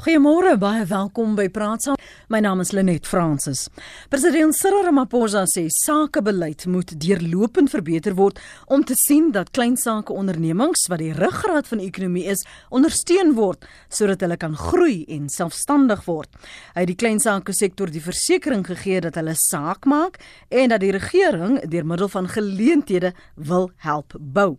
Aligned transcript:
Goeiemôre, 0.00 0.54
baie 0.56 0.86
welkom 0.88 1.34
by 1.36 1.50
Praat 1.52 1.82
Saam. 1.84 1.98
My 2.32 2.38
naam 2.40 2.62
is 2.62 2.70
Lenet 2.72 3.04
Fransis. 3.04 3.66
President 4.08 4.54
Cyril 4.56 4.86
Ramaphosa 4.86 5.42
sê 5.44 5.66
sakebeleid 5.68 6.64
moet 6.72 6.94
deurlopend 7.02 7.68
verbeter 7.68 8.14
word 8.16 8.38
om 8.72 8.80
te 8.86 8.96
sien 8.96 9.28
dat 9.34 9.50
klein 9.52 9.76
sake 9.76 10.14
ondernemings 10.16 10.86
wat 10.88 11.02
die 11.02 11.10
ruggraat 11.12 11.68
van 11.68 11.82
die 11.82 11.88
ekonomie 11.90 12.22
is, 12.32 12.46
ondersteun 12.72 13.34
word 13.36 13.66
sodat 13.92 14.24
hulle 14.24 14.38
kan 14.40 14.54
groei 14.56 15.02
en 15.12 15.26
selfstandig 15.28 16.06
word. 16.06 16.32
Hy 16.72 16.86
het 16.86 16.92
die 16.94 16.96
klein 17.02 17.20
sake 17.20 17.52
sektor 17.52 17.92
die 17.92 18.00
versekering 18.00 18.64
gegee 18.70 19.02
dat 19.04 19.20
hulle 19.20 19.36
saak 19.36 19.84
maak 19.84 20.16
en 20.48 20.72
dat 20.72 20.80
die 20.80 20.94
regering 20.96 21.58
deur 21.68 21.84
middel 21.92 22.08
van 22.08 22.30
geleenthede 22.38 23.12
wil 23.36 23.68
help 23.84 24.16
bou. 24.16 24.54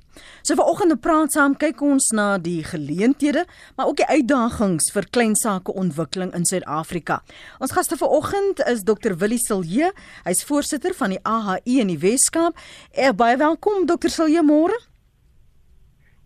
So 0.46 0.54
vanoggend 0.54 1.00
op 1.00 1.02
Praat 1.02 1.34
Saam 1.34 1.58
kyk 1.58 1.82
ons 1.82 2.12
na 2.14 2.36
die 2.38 2.62
geleenthede, 2.62 3.48
maar 3.74 3.90
ook 3.90 4.04
die 4.04 4.12
uitdagings 4.12 4.94
vir 4.94 5.10
klein 5.10 5.31
sake 5.36 5.74
ontwikkeling 5.74 6.34
in 6.38 6.46
Suid-Afrika. 6.46 7.22
Ons 7.60 7.72
gaste 7.72 7.98
vanoggend 7.98 8.62
is 8.68 8.84
Dr 8.84 9.18
Willie 9.18 9.42
Silje. 9.42 9.92
Hy's 10.24 10.44
voorsitter 10.44 10.94
van 10.98 11.16
die 11.16 11.20
AHI 11.24 11.80
in 11.82 11.92
die 11.94 12.00
Wes-Kaap. 12.00 12.58
Eh, 12.92 13.12
baie 13.16 13.38
welkom 13.38 13.86
Dr 13.86 14.10
Silje 14.10 14.44
môre. 14.44 14.78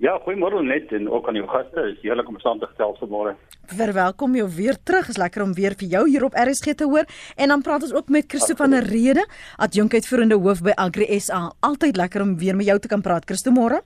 Ja, 0.03 0.17
goeiemôre 0.25 0.59
net 0.59 0.91
en 0.91 1.07
ook 1.07 1.27
aan 1.27 1.37
jou 1.39 1.47
gaste. 1.47 1.85
Is 1.93 2.01
heerlik 2.03 2.27
om 2.27 2.39
saam 2.43 2.59
te 2.59 2.67
gesels 2.67 2.99
vanmôre. 2.99 3.37
Verwelkom 3.71 4.35
jou 4.35 4.49
weer 4.57 4.75
terug. 4.83 5.07
Is 5.09 5.17
lekker 5.17 5.45
om 5.45 5.55
weer 5.55 5.77
vir 5.79 5.87
jou 5.87 6.03
hier 6.09 6.25
op 6.27 6.35
RSG 6.35 6.75
te 6.75 6.83
hoor. 6.83 7.07
En 7.35 7.47
dan 7.47 7.63
praat 7.63 7.87
ons 7.87 7.95
ook 7.95 8.11
met 8.11 8.27
Christo 8.27 8.59
van 8.59 8.75
der 8.75 8.83
Rede, 8.83 9.23
adjunkuitvoerende 9.55 10.35
hoof 10.35 10.61
by 10.61 10.75
Agri 10.75 11.19
SA. 11.19 11.53
Altyd 11.59 11.95
lekker 11.95 12.21
om 12.21 12.37
weer 12.37 12.55
met 12.55 12.65
jou 12.65 12.79
te 12.79 12.91
kan 12.91 13.01
praat. 13.01 13.23
Christo 13.25 13.55
môre. 13.55 13.81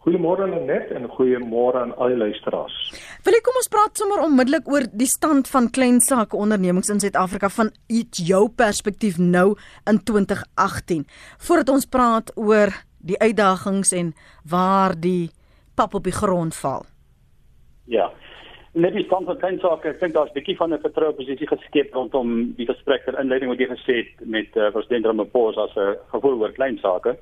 Goeiemôre 0.00 0.46
Lenet 0.48 0.94
en 0.96 1.04
goeiemôre 1.12 1.76
aan 1.76 1.90
al 2.00 2.14
die 2.14 2.16
luisteraars. 2.16 2.76
Wil 3.20 3.34
ek 3.36 3.42
kom 3.44 3.58
ons 3.60 3.68
praat 3.68 4.00
sommer 4.00 4.22
onmiddellik 4.24 4.68
oor 4.72 4.86
die 4.96 5.08
stand 5.10 5.50
van 5.52 5.68
klein 5.68 5.98
sake 6.00 6.38
ondernemings 6.40 6.88
in 6.88 7.02
Suid-Afrika 7.02 7.50
van 7.52 7.68
iets 7.84 8.22
jou 8.24 8.46
perspektief 8.48 9.18
nou 9.20 9.58
in 9.90 9.98
2018. 10.08 11.04
Voordat 11.44 11.72
ons 11.74 11.84
praat 11.84 12.32
oor 12.40 12.72
die 13.04 13.18
uitdagings 13.20 13.92
en 13.92 14.14
waar 14.48 14.96
die 14.96 15.28
pap 15.76 15.98
op 15.98 16.08
die 16.08 16.16
grond 16.16 16.56
val. 16.56 16.88
Ja. 17.84 18.08
Net 18.72 18.94
die 18.94 19.04
stand 19.04 19.28
van 19.28 19.36
klein 19.42 19.58
sake, 19.60 19.90
ek 19.90 20.00
dink 20.00 20.14
daar's 20.14 20.30
'n 20.30 20.38
bietjie 20.38 20.56
van 20.56 20.72
'n 20.72 20.80
vertroue 20.80 21.12
posisie 21.12 21.46
geskep 21.46 21.92
rondom 21.92 22.54
die 22.56 22.66
gesprek 22.66 23.04
ter 23.04 23.20
inleiding 23.20 23.50
wat 23.50 23.60
jy 23.60 23.68
gesê 23.68 23.94
het 24.00 24.24
met 24.24 24.56
uh, 24.56 24.70
president 24.70 25.04
Ramaphosa 25.04 25.68
as 25.68 25.76
'n 25.76 25.96
gevoel 26.12 26.40
oor 26.40 26.52
klein 26.52 26.78
sake 26.78 27.18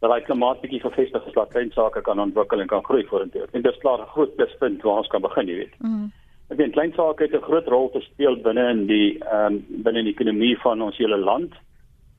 dat 0.00 0.12
hy 0.12 0.20
klimaat 0.24 0.60
bietjie 0.60 0.80
gevestig 0.80 1.26
is 1.26 1.36
dat 1.36 1.52
klein 1.52 1.70
sake 1.76 2.00
kan 2.02 2.20
ontwikkel 2.20 2.60
en 2.60 2.66
kan 2.66 2.84
groei 2.84 3.04
vorentoe. 3.06 3.46
En 3.52 3.62
dit 3.62 3.72
is 3.72 3.80
klaar 3.80 4.00
'n 4.00 4.12
groot 4.14 4.34
pluspunt 4.36 4.82
waar 4.82 5.02
ons 5.02 5.08
kan 5.08 5.20
begin, 5.20 5.48
jy 5.48 5.56
weet. 5.56 5.74
Mm. 5.78 6.12
Ek 6.50 6.56
dink 6.56 6.72
klein 6.72 6.92
sake 6.92 7.22
het 7.22 7.34
'n 7.34 7.48
groot 7.48 7.66
rol 7.68 7.90
te 7.90 8.00
speel 8.00 8.36
binne 8.36 8.70
in 8.70 8.86
die 8.86 9.18
ehm 9.18 9.54
um, 9.54 9.64
binne 9.68 10.02
die 10.02 10.12
ekonomie 10.12 10.58
van 10.58 10.82
ons 10.82 10.96
hele 10.96 11.16
land. 11.16 11.52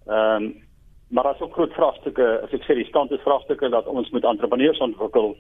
Ehm 0.08 0.44
um, 0.44 0.56
maar 1.12 1.24
daar's 1.24 1.42
ook 1.42 1.54
groot 1.54 1.74
vraagstukke, 1.74 2.40
as 2.44 2.54
ek 2.54 2.64
sê 2.64 2.76
die 2.76 2.88
stand 2.88 3.12
is 3.12 3.20
vraagstukke 3.20 3.70
dat 3.70 3.88
ons 3.88 4.10
moet 4.10 4.24
entrepreneurs 4.24 4.80
ontwikkel 4.80 5.36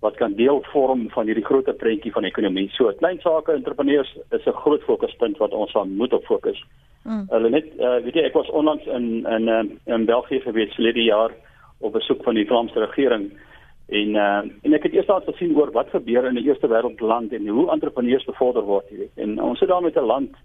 wat 0.00 0.16
kan 0.16 0.34
deel 0.34 0.60
vorm 0.72 1.06
van 1.10 1.26
hierdie 1.26 1.44
groot 1.44 1.76
prentjie 1.76 2.12
van 2.12 2.24
ekonomie. 2.24 2.68
So 2.76 2.92
klein 2.92 3.20
sake 3.20 3.52
entrepreneurs 3.52 4.10
is 4.30 4.46
'n 4.46 4.60
groot 4.64 4.82
fokuspunt 4.82 5.36
wat 5.38 5.52
ons 5.52 5.74
aan 5.76 5.96
moet 5.96 6.12
op 6.12 6.24
fokus. 6.24 6.64
Mm. 7.04 7.24
Hulle 7.28 7.50
net 7.50 7.66
uh, 7.78 7.96
weet 8.04 8.14
jy 8.14 8.22
ek 8.22 8.34
was 8.34 8.50
onlangs 8.50 8.86
in 8.86 9.26
in 9.26 9.48
in, 9.48 9.80
in 9.84 10.04
België 10.04 10.40
gewees 10.40 10.74
vir 10.74 10.92
die 10.92 11.08
jaar 11.08 11.32
op 11.78 11.92
besoek 11.92 12.22
van 12.22 12.34
die 12.34 12.46
Vlaamse 12.46 12.78
regering. 12.78 13.32
En 13.88 14.08
uh, 14.08 14.42
en 14.62 14.72
ek 14.72 14.82
het 14.82 14.92
eers 14.92 15.06
daar 15.06 15.22
gesien 15.26 15.56
oor 15.56 15.70
wat 15.70 15.90
gebeur 15.90 16.24
in 16.24 16.34
'n 16.34 16.46
eerste 16.46 16.68
wêreld 16.68 17.00
land 17.00 17.32
en 17.32 17.46
hoe 17.48 17.70
entrepreneurs 17.70 18.24
bevorder 18.24 18.62
word 18.62 18.90
weet. 18.90 19.12
En 19.14 19.42
ons 19.42 19.58
sit 19.58 19.68
daar 19.68 19.82
met 19.82 19.96
'n 19.96 20.10
land 20.12 20.36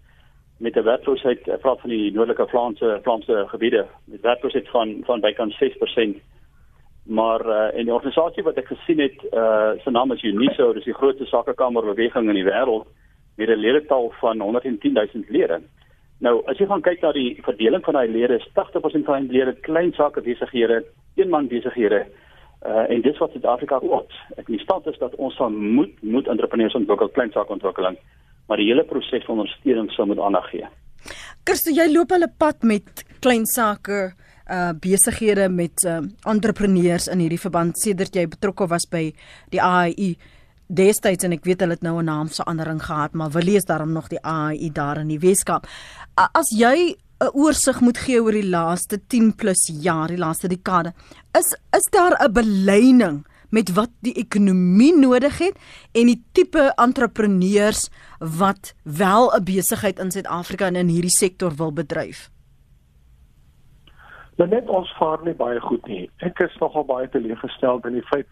met 0.60 0.76
'n 0.76 0.84
werkloosheid 0.84 1.44
praat 1.62 1.80
van 1.82 1.90
die 1.90 2.12
noordelike 2.12 2.48
Vlaamse 2.48 3.00
Vlaamse 3.04 3.44
gebiede 3.48 3.86
met 4.06 4.22
werkloosheid 4.22 4.70
van 4.70 4.98
van 5.02 5.20
bykans 5.20 5.64
6% 5.64 6.20
maar 7.04 7.46
uh, 7.46 7.78
en 7.78 7.86
die 7.86 7.94
organisasie 7.94 8.44
wat 8.44 8.58
ek 8.58 8.68
gesien 8.68 9.00
het 9.00 9.24
uh, 9.32 9.72
se 9.84 9.92
naam 9.92 10.12
is 10.12 10.24
Uniso 10.24 10.74
dis 10.74 10.84
die 10.84 10.94
grootste 10.94 11.26
sakekamerbeweging 11.26 12.28
in 12.28 12.36
die 12.36 12.50
wêreld 12.52 12.88
met 13.36 13.50
'n 13.50 13.64
ledetal 13.66 14.12
van 14.20 14.40
110 14.40 14.94
000 14.94 15.08
lede 15.28 15.62
Nou, 16.26 16.40
as 16.52 16.60
jy 16.60 16.68
gaan 16.68 16.84
kyk 16.84 17.04
na 17.04 17.14
die 17.16 17.38
verdeling 17.46 17.84
van 17.86 17.96
daai 17.96 18.10
lede, 18.12 18.40
is 18.42 18.48
80% 18.58 19.08
van 19.08 19.28
die 19.30 19.38
lede 19.38 19.54
klein 19.64 19.94
sake 19.96 20.22
besighede, 20.26 20.82
eenman 21.20 21.48
besighede. 21.52 22.04
Uh 22.60 22.84
en 22.92 23.04
dis 23.06 23.20
wat 23.24 23.32
Suid-Afrika 23.32 23.80
ook. 23.80 24.12
Ek 24.36 24.50
die 24.52 24.60
stand 24.60 24.88
is 24.92 25.00
dat 25.00 25.16
ons 25.16 25.38
van 25.40 25.56
moet 25.56 25.94
moet 26.04 26.28
entrepreneurs 26.28 26.76
ontwikkel, 26.76 27.12
klein 27.16 27.32
sake 27.32 27.56
ontwikkeling, 27.56 27.96
maar 28.52 28.60
die 28.60 28.68
hele 28.68 28.84
proses 28.84 29.24
van 29.26 29.40
ondersteuning 29.40 29.88
sou 29.96 30.08
moet 30.10 30.20
aandag 30.20 30.50
gee. 30.52 30.68
Kirsten, 31.48 31.78
jy 31.78 31.88
loop 31.88 32.12
hulle 32.12 32.28
pad 32.28 32.68
met 32.68 33.06
klein 33.24 33.48
sake 33.48 34.10
uh 34.50 34.74
besighede 34.82 35.48
met 35.54 35.86
uh 35.88 36.02
entrepreneurs 36.28 37.08
in 37.08 37.24
hierdie 37.24 37.40
verband 37.40 37.80
sedert 37.80 38.16
jy 38.16 38.28
betrokke 38.28 38.68
was 38.68 38.90
by 38.92 39.06
die 39.54 39.64
AIU 39.64 40.18
destyds 40.70 41.26
en 41.26 41.34
ek 41.34 41.48
weet 41.48 41.66
hulle 41.66 41.78
het 41.78 41.84
nou 41.86 41.98
'n 42.00 42.06
naamsverandering 42.06 42.82
gehad, 42.86 43.14
maar 43.14 43.30
wil 43.30 43.44
lees 43.44 43.66
daarom 43.66 43.92
nog 43.92 44.08
die 44.08 44.22
AI 44.22 44.70
daar 44.72 44.98
in 44.98 45.08
die 45.08 45.20
Weskaap. 45.20 45.68
As 46.16 46.50
jy 46.50 46.96
'n 47.20 47.32
oorsig 47.34 47.82
moet 47.82 47.98
gee 47.98 48.22
oor 48.22 48.32
die 48.32 48.50
laaste 48.50 49.00
10 49.08 49.36
plus 49.36 49.70
jaar, 49.82 50.08
die 50.08 50.18
laaste 50.18 50.48
dekade, 50.48 50.94
is 51.34 51.56
is 51.72 51.88
daar 51.92 52.16
'n 52.24 52.34
beleining 52.34 53.26
met 53.50 53.74
wat 53.74 53.90
die 54.06 54.14
ekonomie 54.14 54.94
nodig 54.96 55.38
het 55.38 55.58
en 55.92 56.06
die 56.06 56.24
tipe 56.32 56.72
entrepreneurs 56.76 57.90
wat 58.20 58.74
wel 58.84 59.32
'n 59.36 59.44
besigheid 59.44 60.00
in 60.00 60.12
Suid-Afrika 60.12 60.66
en 60.66 60.76
in 60.76 60.88
hierdie 60.88 61.18
sektor 61.18 61.56
wil 61.56 61.74
bedryf. 61.74 62.30
Net 64.36 64.70
ons 64.70 64.96
vaar 64.98 65.20
nie 65.24 65.34
baie 65.34 65.60
goed 65.60 65.88
nie. 65.88 66.10
Ek 66.18 66.40
is 66.40 66.56
nogal 66.60 66.86
baie 66.86 67.10
teleeggestel 67.10 67.80
in 67.84 67.94
die 67.94 68.08
feit 68.08 68.28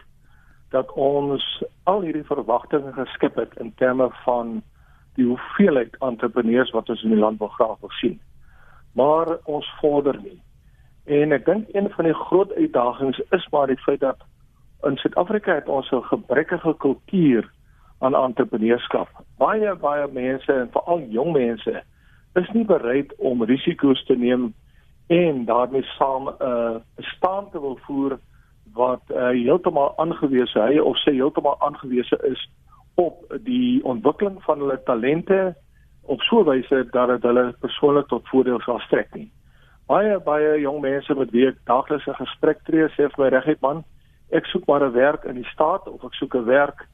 dat 0.70 0.92
ons 0.92 1.44
al 1.84 2.02
hierdie 2.04 2.26
verwagtinge 2.28 2.92
geskep 2.92 3.36
het 3.36 3.54
in 3.56 3.72
terme 3.74 4.10
van 4.24 4.62
die 5.14 5.26
hoeveelheid 5.26 5.96
entrepreneurs 6.04 6.70
wat 6.70 6.88
ons 6.88 7.02
in 7.02 7.14
die 7.14 7.20
land 7.20 7.38
wil 7.38 7.48
graag 7.48 7.80
wil 7.80 7.94
sien. 8.00 8.20
Maar 8.92 9.38
ons 9.44 9.68
vorder 9.80 10.20
nie. 10.22 10.40
En 11.04 11.32
ek 11.32 11.46
dink 11.48 11.72
een 11.72 11.88
van 11.90 12.04
die 12.04 12.14
groot 12.14 12.52
uitdagings 12.52 13.20
is 13.30 13.48
maar 13.50 13.66
die 13.66 13.80
feit 13.84 14.00
dat 14.00 14.20
in 14.86 14.96
Suid-Afrika 14.96 15.54
het 15.54 15.68
ons 15.68 15.90
'n 15.90 16.02
gebrekkige 16.02 16.74
kultuur 16.76 17.50
aan 17.98 18.14
entrepreneurskap. 18.14 19.08
Baie 19.38 19.74
baie 19.74 20.06
mense 20.12 20.52
en 20.52 20.70
veral 20.70 21.00
jong 21.00 21.32
mense 21.32 21.82
is 22.34 22.50
nie 22.52 22.64
bereid 22.64 23.14
om 23.16 23.42
risiko's 23.42 24.04
te 24.04 24.16
neem 24.16 24.54
en 25.06 25.44
daarmee 25.44 25.82
saam 25.82 26.28
'n 26.28 26.34
uh, 26.42 26.76
staan 26.96 27.50
te 27.50 27.60
wil 27.60 27.78
voer 27.82 28.18
wat 28.78 29.02
uh, 29.10 29.30
heeltemal 29.34 29.92
aangewese 30.02 30.60
hy 30.62 30.78
of 30.78 30.96
sy 31.02 31.16
heeltemal 31.16 31.58
aangewese 31.66 32.18
is 32.30 32.42
op 32.98 33.24
die 33.46 33.80
ontwikkeling 33.86 34.38
van 34.46 34.62
hulle 34.62 34.78
talente 34.86 35.54
op 36.08 36.22
so 36.26 36.40
'n 36.40 36.48
wyse 36.48 36.86
dat 36.90 37.08
dit 37.08 37.22
hulle 37.22 37.54
persoonlik 37.60 38.06
tot 38.08 38.28
voordeel 38.28 38.60
sal 38.60 38.78
strek 38.78 39.14
nie. 39.14 39.30
Baie 39.86 40.18
baie 40.20 40.60
jong 40.60 40.80
mense 40.80 41.14
met 41.14 41.30
wie 41.30 41.46
ek 41.48 41.58
daagliks 41.64 42.06
'n 42.06 42.22
gesprek 42.24 42.64
tree 42.64 42.88
sê 42.88 43.08
vir 43.10 43.24
my 43.24 43.28
regtig 43.28 43.60
man, 43.60 43.84
ek 44.30 44.46
soek 44.46 44.66
maar 44.66 44.84
'n 44.84 44.92
werk 44.92 45.24
in 45.24 45.34
die 45.34 45.50
staat 45.52 45.88
of 45.88 46.04
ek 46.04 46.14
soek 46.14 46.34
'n 46.34 46.44
werk 46.44 46.86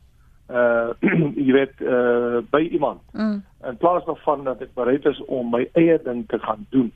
uh 0.51 0.93
jy 1.47 1.53
weet 1.53 1.81
uh 1.81 2.43
by 2.51 2.61
iemand. 2.61 3.01
Mm. 3.13 3.43
In 3.69 3.77
plaas 3.77 4.05
daarvan 4.05 4.45
dat 4.45 4.61
ek 4.63 4.75
bereid 4.75 5.05
is 5.07 5.21
om 5.25 5.51
my 5.51 5.69
eie 5.73 5.99
ding 6.03 6.29
te 6.29 6.39
gaan 6.39 6.67
doen. 6.71 6.93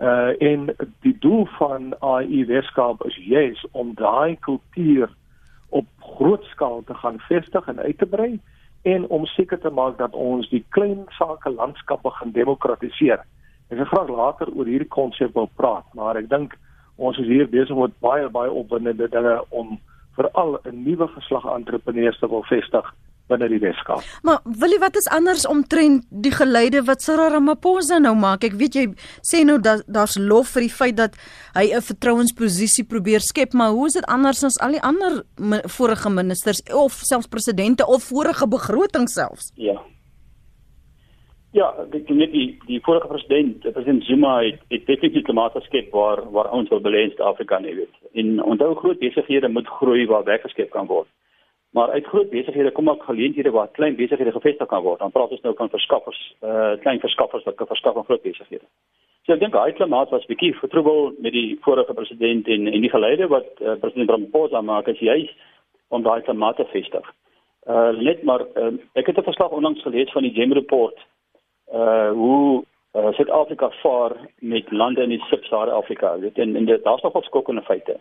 Uh 0.00 0.32
en 0.40 0.70
die 1.04 1.16
doel 1.20 1.46
van 1.58 1.94
AI 2.00 2.46
Weskaap 2.48 3.04
is 3.04 3.16
juis 3.16 3.64
om 3.70 3.92
daai 3.94 4.36
kultuur 4.40 5.10
op 5.68 5.86
groot 5.98 6.44
skaal 6.44 6.82
te 6.86 6.94
gaan 6.94 7.18
vestig 7.18 7.66
en 7.68 7.78
uit 7.78 7.98
te 7.98 8.06
brei 8.06 8.40
en 8.82 9.06
om 9.08 9.26
seker 9.26 9.60
te 9.60 9.70
maak 9.70 9.98
dat 9.98 10.16
ons 10.16 10.48
die 10.48 10.64
klein 10.68 11.04
sake 11.18 11.50
landskappe 11.52 12.10
gaan 12.10 12.32
demokratiseer. 12.32 13.20
Ek 13.68 13.76
gaan 13.76 13.90
graag 13.92 14.08
later 14.08 14.48
oor 14.56 14.66
hierdie 14.66 14.88
konsep 14.88 15.34
wil 15.36 15.50
praat, 15.60 15.84
maar 15.94 16.16
ek 16.16 16.30
dink 16.32 16.56
ons 16.96 17.18
is 17.20 17.28
hier 17.28 17.48
besig 17.48 17.76
met 17.76 17.92
baie 18.00 18.28
baie 18.28 18.50
opwindende 18.50 19.08
dinge 19.08 19.36
om 19.50 19.76
veral 20.16 20.58
'n 20.64 20.82
nuwe 20.84 21.08
geslag 21.08 21.44
entrepreneurs 21.44 22.18
te 22.18 22.28
wil 22.28 22.42
vestig 22.48 22.94
binne 23.30 23.48
die 23.52 23.60
Weskaap. 23.62 24.04
Maar 24.26 24.40
wil 24.60 24.74
jy 24.74 24.80
wat 24.82 24.98
is 25.00 25.08
anders 25.14 25.46
omtrent 25.48 26.06
die 26.10 26.32
geleide 26.34 26.82
wat 26.88 27.04
Cyril 27.04 27.32
Ramaphosa 27.36 28.00
nou 28.02 28.14
maak? 28.18 28.44
Ek 28.48 28.58
weet 28.60 28.78
jy 28.78 28.86
sê 29.26 29.44
nou 29.46 29.58
dat 29.62 29.84
daar's 29.86 30.18
lof 30.18 30.54
vir 30.56 30.66
die 30.66 30.74
feit 30.74 30.98
dat 30.98 31.16
hy 31.54 31.70
'n 31.70 31.86
vertrouensposisie 31.90 32.84
probeer 32.84 33.20
skep, 33.20 33.54
maar 33.54 33.70
hoe 33.70 33.86
is 33.86 33.94
dit 33.94 34.06
anders 34.06 34.44
as 34.44 34.60
al 34.60 34.72
die 34.72 34.82
ander 34.82 35.22
vorige 35.66 36.10
ministers 36.10 36.62
of 36.74 36.92
selfs 36.92 37.26
presidente 37.26 37.86
of 37.86 38.02
vorige 38.02 38.46
begroting 38.48 39.08
selfs? 39.08 39.52
Ja. 39.54 39.80
Ja, 41.50 41.72
ek 41.82 42.06
dink 42.06 42.30
die 42.30 42.58
die 42.68 42.78
vorige 42.86 43.08
president, 43.10 43.64
president 43.74 44.04
Zuma 44.06 44.36
het 44.44 44.60
het 44.70 44.84
definitief 44.86 45.24
klimaat 45.26 45.56
geskep 45.58 45.88
waar 45.90 46.22
waar 46.30 46.50
ons 46.54 46.70
wil 46.70 46.82
belê 46.84 47.02
in 47.08 47.10
Suid-Afrika, 47.10 47.58
jy 47.64 47.74
weet. 47.74 47.96
En 48.14 48.42
onthou 48.52 48.74
groot 48.78 49.00
besighede 49.02 49.48
moet 49.50 49.66
groei 49.80 50.06
waar 50.06 50.22
werk 50.28 50.46
geskep 50.46 50.70
kan 50.70 50.86
word. 50.86 51.08
Maar 51.70 51.90
uit 51.90 52.06
groot 52.06 52.30
besighede 52.30 52.72
kom 52.72 52.90
ook 52.90 53.02
geleenthede 53.02 53.50
waar 53.50 53.68
klein 53.68 53.96
besighede 53.96 54.32
gevestig 54.32 54.66
kan 54.66 54.82
word. 54.82 54.98
Dan 54.98 55.10
praat 55.10 55.30
ons 55.30 55.40
nou 55.40 55.54
van 55.56 55.68
verskaffers, 55.68 56.34
uh 56.42 56.72
klein 56.80 57.00
verskaffers 57.00 57.44
wat 57.44 57.54
kan 57.54 57.66
verskaf 57.66 57.96
aan 57.96 58.04
groot 58.04 58.22
besighede. 58.22 58.66
So 59.26 59.32
ek 59.32 59.40
dink 59.40 59.54
daai 59.54 59.72
klimaat 59.78 60.10
was 60.10 60.26
bietjie 60.26 60.54
vertroebel 60.58 61.12
met 61.22 61.32
die 61.32 61.58
vorige 61.62 61.94
president 61.94 62.48
en 62.48 62.66
en 62.66 62.80
die 62.80 62.90
geleide 62.90 63.28
wat 63.30 63.46
uh, 63.60 63.76
president 63.78 64.10
Ramaphosa 64.10 64.60
maak 64.60 64.88
as 64.88 64.98
hy 64.98 65.30
om 65.88 66.02
daai 66.02 66.22
klimaat 66.26 66.56
te 66.56 66.66
vestig. 66.72 67.06
Uh 67.68 67.90
net 68.00 68.22
maar 68.22 68.42
uh, 68.56 68.74
ek 68.98 69.06
het 69.06 69.18
'n 69.18 69.28
verslag 69.30 69.50
onlangs 69.50 69.82
gelees 69.82 70.10
van 70.12 70.22
die 70.22 70.34
Gem 70.34 70.52
report 70.52 70.98
uh 71.72 72.10
hoe 72.10 72.64
uh, 72.96 73.12
Suid-Afrika 73.12 73.70
vaar 73.82 74.16
met 74.38 74.72
lande 74.72 75.02
in 75.02 75.14
die 75.14 75.24
Sub-Sahara 75.28 75.70
Afrika. 75.72 76.16
Dit 76.16 76.38
en, 76.38 76.56
en 76.56 76.66
daar's 76.66 77.02
nog 77.02 77.14
opskokkende 77.14 77.62
feite. 77.62 78.00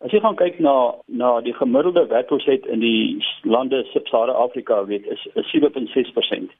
As 0.00 0.12
jy 0.12 0.20
gaan 0.24 0.36
kyk 0.36 0.60
na 0.64 0.94
na 1.06 1.40
die 1.44 1.52
gemiddelde 1.52 2.06
werkloosheid 2.08 2.66
in 2.66 2.80
die 2.80 3.24
lande 3.44 3.82
Sub-Sahara 3.92 4.32
Afrika, 4.32 4.84
weet 4.88 5.06
is, 5.06 5.26
is 5.34 5.50
7.6% 5.52 6.54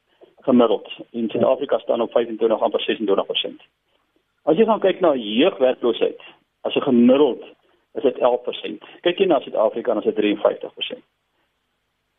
gemiddeld. 0.44 0.90
In 1.10 1.30
Suid-Afrika 1.32 1.78
staan 1.78 2.00
op 2.00 2.12
25 2.12 2.60
amper 2.60 2.84
26%. 2.84 3.64
As 4.42 4.60
jy 4.60 4.66
gaan 4.68 4.84
kyk 4.84 5.00
na 5.00 5.14
jeugwerkloosheid, 5.16 6.20
as 6.68 6.76
'n 6.76 6.84
gemiddeld 6.90 7.42
is 7.94 8.02
dit 8.02 8.18
11%. 8.18 8.84
Kyk 9.00 9.18
jy 9.18 9.26
na 9.26 9.40
Suid-Afrika 9.40 9.94
dan 9.94 10.04
is 10.04 10.14
dit 10.14 10.20
53%. 10.24 11.00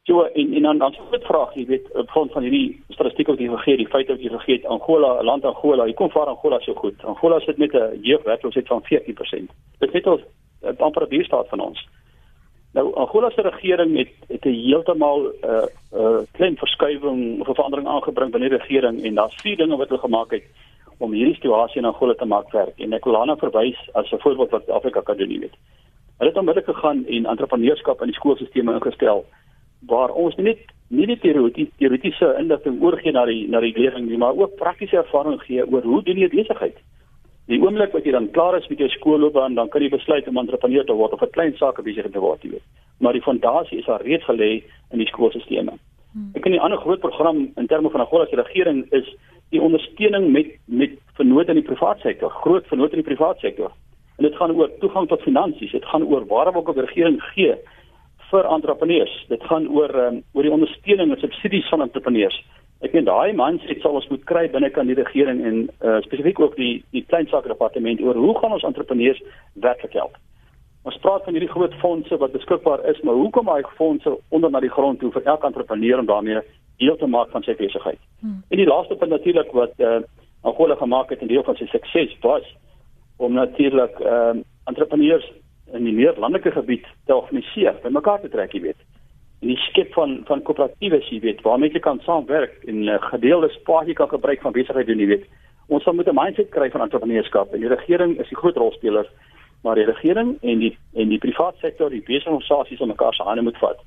So 0.09 0.23
en 0.25 0.53
en 0.53 0.61
dan 0.61 0.77
dan 0.77 0.95
'n 1.11 1.21
vraag, 1.21 1.53
jy 1.53 1.65
weet, 1.65 1.91
op 1.93 2.09
grond 2.09 2.31
van 2.31 2.41
hierdie 2.41 2.83
statistiek 2.89 3.27
wat 3.27 3.39
jy 3.39 3.47
gegee 3.47 3.77
die 3.77 3.87
feite 3.87 4.11
wat 4.11 4.21
jy 4.21 4.29
gegee 4.29 4.55
het, 4.55 4.65
Angola, 4.65 5.23
land 5.23 5.45
Angola, 5.45 5.85
jy 5.85 5.93
kom 5.93 6.09
vaar 6.09 6.25
Angola 6.25 6.59
so 6.59 6.73
goed. 6.73 7.03
Angola 7.03 7.39
sit 7.39 7.57
met 7.57 7.73
'n 7.73 7.99
jeugwerkloosheid 8.01 8.67
van 8.67 8.81
14%. 8.83 9.51
Dit 9.79 9.93
net 9.93 10.05
'n 10.05 10.23
amper 10.77 11.03
'n 11.03 11.09
buurstaat 11.09 11.47
van 11.47 11.59
ons. 11.59 11.87
Nou 12.73 12.93
Angola 12.95 13.29
se 13.29 13.41
regering 13.41 13.97
het 13.97 14.13
het 14.27 14.45
'n 14.45 14.61
heeltemal 14.65 15.19
'n 15.21 15.45
uh, 15.45 15.57
eh, 15.57 15.67
'n 15.91 15.97
uh, 15.97 16.19
eh, 16.19 16.27
klein 16.31 16.57
verskuiwing 16.57 17.41
of 17.41 17.47
'n 17.47 17.53
verandering 17.53 17.87
aangebring 17.87 18.31
binne 18.31 18.49
die 18.49 18.57
regering 18.57 19.03
en 19.03 19.13
daar's 19.13 19.41
vier 19.41 19.57
dinge 19.57 19.77
wat 19.77 19.87
hulle 19.89 19.99
gemaak 19.99 20.31
het 20.31 20.43
om 20.97 21.11
hierdie 21.11 21.33
situasie 21.33 21.81
in 21.81 21.85
Angola 21.85 22.13
te 22.13 22.25
maak 22.25 22.51
werk 22.51 22.79
en 22.79 22.93
ek 22.93 23.03
wil 23.03 23.13
daarna 23.13 23.35
verwys 23.35 23.89
as 23.93 24.11
'n 24.11 24.19
voorbeeld 24.19 24.49
wat 24.49 24.69
Afrika 24.69 25.01
kan 25.01 25.17
doen, 25.17 25.39
weet. 25.39 25.57
Hulle 26.17 26.29
het 26.29 26.37
onmiddellik 26.37 26.69
gegaan 26.75 27.05
en 27.05 27.25
entrepreneurskap 27.25 28.01
in 28.01 28.07
die 28.07 28.15
skoolstelsels 28.15 28.75
ingestel 28.75 29.25
waar 29.79 30.09
ons 30.09 30.35
nie 30.35 30.45
net 30.45 30.59
nie 30.87 31.05
net 31.05 31.21
teoretiese 31.21 31.71
teoretiese 31.77 32.35
inligting 32.39 32.81
oorgee 32.81 33.11
na 33.11 33.25
die 33.25 33.47
na 33.49 33.59
die 33.59 33.73
leerling 33.77 34.09
nie, 34.09 34.17
maar 34.17 34.35
ook 34.35 34.55
praktiese 34.55 34.97
ervaring 34.97 35.41
gee 35.41 35.65
oor 35.67 35.81
hoe 35.81 36.03
doen 36.03 36.17
jy 36.17 36.27
besigheid. 36.27 36.77
Die 37.47 37.59
oomblik 37.61 37.91
wat 37.91 38.05
jy 38.05 38.11
dan 38.11 38.31
klaar 38.31 38.57
is 38.57 38.67
met 38.69 38.77
jou 38.77 38.89
skoolloopbaan, 38.89 39.55
dan 39.55 39.69
kan 39.69 39.81
jy 39.81 39.89
besluit 39.89 40.27
om 40.27 40.37
entrepreneur 40.37 40.85
te 40.85 40.93
word 40.93 41.13
of 41.13 41.21
'n 41.21 41.31
klein 41.31 41.55
saak 41.57 41.81
besigheid 41.83 42.13
te 42.13 42.19
word, 42.19 42.43
jy 42.43 42.51
weet. 42.51 42.67
Maar 42.99 43.13
die 43.13 43.21
fondasie 43.21 43.79
is 43.79 43.87
al 43.87 43.97
reeds 43.97 44.25
gelê 44.25 44.63
in 44.91 44.99
die 44.99 45.07
skoolstelsels. 45.07 45.79
Hmm. 46.13 46.31
Ek 46.35 46.41
ken 46.41 46.53
'n 46.53 46.59
ander 46.59 46.77
groot 46.77 46.99
program 46.99 47.51
in 47.55 47.67
terme 47.67 47.89
van 47.89 48.01
'n 48.01 48.05
groot 48.05 48.31
regering 48.31 48.85
is 48.91 49.15
die 49.49 49.61
ondersteuning 49.61 50.31
met 50.31 50.47
met 50.65 50.91
vennote 51.15 51.49
in 51.49 51.59
die 51.61 51.69
private 51.69 52.01
sektor, 52.01 52.29
groot 52.29 52.67
vennote 52.67 52.95
in 52.95 53.03
die 53.03 53.15
private 53.15 53.39
sektor. 53.39 53.71
En 54.17 54.23
dit 54.23 54.35
gaan 54.35 54.51
oor 54.51 54.69
toegang 54.79 55.07
tot 55.07 55.21
finansies, 55.21 55.71
dit 55.71 55.85
gaan 55.85 56.03
oor 56.03 56.25
waar 56.25 56.55
ook 56.55 56.67
op 56.69 56.75
die 56.75 56.85
regering 56.85 57.21
gee 57.33 57.55
vir 58.29 58.45
entrepreneurs. 58.45 59.25
Dit 59.27 59.43
gaan 59.43 59.67
oor 59.67 59.95
um, 59.95 60.23
oor 60.33 60.43
die 60.43 60.51
ondersteuning 60.51 61.11
en 61.11 61.19
subsidies 61.19 61.69
van 61.69 61.81
entrepreneurs. 61.81 62.43
Ek 62.81 62.95
meen 62.97 63.05
daai 63.05 63.33
mindset 63.37 63.83
sal 63.83 63.97
ons 63.99 64.07
moet 64.09 64.23
kry 64.25 64.47
binne 64.49 64.71
kan 64.73 64.89
die 64.89 64.97
regering 64.97 65.43
en 65.45 65.57
uh, 65.85 65.99
spesifiek 66.07 66.39
ook 66.41 66.55
die 66.57 66.83
die 66.95 67.03
klein 67.05 67.27
sake 67.29 67.51
departement 67.51 68.01
oor 68.01 68.17
hoe 68.17 68.33
gaan 68.39 68.55
ons 68.57 68.65
entrepreneurs 68.65 69.21
werklik 69.65 69.93
help. 69.93 70.17
Ons 70.89 70.97
praat 71.03 71.21
van 71.27 71.37
hierdie 71.37 71.51
groot 71.51 71.73
fondse 71.81 72.17
wat 72.17 72.33
beskikbaar 72.33 72.81
is, 72.89 72.97
maar 73.05 73.19
hoekom 73.19 73.51
daai 73.51 73.61
fondse 73.77 74.15
onder 74.33 74.49
na 74.49 74.63
die 74.63 74.73
grond 74.73 74.99
toe 74.99 75.11
vir 75.13 75.29
elke 75.29 75.45
entrepreneur 75.45 76.01
om 76.01 76.09
daarmee 76.09 76.41
deel 76.81 76.97
te 76.97 77.05
maak 77.05 77.29
van 77.29 77.45
sy 77.45 77.53
besigheid. 77.59 78.01
Hmm. 78.23 78.41
En 78.49 78.57
die 78.57 78.65
laaste 78.65 78.97
punt 78.97 79.13
natuurlik 79.13 79.53
wat 79.53 79.77
uh, 79.77 79.99
Angola 80.41 80.75
gemaak 80.75 81.13
het 81.13 81.21
en 81.21 81.29
deel 81.29 81.45
van 81.45 81.59
sy 81.59 81.69
sukses 81.69 82.17
was 82.25 82.47
om 83.21 83.37
natuurlik 83.37 83.99
uh, 84.01 84.33
entrepreneurs 84.65 85.27
in 85.77 85.85
die 85.85 85.93
meer 85.93 86.17
landelike 86.17 86.51
gebied 86.51 86.87
te 87.05 87.15
organiseer, 87.15 87.77
bymekaar 87.83 88.23
te 88.23 88.33
trek, 88.33 88.57
jy 88.57 88.63
weet. 88.65 88.81
Die 89.41 89.57
skep 89.57 89.93
van 89.97 90.19
van 90.29 90.43
koöperatiewe, 90.45 91.01
jy 91.09 91.19
weet, 91.23 91.41
waarmee 91.41 91.73
jy 91.73 91.81
kan 91.81 92.01
saamwerk 92.05 92.63
en 92.67 92.83
'n 92.83 92.89
uh, 92.89 93.01
gedeelde 93.11 93.49
spasie 93.49 93.93
kan 93.93 94.09
gebruik 94.09 94.41
van 94.41 94.51
besigheid 94.53 94.87
doen, 94.87 94.99
jy 94.99 95.07
weet. 95.07 95.25
Ons 95.67 95.85
moet 95.85 96.07
'n 96.07 96.15
mindset 96.15 96.49
kry 96.49 96.69
van 96.69 96.81
entrepreneurskap 96.81 97.53
en 97.53 97.59
die 97.59 97.73
regering 97.75 98.19
is 98.19 98.29
die 98.29 98.37
groot 98.37 98.55
rolspeler, 98.55 99.07
maar 99.63 99.75
die 99.75 99.85
regering 99.85 100.37
en 100.41 100.59
die 100.59 100.77
en 100.93 101.09
die 101.09 101.17
private 101.17 101.57
sektor, 101.57 101.89
die 101.89 102.03
besigheidsorganisasies 102.05 102.81
om 102.81 102.87
mekaar 102.87 103.13
se 103.13 103.23
hande 103.23 103.41
moet 103.41 103.57
vat 103.57 103.79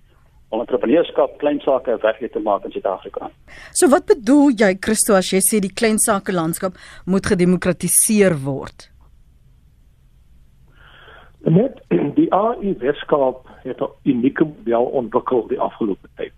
om 0.55 0.63
entrepreneurskap, 0.63 1.39
klein 1.39 1.61
sake 1.65 1.99
werklik 2.03 2.33
te 2.33 2.43
maak 2.43 2.65
in 2.65 2.75
Suid-Afrika. 2.75 3.31
So 3.73 3.91
wat 3.93 4.07
bedoel 4.07 4.55
jy 4.61 4.75
Christo 4.81 5.17
as 5.19 5.33
jy 5.33 5.43
sê 5.45 5.61
die 5.65 5.73
klein 5.73 5.99
sake 5.99 6.35
landskap 6.35 6.79
moet 7.11 7.27
gedemokratiseer 7.27 8.39
word? 8.45 8.94
Net 11.45 11.83
die 12.19 12.33
AI 12.33 12.75
Weskaap 12.79 13.49
het 13.63 13.81
'n 13.81 13.93
unieke 14.03 14.45
model 14.45 14.85
ontwikkel 14.85 15.47
die 15.47 15.61
afgelope 15.61 16.09
tyd. 16.17 16.33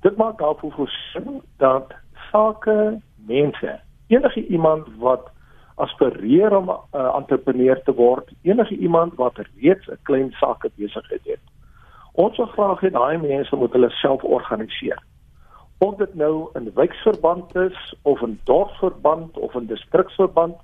Dit 0.00 0.16
maak 0.16 0.38
daarvoor 0.38 0.72
voorsien 0.72 1.42
dat 1.56 1.92
sake 2.30 3.00
mense, 3.26 3.80
enige 4.06 4.46
iemand 4.46 4.88
wat 4.98 5.30
aspireer 5.74 6.56
om 6.56 6.70
'n 6.70 6.96
uh, 6.96 7.14
entrepreneur 7.14 7.82
te 7.82 7.94
word, 7.94 8.32
enige 8.42 8.76
iemand 8.76 9.14
wat 9.14 9.36
reeds 9.60 9.86
'n 9.88 9.98
klein 10.02 10.30
sake 10.32 10.70
besigheid 10.74 11.24
het. 11.24 11.44
Ons 12.12 12.36
wil 12.36 12.46
graag 12.46 12.80
hê 12.80 12.90
daai 12.90 13.18
mense 13.18 13.56
moet 13.56 13.72
hulle 13.72 13.90
self 13.90 14.22
organiseer. 14.22 15.02
Of 15.78 15.96
dit 15.96 16.14
nou 16.14 16.48
in 16.52 16.70
wijkverband 16.74 17.56
is 17.56 17.94
of 18.02 18.20
in 18.20 18.40
dorpsverband 18.44 19.38
of 19.38 19.54
in 19.54 19.66
distriksverband 19.66 20.56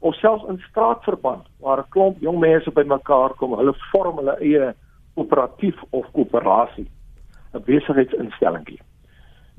of 0.00 0.14
selfs 0.14 0.48
in 0.48 0.58
straatverband 0.68 1.46
waar 1.60 1.78
'n 1.78 1.88
klomp 1.88 2.20
jong 2.20 2.38
mense 2.38 2.70
bymekaar 2.70 3.34
kom, 3.36 3.56
hulle 3.56 3.74
vorm 3.92 4.16
hulle 4.16 4.36
eie 4.40 4.74
koöperatief 5.14 5.82
of 5.90 6.06
koöperasie, 6.12 6.88
'n 7.52 7.62
besigheidsinstellingie. 7.64 8.80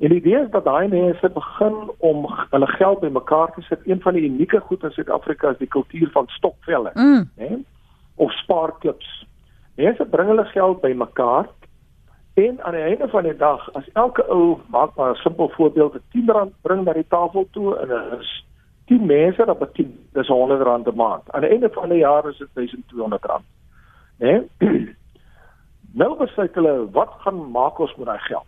En 0.02 0.08
die 0.08 0.18
idee 0.18 0.40
is 0.42 0.50
dat 0.50 0.64
daai 0.64 0.88
mense 0.88 1.28
begin 1.30 1.90
om 1.98 2.26
hulle 2.50 2.66
geld 2.66 3.00
bymekaar 3.00 3.52
te 3.54 3.62
sit. 3.62 3.78
Een 3.84 4.00
van 4.00 4.12
die 4.12 4.22
unieke 4.22 4.60
goed 4.60 4.82
in 4.82 4.90
Suid-Afrika 4.90 5.50
is 5.50 5.58
die 5.58 5.68
kultuur 5.68 6.10
van 6.10 6.24
stokvelle, 6.26 6.90
mm. 6.94 7.30
né? 7.36 7.58
Of 8.14 8.32
spaarklubs. 8.32 9.26
Mense 9.74 10.04
bring 10.04 10.28
hulle 10.28 10.44
geld 10.44 10.80
bymekaar 10.80 11.46
en 12.34 12.62
aan 12.62 12.72
die 12.72 12.82
einde 12.82 13.08
van 13.08 13.22
die 13.22 13.36
dag, 13.36 13.72
as 13.72 13.88
elke 13.92 14.26
ou 14.26 14.58
maak 14.66 14.94
maar 14.96 15.10
'n 15.10 15.22
simpel 15.22 15.48
voorbeeld, 15.48 15.94
'n 15.94 16.02
R10 16.10 16.52
bring 16.60 16.84
na 16.84 16.92
die 16.92 17.08
tafel 17.08 17.46
toe 17.50 17.76
en 17.76 17.88
'n 17.88 18.24
10 18.92 19.06
mense 19.06 19.44
dat 19.44 19.58
beteken 19.58 20.08
dis 20.12 20.28
R100 20.28 20.88
'n 20.92 20.96
maand. 20.96 21.30
Aan 21.32 21.40
die 21.40 21.50
einde 21.50 21.70
van 21.72 21.88
die 21.88 21.98
jaar 21.98 22.28
is 22.28 22.38
dit 22.38 22.48
R1200. 22.54 23.44
Né? 24.18 24.42
Nou 25.94 26.16
besluit 26.16 26.54
hulle 26.54 26.90
wat 26.90 27.10
gaan 27.20 27.50
maak 27.52 27.78
ons 27.78 27.94
met 27.96 28.06
daai 28.06 28.18
geld? 28.18 28.46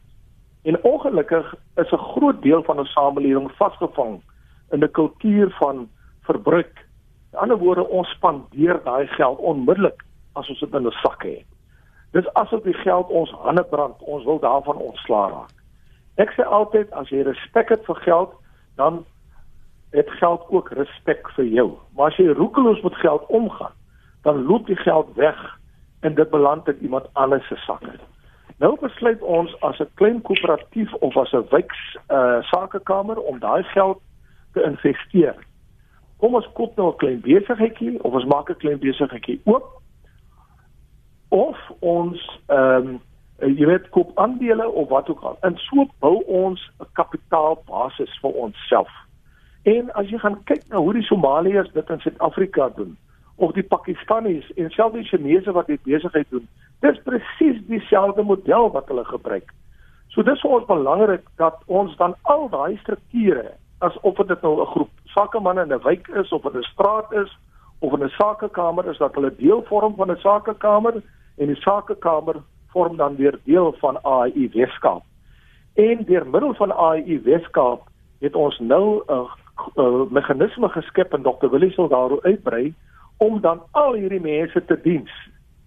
En 0.64 0.78
ongelukkig 0.84 1.54
is 1.76 1.90
'n 1.92 2.06
groot 2.12 2.42
deel 2.42 2.62
van 2.62 2.78
ons 2.78 2.92
samelewing 2.92 3.50
vasgevang 3.52 4.22
in 4.70 4.84
'n 4.84 4.90
kultuur 4.90 5.50
van 5.50 5.88
verbruik. 6.20 6.86
In 7.32 7.38
ander 7.38 7.58
woorde, 7.58 7.88
ons 7.88 8.08
spandeer 8.08 8.80
daai 8.84 9.06
geld 9.06 9.38
onmiddellik 9.38 10.04
as 10.32 10.48
ons 10.48 10.60
dit 10.60 10.74
in 10.74 10.86
ons 10.86 11.00
sakke 11.00 11.28
het. 11.28 11.46
Dis 12.10 12.32
asof 12.32 12.62
die 12.62 12.74
geld 12.74 13.08
ons 13.08 13.30
hande 13.30 13.64
brand. 13.64 14.02
Ons 14.02 14.24
wil 14.24 14.38
daarvan 14.38 14.76
ontslaa 14.76 15.28
raak. 15.28 15.52
Ek 16.14 16.30
sê 16.30 16.46
altyd 16.46 16.92
as 16.92 17.08
jy 17.08 17.22
respek 17.22 17.68
het 17.68 17.84
vir 17.84 17.96
geld, 17.96 18.32
dan 18.76 19.04
het 19.94 20.10
geld 20.10 20.42
ook 20.48 20.70
respek 20.74 21.30
vir 21.36 21.44
jou. 21.44 21.68
Maar 21.94 22.10
as 22.10 22.16
jy 22.18 22.32
roekeloos 22.34 22.80
met 22.82 22.94
geld 22.94 23.26
omgaan, 23.26 23.72
dan 24.22 24.42
loop 24.46 24.66
die 24.66 24.76
geld 24.76 25.14
weg 25.14 25.38
en 26.00 26.14
dit 26.14 26.30
beland 26.30 26.68
in 26.68 26.78
iemand 26.82 27.06
anders 27.12 27.46
se 27.48 27.56
sakke. 27.56 27.94
Nou 28.58 28.76
besluit 28.80 29.22
ons 29.22 29.60
as 29.60 29.78
'n 29.78 29.90
klein 29.94 30.22
koöperatief 30.22 30.92
of 30.94 31.16
as 31.16 31.32
'n 31.32 31.46
wijks 31.50 31.96
uh 32.08 32.42
sakekamer 32.42 33.18
om 33.18 33.38
daai 33.38 33.62
geld 33.62 34.00
te 34.52 34.62
investeer. 34.62 35.36
Kom 36.16 36.34
ons 36.34 36.52
koop 36.52 36.76
nou 36.76 36.88
'n 36.88 36.96
klein 36.96 37.20
besigheidjie 37.20 38.02
of 38.04 38.12
ons 38.12 38.24
maak 38.24 38.50
'n 38.50 38.56
klein 38.56 38.78
besigheidjie 38.78 39.40
oop 39.44 39.82
of 41.28 41.58
ons 41.78 42.40
ehm 42.46 42.88
um, 42.88 43.00
jy 43.38 43.66
weet 43.66 43.88
koop 43.88 44.18
aandele 44.18 44.68
of 44.68 44.88
wat 44.88 45.08
ook 45.08 45.20
al. 45.20 45.36
En 45.40 45.56
so 45.56 45.86
bou 45.98 46.22
ons 46.24 46.70
'n 46.80 46.86
kapitaalbasis 46.92 48.18
vir 48.20 48.30
onsself. 48.30 49.03
En 49.64 49.92
as 49.96 50.10
jy 50.12 50.18
gaan 50.20 50.36
kyk 50.44 50.66
na 50.68 50.76
hoe 50.84 50.92
die 50.92 51.06
Somaliërs 51.08 51.72
dit 51.72 51.90
in 51.90 52.00
Suid-Afrika 52.00 52.68
doen 52.76 52.96
of 53.36 53.52
die 53.56 53.64
Pakistanis 53.66 54.46
en 54.60 54.70
selfs 54.70 54.94
die 54.94 55.08
Chinese 55.08 55.52
wat 55.52 55.66
dit 55.66 55.82
besigheid 55.82 56.28
doen, 56.30 56.44
dis 56.84 57.00
presies 57.06 57.62
dieselfde 57.70 58.22
model 58.22 58.70
wat 58.76 58.88
hulle 58.92 59.04
gebruik. 59.08 59.48
So 60.12 60.22
dis 60.22 60.42
vir 60.44 60.58
ons 60.58 60.68
belangrik 60.68 61.24
dat 61.40 61.56
ons 61.66 61.96
dan 61.96 62.14
al 62.30 62.46
daai 62.52 62.76
strukture, 62.82 63.54
asof 63.80 64.20
dit 64.28 64.42
nou 64.42 64.60
'n 64.60 64.72
groep 64.74 64.90
sakemanne 65.14 65.62
in 65.62 65.72
'n 65.72 65.82
wijk 65.82 66.08
is 66.08 66.32
of 66.32 66.44
in 66.44 66.58
'n 66.58 66.70
straat 66.72 67.12
is 67.12 67.32
of 67.80 67.92
in 67.92 68.04
'n 68.04 68.12
sakekamer 68.18 68.86
is 68.90 68.98
dat 68.98 69.14
hulle 69.14 69.32
deel 69.36 69.64
vorm 69.68 69.94
van 69.96 70.10
'n 70.10 70.20
sakekamer 70.20 71.02
en 71.36 71.46
die 71.46 71.62
sakekamer 71.66 72.36
vorm 72.68 72.96
dan 72.96 73.16
weer 73.16 73.38
deel 73.44 73.72
van 73.78 73.98
AU 74.02 74.48
Weskaap. 74.52 75.02
En 75.74 76.04
deur 76.04 76.26
middel 76.26 76.54
van 76.54 76.70
AU 76.70 77.20
Weskaap 77.22 77.82
het 78.20 78.34
ons 78.34 78.58
nou 78.58 79.02
'n 79.06 79.26
uh, 79.76 80.10
meganisme 80.10 80.68
geskep 80.68 81.14
en 81.14 81.22
Dr. 81.22 81.50
Willie 81.50 81.72
sal 81.72 81.88
daaroor 81.88 82.22
uitbrei 82.22 82.74
om 83.16 83.40
dan 83.40 83.62
al 83.70 83.94
hierdie 83.94 84.20
mense 84.20 84.64
te 84.64 84.76
diens 84.82 85.10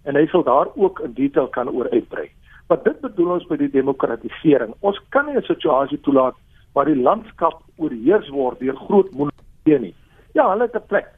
en 0.04 0.16
hy 0.16 0.26
sal 0.26 0.42
daar 0.42 0.68
ook 0.74 1.00
in 1.04 1.12
detail 1.12 1.48
kan 1.48 1.68
oor 1.68 1.90
uitbrei. 1.90 2.28
Wat 2.68 2.84
dit 2.84 3.00
bedoel 3.00 3.30
ons 3.38 3.46
met 3.48 3.58
die 3.58 3.70
demokratisering. 3.70 4.74
Ons 4.80 5.00
kan 5.08 5.26
nie 5.26 5.36
'n 5.36 5.42
situasie 5.42 6.00
toelaat 6.00 6.36
waar 6.72 6.84
die 6.84 7.02
landskap 7.02 7.62
oorheers 7.76 8.28
word 8.28 8.60
deur 8.60 8.76
groot 8.76 9.10
monopolie 9.12 9.78
nie. 9.80 9.94
Ja, 10.32 10.50
hulle 10.50 10.68
het 10.68 10.76
'n 10.76 10.86
plek. 10.86 11.08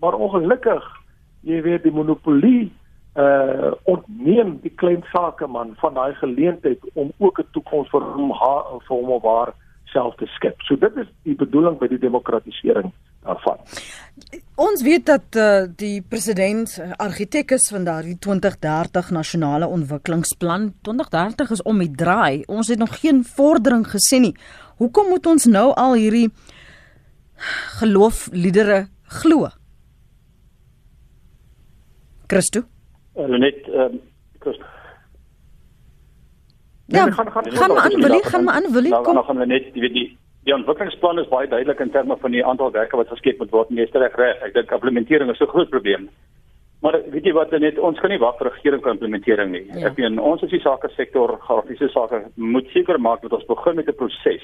Maar 0.00 0.14
ongelukkig, 0.14 0.84
jy 1.40 1.62
weet 1.62 1.82
die 1.82 1.92
monopolie 1.92 2.72
uh 3.16 3.72
ontneem 3.84 4.58
die 4.62 4.72
klein 4.80 5.04
sakeman 5.12 5.74
van 5.76 5.94
daai 5.94 6.14
geleentheid 6.14 6.80
om 6.94 7.12
ook 7.18 7.38
'n 7.38 7.50
toekoms 7.52 7.88
vir 7.90 8.00
hom 8.00 8.32
vir 8.86 8.96
hom 8.96 9.10
of 9.10 9.22
haar 9.22 9.52
self 9.92 10.16
te 10.20 10.26
skep. 10.36 10.60
So 10.66 10.76
dit 10.80 10.96
is 11.02 11.08
die 11.26 11.36
bedoeling 11.38 11.78
by 11.80 11.88
die 11.90 12.00
demokratisering 12.02 12.90
daarvan. 13.22 13.60
Ons 14.60 14.82
weet 14.84 15.06
dat 15.08 15.38
uh, 15.38 15.64
die 15.78 16.02
president 16.02 16.74
uh, 16.78 16.90
argitek 17.02 17.54
is 17.56 17.68
van 17.72 17.86
daardie 17.88 18.16
2030 18.18 19.12
nasionale 19.14 19.68
ontwikkelingsplan. 19.70 20.72
2030 20.82 21.54
is 21.56 21.64
om 21.68 21.82
die 21.82 21.90
draai. 21.90 22.44
Ons 22.46 22.72
het 22.72 22.82
nog 22.82 22.98
geen 23.00 23.22
vordering 23.24 23.86
gesien 23.88 24.28
nie. 24.28 24.36
Hoekom 24.82 25.12
moet 25.14 25.26
ons 25.26 25.48
nou 25.50 25.70
al 25.78 25.96
hierdie 26.00 26.28
geloofliedere 27.80 28.86
glo? 29.22 29.50
Christo. 32.32 32.64
Hulle 33.18 33.38
net 33.38 33.66
Christo. 33.66 34.11
Ja, 36.92 37.04
nee, 37.04 37.14
gaan 37.16 37.30
gaan 37.32 37.46
gaan 37.52 37.72
maar 37.74 37.84
aan, 37.84 38.00
wil 38.00 38.14
jy 38.16 38.22
gaan 38.22 38.44
maar 38.44 38.54
aan, 38.54 38.72
wil 38.72 38.84
jy 38.84 38.90
kom. 38.90 39.14
Nou 39.14 39.24
gaan 39.26 39.38
we 39.38 39.46
net, 39.46 39.70
jy 39.74 39.80
weet 39.86 39.96
die 39.96 40.08
die 40.42 40.54
ontwikkelingsplan 40.54 41.20
is 41.22 41.30
baie 41.30 41.46
duidelik 41.48 41.80
in 41.80 41.90
terme 41.94 42.16
van 42.18 42.34
die 42.34 42.42
aantal 42.44 42.72
werke 42.74 42.98
wat 42.98 43.10
geskep 43.14 43.38
moet 43.38 43.52
word. 43.54 43.70
Meeste 43.70 43.98
reg 44.02 44.16
reg. 44.18 44.40
Ek 44.42 44.54
dink 44.56 44.72
implementering 44.74 45.30
is 45.30 45.40
'n 45.40 45.52
groot 45.52 45.70
probleem. 45.70 46.08
Maar 46.82 46.98
weet 47.14 47.24
jy 47.24 47.32
wat 47.32 47.50
net 47.50 47.78
ons 47.78 48.00
kan 48.00 48.10
nie 48.10 48.18
wag 48.18 48.38
vir 48.38 48.50
regering 48.50 48.82
vir 48.82 48.90
implementering 48.90 49.50
nie. 49.52 49.66
Ja. 49.70 49.86
Ek 49.86 49.96
meen 49.96 50.18
ons 50.18 50.42
as 50.42 50.50
die 50.50 50.60
sake 50.60 50.88
sektor, 50.96 51.38
grafiese 51.38 51.88
sake 51.88 52.24
moet 52.34 52.66
seker 52.74 52.98
maak 53.00 53.22
dat 53.22 53.32
ons 53.32 53.46
begin 53.46 53.76
met 53.76 53.88
'n 53.88 53.94
proses 53.94 54.42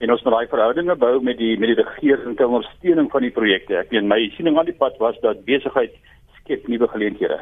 en 0.00 0.10
ons 0.10 0.22
moet 0.24 0.34
daai 0.34 0.50
verhoudinge 0.50 0.96
bou 0.96 1.20
met 1.22 1.38
die 1.38 1.56
met 1.58 1.68
die 1.70 1.84
regering 1.84 2.36
ter 2.36 2.48
ondersteuning 2.48 3.10
van 3.10 3.22
die 3.22 3.30
projekte. 3.30 3.76
Ek 3.78 3.90
meen 3.92 4.08
my 4.08 4.18
siening 4.36 4.58
aan 4.58 4.66
die 4.66 4.78
pad 4.78 4.98
was 4.98 5.18
dat 5.22 5.44
besigheid 5.44 5.94
skep 6.40 6.66
nuwe 6.68 6.88
geleenthede. 6.88 7.40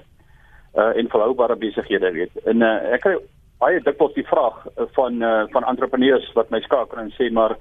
Uh 0.76 0.92
en 0.96 1.08
volhoubare 1.08 1.56
besighede 1.56 2.12
weet. 2.12 2.36
En 2.44 2.60
uh, 2.60 2.92
ek 2.92 3.00
kry 3.00 3.16
baie 3.60 3.80
dikwels 3.84 4.14
die 4.16 4.26
vraag 4.26 4.66
uh, 4.66 4.86
van 4.96 5.22
uh, 5.22 5.44
van 5.52 5.64
entrepreneurs 5.64 6.32
wat 6.38 6.50
my 6.50 6.60
skakel 6.60 6.98
en 6.98 7.12
sê 7.16 7.30
maar 7.32 7.56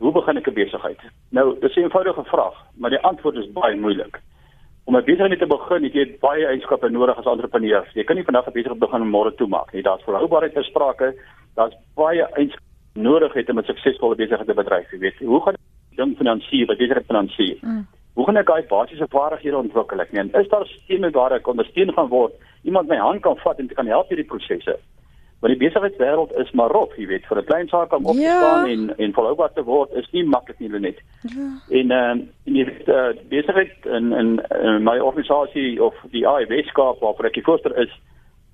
hoe 0.00 0.12
begin 0.12 0.36
ek 0.36 0.48
'n 0.48 0.54
besigheid? 0.54 1.00
Nou, 1.30 1.58
dis 1.60 1.76
'n 1.76 1.80
eenvoudige 1.80 2.24
vraag, 2.24 2.56
maar 2.76 2.90
die 2.90 3.04
antwoord 3.10 3.36
is 3.36 3.52
baie 3.52 3.76
moeilik. 3.76 4.20
Om 4.84 4.96
'n 4.96 5.04
besigheid 5.04 5.38
te 5.38 5.46
begin, 5.46 5.82
het 5.82 5.92
jy 5.92 6.16
baie 6.20 6.46
eienskappe 6.46 6.88
nodig 6.88 7.18
as 7.18 7.26
entrepreneur. 7.26 7.84
Jy 7.94 8.04
kan 8.04 8.16
nie 8.16 8.24
vandag 8.24 8.46
'n 8.46 8.52
besigheid 8.52 8.78
begin 8.78 9.02
en 9.02 9.10
môre 9.10 9.34
toemaak 9.34 9.72
nie. 9.72 9.82
Daar's 9.82 10.04
volhoubaarheid 10.04 10.54
ter 10.54 10.64
sprake. 10.64 11.14
Daar's 11.54 11.76
baie 11.94 12.22
eienskappe 12.22 12.68
nodig 12.94 13.32
het 13.32 13.50
om 13.50 13.58
'n 13.58 13.64
suksesvolle 13.64 14.14
besigheid 14.14 14.46
te 14.46 14.54
bedryf, 14.54 14.90
jy 14.90 14.98
weet. 14.98 15.18
Hoe 15.18 15.42
gaan 15.42 15.54
jy 15.54 15.96
ding 15.96 16.16
finansier, 16.16 16.66
wat 16.66 16.78
besigheid 16.78 17.06
finansier? 17.06 17.56
Mm. 17.60 17.86
Hoe 18.14 18.24
gaan 18.24 18.36
ek 18.36 18.46
daai 18.46 18.66
basiese 18.68 19.06
vaardighede 19.08 19.56
ontwikkel? 19.56 20.00
Ek 20.00 20.12
meen, 20.12 20.30
is 20.34 20.48
daar 20.48 20.66
stemme 20.66 21.10
waar 21.10 21.32
ek 21.32 21.46
ondersteun 21.46 21.92
gaan 21.92 22.08
word? 22.08 22.32
Iemand 22.62 22.88
my 22.88 22.96
hand 22.96 23.22
kan 23.22 23.36
vat 23.36 23.58
en 23.58 23.68
kan 23.68 23.86
help 23.86 24.08
hierdie 24.08 24.26
prosesse. 24.26 24.78
Want 25.40 25.52
die 25.56 25.68
besigheidswêreld 25.68 26.34
is 26.36 26.50
maar 26.50 26.70
rof, 26.70 26.96
jy 26.96 27.06
weet, 27.06 27.26
vir 27.26 27.38
'n 27.38 27.44
klein 27.44 27.68
saak 27.68 27.92
om 27.96 28.06
op 28.06 28.14
te 28.14 28.20
ja. 28.20 28.36
staan 28.36 28.66
en 28.68 28.98
en 28.98 29.12
volhoubaar 29.12 29.52
te 29.52 29.64
word 29.64 29.92
is 29.92 30.10
nie 30.12 30.24
maklik 30.24 30.58
nie 30.58 30.68
net. 30.68 30.98
Ja. 31.22 31.48
En 31.68 31.90
ehm 31.90 32.18
uh, 32.18 32.26
en 32.44 32.54
jy 32.54 32.64
weet 32.64 32.88
uh, 32.88 33.08
besigheid 33.28 33.86
in 33.86 34.12
in 34.12 34.40
my 34.82 34.98
organisasie 34.98 35.82
of 35.82 35.94
die 36.10 36.26
AIW 36.26 36.62
skaap 36.66 37.00
waar 37.00 37.24
ek 37.24 37.40
voorsteur 37.42 37.76
is, 37.78 38.00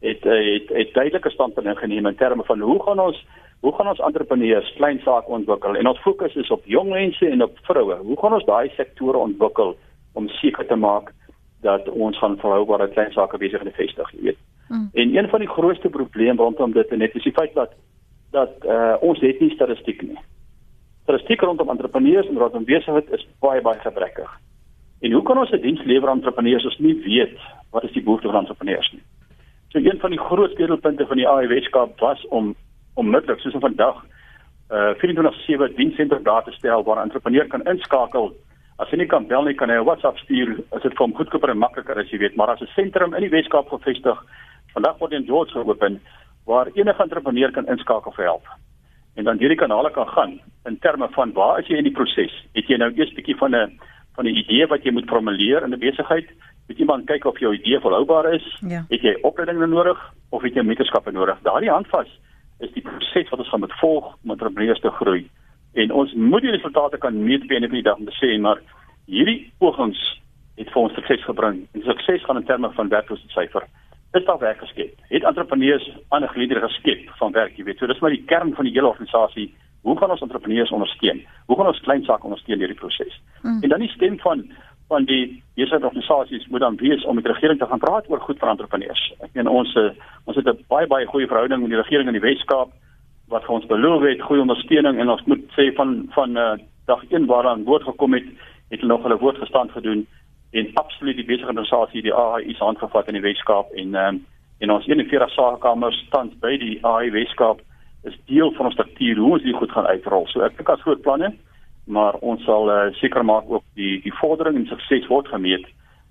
het 0.00 0.22
het 0.24 0.68
het 0.68 0.94
duidelike 0.94 1.30
standpunte 1.30 1.70
ingeneem 1.70 2.06
in 2.06 2.16
terme 2.16 2.44
van 2.44 2.60
hoe 2.60 2.82
gaan 2.82 3.00
ons 3.00 3.26
hoe 3.60 3.74
gaan 3.74 3.88
ons 3.88 3.98
entrepreneurs 3.98 4.72
klein 4.76 4.98
sake 4.98 5.26
ontwikkel 5.26 5.76
en 5.76 5.86
ons 5.86 6.00
fokus 6.00 6.34
is 6.34 6.50
op 6.50 6.62
jong 6.64 6.90
mense 6.90 7.28
en 7.28 7.42
op 7.42 7.58
vroue. 7.62 7.96
Hoe 7.96 8.18
gaan 8.20 8.32
ons 8.32 8.44
daai 8.44 8.70
sektore 8.76 9.18
ontwikkel 9.18 9.76
om 10.12 10.28
seker 10.28 10.66
te 10.66 10.76
maak 10.76 11.12
dat 11.60 11.88
ons 11.88 12.18
gaan 12.18 12.38
volhoubare 12.38 12.88
klein 12.88 13.12
sake 13.12 13.38
besighede 13.38 13.70
vestig, 13.70 14.12
jy 14.12 14.22
weet. 14.22 14.38
Mm. 14.68 14.88
En 14.92 15.16
een 15.16 15.28
van 15.28 15.40
die 15.40 15.48
grootste 15.48 15.88
probleme 15.88 16.42
rondom 16.42 16.72
dit 16.72 16.90
net 16.90 17.14
is 17.14 17.22
die 17.22 17.32
feit 17.32 17.54
dat 17.54 17.72
dat 18.30 18.64
uh, 18.64 18.94
ons 19.00 19.20
het 19.20 19.40
nie 19.40 19.50
statistiek 19.50 20.02
nie. 20.02 20.18
Statistiek 21.02 21.40
rondom 21.40 21.70
entrepreneurs 21.70 22.28
en 22.28 22.38
rondom 22.38 22.64
besigheid 22.64 23.10
is 23.10 23.26
baie 23.40 23.60
baie 23.60 23.78
gebrekkig. 23.78 24.30
En 25.00 25.12
hoe 25.12 25.22
kan 25.22 25.38
ons 25.38 25.50
'n 25.50 25.60
diens 25.60 25.82
lewer 25.84 26.08
aan 26.08 26.16
entrepreneurs 26.16 26.64
as 26.66 26.76
ons 26.76 26.86
nie 26.86 27.02
weet 27.04 27.38
wat 27.70 27.84
is 27.84 27.92
die 27.92 28.02
behoefte 28.02 28.28
van 28.28 28.40
entrepreneurs 28.40 28.92
nie? 28.92 29.02
So 29.68 29.78
een 29.78 29.98
van 29.98 30.10
die 30.10 30.18
groot 30.18 30.50
sleutelpunte 30.50 31.06
van 31.06 31.16
die 31.16 31.28
AIW-skap 31.28 32.00
was 32.00 32.26
om 32.28 32.54
onmiddellik 32.94 33.40
soos 33.40 33.54
vandag 33.60 34.04
uh 34.70 34.94
24/7 34.98 35.74
dienssentre 35.76 36.22
daar 36.22 36.44
te 36.44 36.52
stel 36.52 36.84
waar 36.84 36.96
'n 36.96 37.02
entrepreneur 37.02 37.46
kan 37.46 37.62
inskakel. 37.62 38.34
As 38.76 38.90
hy 38.90 38.96
nie 38.96 39.06
kan 39.06 39.26
bel 39.26 39.42
nie, 39.42 39.54
kan 39.54 39.68
hy 39.68 39.76
'n 39.76 39.84
WhatsApp 39.84 40.18
stuur 40.18 40.56
as 40.70 40.82
dit 40.82 40.92
vir 40.92 41.04
hom 41.04 41.14
goedkoper 41.14 41.50
en 41.50 41.58
makliker 41.58 41.98
is, 41.98 42.10
jy 42.10 42.18
weet, 42.18 42.36
maar 42.36 42.50
as 42.50 42.60
'n 42.60 42.72
sentrum 42.74 43.14
in 43.14 43.20
die 43.20 43.30
Weskaap 43.30 43.68
gevestig, 43.68 44.24
vandag 44.76 45.00
word 45.00 45.16
in 45.16 45.24
George 45.24 45.52
geopen 45.56 46.00
waar 46.46 46.68
enige 46.74 47.02
entrepreneur 47.02 47.50
kan 47.52 47.68
inskakel 47.72 48.12
vir 48.12 48.28
help. 48.28 48.48
En 49.16 49.24
dan 49.24 49.38
hierdie 49.40 49.58
kanale 49.58 49.90
kan 49.90 50.08
gaan 50.08 50.40
in 50.68 50.78
terme 50.84 51.08
van 51.16 51.32
waar 51.32 51.60
is 51.62 51.70
jy 51.70 51.80
in 51.80 51.88
die 51.88 51.96
proses? 51.96 52.34
Het 52.54 52.68
jy 52.68 52.76
nou 52.82 52.90
eers 52.92 53.10
'n 53.10 53.18
bietjie 53.18 53.38
van 53.40 53.54
'n 53.54 53.80
van 54.16 54.26
'n 54.26 54.36
idee 54.42 54.66
wat 54.66 54.84
jy 54.84 54.92
moet 54.92 55.08
formuleer 55.08 55.64
in 55.64 55.72
'n 55.72 55.78
besigheid? 55.78 56.28
Moet 56.68 56.78
iemand 56.78 57.06
kyk 57.06 57.24
of 57.24 57.38
jou 57.38 57.54
idee 57.54 57.80
volhoubaar 57.80 58.34
is? 58.34 58.46
Ja. 58.60 58.84
Het 58.88 59.00
jy 59.00 59.18
opleiding 59.22 59.66
nodig 59.66 59.98
of 60.30 60.42
het 60.42 60.54
jy 60.54 60.62
mentorskappe 60.62 61.10
nodig? 61.10 61.38
Daardie 61.42 61.70
handvas 61.70 62.08
is 62.58 62.72
die 62.72 62.82
proses 62.82 63.28
wat 63.28 63.38
ons 63.38 63.48
gaan 63.48 63.60
moet 63.60 63.78
volg 63.80 64.16
om 64.24 64.30
entrepreneurs 64.30 64.80
te 64.80 64.90
groei. 64.90 65.30
En 65.74 65.92
ons 65.92 66.12
moet 66.14 66.42
die 66.42 66.50
resultate 66.50 66.98
kan 66.98 67.24
meet 67.24 67.42
op 67.42 67.50
'n 67.50 67.64
of 67.64 67.70
ander 67.70 67.82
dag 67.82 67.96
om 67.96 68.04
te 68.04 68.18
sê 68.20 68.40
maar 68.40 68.60
hierdie 69.06 69.52
pogings 69.58 70.20
het 70.56 70.70
vir 70.70 70.82
ons 70.82 70.94
sukses 70.94 71.24
gebring. 71.24 71.66
En 71.72 71.82
sukses 71.82 72.24
gaan 72.24 72.36
in 72.36 72.44
terme 72.44 72.70
van 72.72 72.88
werkloosheidsyfer. 72.88 73.62
Is 74.16 74.24
daar 74.24 74.38
werk 74.38 74.58
geskep? 74.58 74.94
Het 75.08 75.24
entrepreneurs 75.24 75.96
ander 76.08 76.28
geleerders 76.28 76.72
geskep 76.74 77.10
van 77.20 77.32
werk, 77.32 77.56
jy 77.56 77.64
weet. 77.64 77.78
So 77.78 77.86
dis 77.86 77.98
maar 78.00 78.14
die 78.14 78.24
kern 78.24 78.54
van 78.54 78.64
die 78.64 78.72
hele 78.72 78.88
organisasie. 78.88 79.50
Hoe 79.84 79.96
gaan 79.98 80.10
ons 80.10 80.22
entrepreneurs 80.24 80.72
ondersteun? 80.72 81.20
Hoe 81.46 81.56
gaan 81.56 81.66
ons 81.66 81.80
klein 81.84 82.04
sake 82.04 82.24
ondersteun 82.24 82.58
hierdie 82.58 82.78
proses? 82.78 83.20
Hmm. 83.42 83.58
En 83.62 83.68
dan 83.68 83.84
die 83.84 83.92
stem 83.92 84.18
van 84.24 84.48
van 84.88 85.04
die 85.04 85.42
besigheidsorganisasies 85.58 86.46
moet 86.46 86.62
dan 86.62 86.76
wees 86.76 87.04
om 87.04 87.14
met 87.14 87.24
die 87.24 87.32
regering 87.32 87.58
te 87.58 87.66
gaan 87.66 87.82
praat 87.82 88.08
oor 88.10 88.20
goed 88.20 88.38
vir 88.38 88.48
entrepreneurs. 88.48 89.02
Ek 89.18 89.32
meen 89.34 89.50
ons 89.50 89.74
eh, 89.74 89.90
ons 90.24 90.36
het 90.36 90.46
'n 90.46 90.64
baie 90.68 90.86
baie 90.86 91.06
goeie 91.06 91.26
verhouding 91.26 91.60
met 91.60 91.70
die 91.70 91.82
regering 91.82 92.06
in 92.06 92.18
die 92.18 92.26
Wes-Kaap 92.28 92.70
wat 93.28 93.44
vir 93.44 93.54
ons 93.54 93.66
beloof 93.66 94.02
het 94.02 94.22
goeie 94.22 94.40
ondersteuning 94.40 95.00
en 95.00 95.10
ons 95.10 95.24
moet 95.26 95.42
sê 95.58 95.74
van 95.74 96.06
van 96.14 96.36
uh, 96.36 96.54
dag 96.86 97.02
1 97.10 97.26
waaraan 97.26 97.64
woord 97.64 97.82
gekom 97.82 98.14
het, 98.14 98.24
het 98.70 98.80
hulle 98.80 98.92
nog 98.92 99.02
hulle 99.02 99.18
woord 99.18 99.38
gestand 99.38 99.70
gedoen 99.70 100.06
en 100.56 100.70
absoluut 100.80 101.18
die 101.18 101.26
besigheidsorganisasie 101.28 102.02
die 102.06 102.14
AHI 102.14 102.54
se 102.54 102.64
hand 102.64 102.80
gevat 102.82 103.08
in 103.10 103.18
die 103.18 103.24
Wes-Kaap 103.24 103.74
en 103.82 103.94
um, 104.02 104.20
en 104.64 104.72
ons 104.72 104.86
41 104.88 105.34
sakekamers 105.34 105.98
tans 106.12 106.32
by 106.40 106.54
die 106.62 106.76
AHI 106.82 107.10
Wes-Kaap 107.12 107.60
is 108.08 108.16
deel 108.30 108.52
van 108.56 108.70
ons 108.70 108.76
struktuur 108.78 109.20
hoe 109.20 109.32
ons 109.36 109.44
dit 109.44 109.56
goed 109.56 109.72
gaan 109.74 109.88
uitrol. 109.90 110.24
So 110.30 110.44
ek 110.46 110.56
dink 110.56 110.70
as 110.72 110.84
groot 110.86 111.02
planne 111.04 111.34
maar 111.86 112.18
ons 112.26 112.42
sal 112.46 112.70
uh, 112.70 112.78
seker 112.98 113.24
maak 113.24 113.46
ook 113.50 113.64
die 113.78 114.00
die 114.02 114.14
vordering 114.20 114.58
en 114.58 114.66
sukses 114.70 115.06
word 115.10 115.28
gemeet 115.30 115.66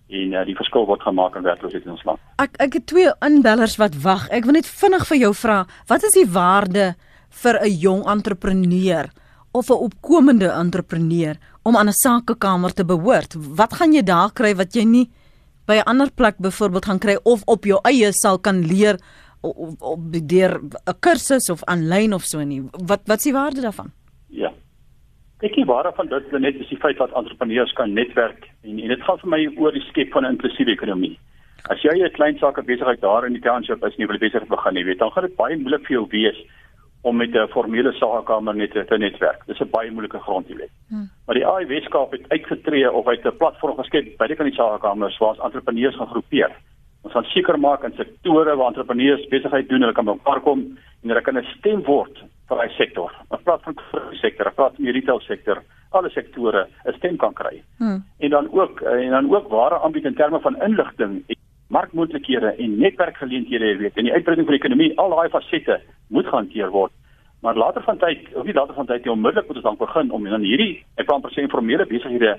en 0.07 0.35
uh, 0.37 0.43
die 0.47 0.55
verskil 0.55 0.85
word 0.87 1.03
gemaak 1.03 1.35
in 1.35 1.47
werkloosheid 1.47 1.87
in 1.87 1.95
ons 1.97 2.05
land. 2.07 2.21
Ek 2.41 2.55
ek 2.63 2.79
het 2.79 2.87
twee 2.91 3.11
inbellers 3.25 3.75
wat 3.81 3.97
wag. 4.03 4.29
Ek 4.31 4.47
wil 4.47 4.59
net 4.59 4.69
vinnig 4.69 5.03
vir 5.09 5.21
jou 5.25 5.33
vra, 5.35 5.57
wat 5.91 6.07
is 6.07 6.15
die 6.15 6.29
waarde 6.29 6.93
vir 7.43 7.59
'n 7.59 7.75
jong 7.81 8.03
entrepreneur 8.07 9.11
of 9.51 9.69
'n 9.69 9.83
opkomende 9.89 10.49
entrepreneur 10.51 11.35
om 11.67 11.77
aan 11.77 11.89
'n 11.89 12.01
sakekamer 12.05 12.73
te 12.73 12.85
behoort? 12.85 13.35
Wat 13.59 13.73
gaan 13.73 13.93
jy 13.93 14.03
daar 14.03 14.31
kry 14.33 14.53
wat 14.55 14.73
jy 14.75 14.85
nie 14.85 15.09
by 15.67 15.75
'n 15.77 15.89
ander 15.91 16.11
plek 16.11 16.37
byvoorbeeld 16.37 16.85
gaan 16.85 16.99
kry 16.99 17.17
of 17.23 17.41
op 17.45 17.65
jou 17.65 17.79
eie 17.83 18.11
sal 18.11 18.37
kan 18.39 18.61
leer 18.61 18.95
of, 19.41 19.81
of 19.81 19.99
deur 20.09 20.61
'n 20.61 20.99
kursus 20.99 21.49
of 21.49 21.63
aanlyn 21.63 22.13
of 22.13 22.23
so 22.23 22.43
nie? 22.43 22.61
Wat 22.71 23.01
wat 23.05 23.17
is 23.17 23.23
die 23.23 23.33
waarde 23.33 23.61
daarvan? 23.61 23.91
Ja. 24.29 24.51
Ek 25.41 25.55
nie 25.55 25.65
waar 25.65 25.93
van 25.95 26.07
dit 26.07 26.31
net 26.31 26.55
is 26.55 26.69
die 26.69 26.77
feit 26.77 26.97
dat 26.97 27.13
entrepreneurs 27.13 27.73
kan 27.73 27.93
netwerk 27.93 28.49
en, 28.63 28.79
en 28.79 28.87
dit 28.87 29.01
gaan 29.01 29.19
vir 29.19 29.29
my 29.29 29.41
oor 29.57 29.71
die 29.71 29.87
skep 29.89 30.11
van 30.11 30.23
'n 30.25 30.31
inklusiewe 30.31 30.71
ekonomie. 30.71 31.19
As 31.69 31.81
jy 31.81 31.97
'n 31.97 32.11
klein 32.11 32.37
saak 32.37 32.65
besigheid 32.65 33.01
daar 33.01 33.25
in 33.25 33.33
die 33.33 33.41
township 33.41 33.83
is 33.83 33.93
en 33.95 34.01
jy 34.01 34.07
wil 34.07 34.17
besigheid 34.17 34.49
begin, 34.49 34.75
jy 34.75 34.85
weet, 34.85 34.99
dan 34.99 35.11
gaan 35.11 35.23
dit 35.23 35.35
baie 35.35 35.57
moeilik 35.57 35.85
vir 35.87 35.97
jou 35.97 36.07
wees 36.09 36.37
om 37.05 37.15
met 37.15 37.35
'n 37.35 37.47
formele 37.53 37.91
sakekamer 37.91 38.55
net 38.55 38.71
te 38.71 38.97
netwerk. 38.97 39.45
Dis 39.45 39.61
'n 39.61 39.69
baie 39.69 39.91
moeilike 39.91 40.19
grond 40.19 40.47
hier 40.47 40.57
lê. 40.57 40.67
Hmm. 40.89 41.09
Maar 41.25 41.35
die 41.35 41.47
AI 41.47 41.65
Weskaap 41.65 42.11
het 42.11 42.29
uitgetree 42.29 42.91
of 42.91 43.07
uit 43.07 43.25
'n 43.25 43.37
platform 43.37 43.77
geskep 43.77 44.17
by 44.17 44.27
die 44.27 44.35
kan 44.35 44.45
die 44.45 44.55
sakekamers 44.55 45.17
waar 45.17 45.39
entrepreneurs 45.39 45.95
gaan 45.95 46.13
groepeer 46.13 46.51
Ons 47.05 47.13
gaan 47.13 47.27
seker 47.29 47.57
maak 47.61 47.83
in 47.85 47.93
sektore 47.99 48.55
waar 48.57 48.71
entrepreneurs 48.71 49.27
besigheid 49.29 49.67
doen, 49.69 49.83
hulle 49.85 49.93
kan 49.93 50.07
mekaar 50.07 50.39
kom 50.41 50.61
en 51.03 51.11
hulle 51.11 51.21
kan 51.21 51.37
'n 51.37 51.45
stem 51.57 51.83
word 51.85 52.17
vir 52.49 52.57
daai 52.57 52.73
sektor. 52.77 53.11
Ons 53.29 53.43
praat 53.43 53.61
van 53.61 53.75
die 53.75 54.17
sektor, 54.17 54.45
ons 54.47 54.55
praat 54.55 54.75
van 54.75 54.85
die 54.85 54.93
retail 54.93 55.19
sektor, 55.21 55.61
alle 55.91 56.09
sektore 56.09 56.65
'n 56.85 56.93
stem 56.97 57.17
kan 57.17 57.33
kry. 57.33 57.61
Hmm. 57.77 58.03
En 58.19 58.29
dan 58.29 58.49
ook 58.51 58.81
en 58.81 59.09
dan 59.09 59.29
ook 59.29 59.49
ware 59.49 59.79
aanbied 59.79 60.05
in 60.05 60.15
terme 60.15 60.39
van 60.39 60.61
inligting 60.61 61.23
markmoontlikhede 61.67 62.55
en 62.55 62.77
netwerkgeleenthede, 62.77 63.77
weet, 63.77 63.97
en 63.97 64.03
die 64.03 64.13
uitbreiding 64.13 64.47
van 64.47 64.55
die 64.55 64.63
ekonomie, 64.63 64.97
al 64.97 65.09
daai 65.09 65.29
fasette 65.29 65.81
moet 66.07 66.27
gehanteer 66.27 66.69
word. 66.69 66.91
Maar 67.41 67.55
later 67.55 67.83
van 67.83 67.97
tyd, 67.97 68.33
of 68.33 68.45
nie 68.45 68.53
later 68.53 68.73
van 68.73 68.85
tyd 68.85 69.03
nie, 69.03 69.13
onmiddellik 69.13 69.47
moet 69.47 69.55
ons 69.55 69.65
dan 69.65 69.77
begin 69.77 70.11
om 70.11 70.23
dan 70.23 70.45
hierdie 70.45 70.85
ek 70.95 71.07
wil 71.07 71.15
amper 71.15 71.33
sê 71.33 71.43
informele 71.45 71.85
besighede 71.85 72.37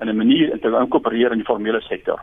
in 0.00 0.08
'n 0.08 0.16
manier 0.16 0.58
te 0.60 0.68
inkorporeer 0.68 1.32
in 1.32 1.38
die 1.38 1.50
formele 1.50 1.80
sektor 1.80 2.20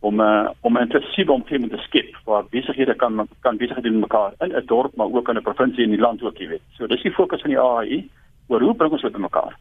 om 0.00 0.20
uh, 0.20 0.48
om 0.60 0.76
'n 0.76 0.80
inklusiewe 0.80 1.32
omgewing 1.32 1.70
te 1.70 1.76
skep 1.76 2.16
waar 2.24 2.44
besighede 2.50 2.94
kan 2.94 3.28
kan 3.40 3.56
besighede 3.56 3.90
doen 3.90 4.00
mekaar 4.00 4.32
in 4.40 4.52
'n 4.52 4.66
dorp 4.66 4.96
maar 4.96 5.12
ook 5.12 5.28
in 5.28 5.36
'n 5.36 5.42
provinsie 5.42 5.84
en 5.84 5.90
die 5.90 6.00
land 6.00 6.22
ook, 6.22 6.38
jy 6.38 6.48
weet. 6.48 6.62
So 6.76 6.86
dis 6.86 7.02
die 7.02 7.12
fokus 7.12 7.40
van 7.40 7.50
die 7.50 7.60
AAI 7.60 8.08
oor 8.48 8.60
hoe 8.60 8.74
bring 8.74 8.92
ons 8.92 9.02
dit 9.02 9.16
mekaar. 9.16 9.56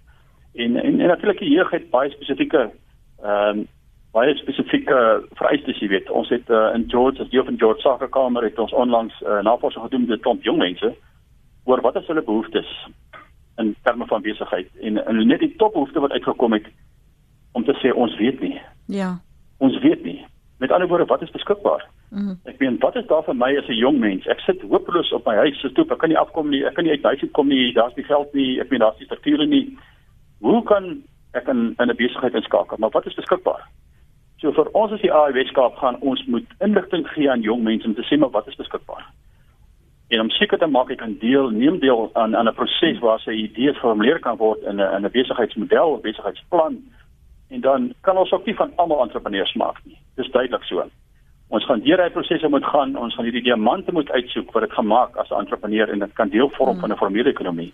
En 0.53 0.75
en, 0.75 0.99
en 0.99 1.07
natuurlik 1.07 1.39
die 1.39 1.53
jeug 1.53 1.69
het 1.71 1.89
baie 1.89 2.09
spesifieke 2.09 2.71
ehm 3.23 3.57
um, 3.57 3.67
baie 4.11 4.33
spesifieke 4.35 4.97
vereistes 5.39 5.79
jy 5.79 5.87
weet. 5.91 6.09
Ons 6.11 6.29
het 6.33 6.49
uh, 6.51 6.71
in 6.75 6.83
George 6.91 7.21
as 7.23 7.29
deel 7.31 7.45
van 7.47 7.59
George 7.59 7.81
Sakekamer 7.81 8.43
het 8.43 8.59
ons 8.59 8.73
onlangs 8.75 9.15
uh, 9.21 9.39
navorsing 9.47 9.83
gedoen 9.87 10.07
met 10.07 10.19
'n 10.19 10.21
klomp 10.21 10.43
jong 10.43 10.59
mense 10.59 10.95
oor 11.63 11.81
wat 11.81 11.95
is 11.95 12.07
hulle 12.07 12.23
behoeftes 12.23 12.69
in 13.57 13.75
terme 13.83 14.05
van 14.05 14.21
besigheid. 14.21 14.67
En, 14.81 15.05
en 15.05 15.27
net 15.27 15.39
die 15.39 15.55
topbehoefte 15.55 15.99
wat 15.99 16.11
uitgekom 16.11 16.53
het 16.53 16.67
om 17.51 17.63
te 17.63 17.75
sê 17.79 17.93
ons 17.93 18.17
weet 18.17 18.39
nie. 18.39 18.61
Ja. 18.85 19.19
Ons 19.57 19.79
weet 19.79 20.03
nie. 20.03 20.25
Met 20.57 20.71
ander 20.71 20.87
woorde 20.87 21.05
wat 21.05 21.21
is 21.21 21.31
beskikbaar? 21.31 21.87
Mm. 22.11 22.35
ek 22.43 22.59
meen 22.59 22.75
wat 22.79 22.95
is 22.95 23.05
daar 23.07 23.23
vir 23.23 23.35
my 23.35 23.55
as 23.57 23.67
'n 23.67 23.79
jong 23.79 23.99
mens? 23.99 24.27
Ek 24.27 24.39
sit 24.39 24.61
hopeloos 24.61 25.11
op 25.11 25.25
my 25.25 25.35
huis 25.35 25.59
se 25.59 25.69
stoep 25.69 25.91
ek 25.91 25.97
kan 25.97 26.09
nie 26.09 26.17
afkom 26.17 26.49
nie 26.49 26.65
ek 26.65 26.73
kan 26.73 26.83
nie 26.83 26.91
uit 26.91 27.03
huis 27.03 27.21
uit 27.21 27.31
kom 27.31 27.47
nie 27.47 27.73
daar's 27.73 27.95
nie 27.95 28.03
geld 28.03 28.33
nie 28.33 28.59
ek 28.59 28.69
meen 28.69 28.79
daar's 28.79 28.99
nie 28.99 29.05
strukture 29.05 29.45
nie. 29.45 29.77
Hoe 30.39 30.63
kan 30.63 31.03
ek 31.33 31.47
in 31.47 31.75
'n 31.79 31.95
besigheid 31.95 32.35
inskakel? 32.35 32.77
Maar 32.77 32.89
wat 32.89 33.05
is 33.05 33.15
beskikbaar 33.15 33.63
So 34.41 34.49
vir 34.57 34.71
ons 34.73 34.93
as 34.95 35.01
die 35.03 35.11
AI 35.13 35.33
Weskaap 35.37 35.75
gaan 35.77 35.99
ons 36.01 36.21
moet 36.25 36.47
inligting 36.65 37.05
gee 37.13 37.29
aan 37.29 37.43
jong 37.45 37.61
mense 37.63 37.85
om 37.85 37.93
te 37.93 38.05
sê 38.07 38.17
maar 38.17 38.33
wat 38.33 38.47
is 38.49 38.57
beskikbaar. 38.57 39.03
En 40.11 40.23
om 40.23 40.31
seker 40.33 40.57
te 40.57 40.67
maak 40.67 40.89
ek 40.89 40.99
kan 41.03 41.13
deel, 41.21 41.51
neem 41.53 41.77
deel 41.79 42.09
aan 42.19 42.35
aan 42.35 42.49
'n 42.49 42.57
proses 42.57 42.99
waar 42.99 43.19
sy 43.19 43.31
idees 43.31 43.77
geformuleer 43.77 44.19
kan 44.19 44.37
word 44.37 44.63
in 44.63 44.81
'n 44.81 44.93
in 44.95 45.05
'n 45.05 45.11
besigheidsmodel 45.11 45.93
of 45.93 46.01
besigheidsplan. 46.01 46.81
En 47.49 47.61
dan 47.61 47.93
kan 48.01 48.17
ons 48.17 48.31
ook 48.31 48.45
nie 48.45 48.55
van 48.55 48.73
almal 48.75 49.01
entrepreneurs 49.01 49.53
maak 49.53 49.77
nie. 49.85 49.97
Dis 50.15 50.31
duidelik 50.31 50.63
so. 50.63 50.83
Ons 51.49 51.65
gaan 51.65 51.79
deur 51.79 51.97
daai 51.97 52.09
prosesse 52.09 52.47
moet 52.47 52.65
gaan. 52.65 52.97
Ons 52.97 53.15
gaan 53.15 53.25
hierdie 53.25 53.43
diamante 53.43 53.91
moet 53.91 54.11
uitsoek 54.11 54.51
wat 54.51 54.63
dit 54.63 54.73
gemaak 54.73 55.15
as 55.15 55.29
'n 55.29 55.39
entrepreneur 55.39 55.89
en 55.89 55.99
dit 55.99 56.13
kan 56.13 56.29
deel 56.29 56.49
vorm 56.49 56.71
hmm. 56.71 56.79
van 56.79 56.91
'n 56.91 56.97
formele 56.97 57.29
ekonomie. 57.29 57.73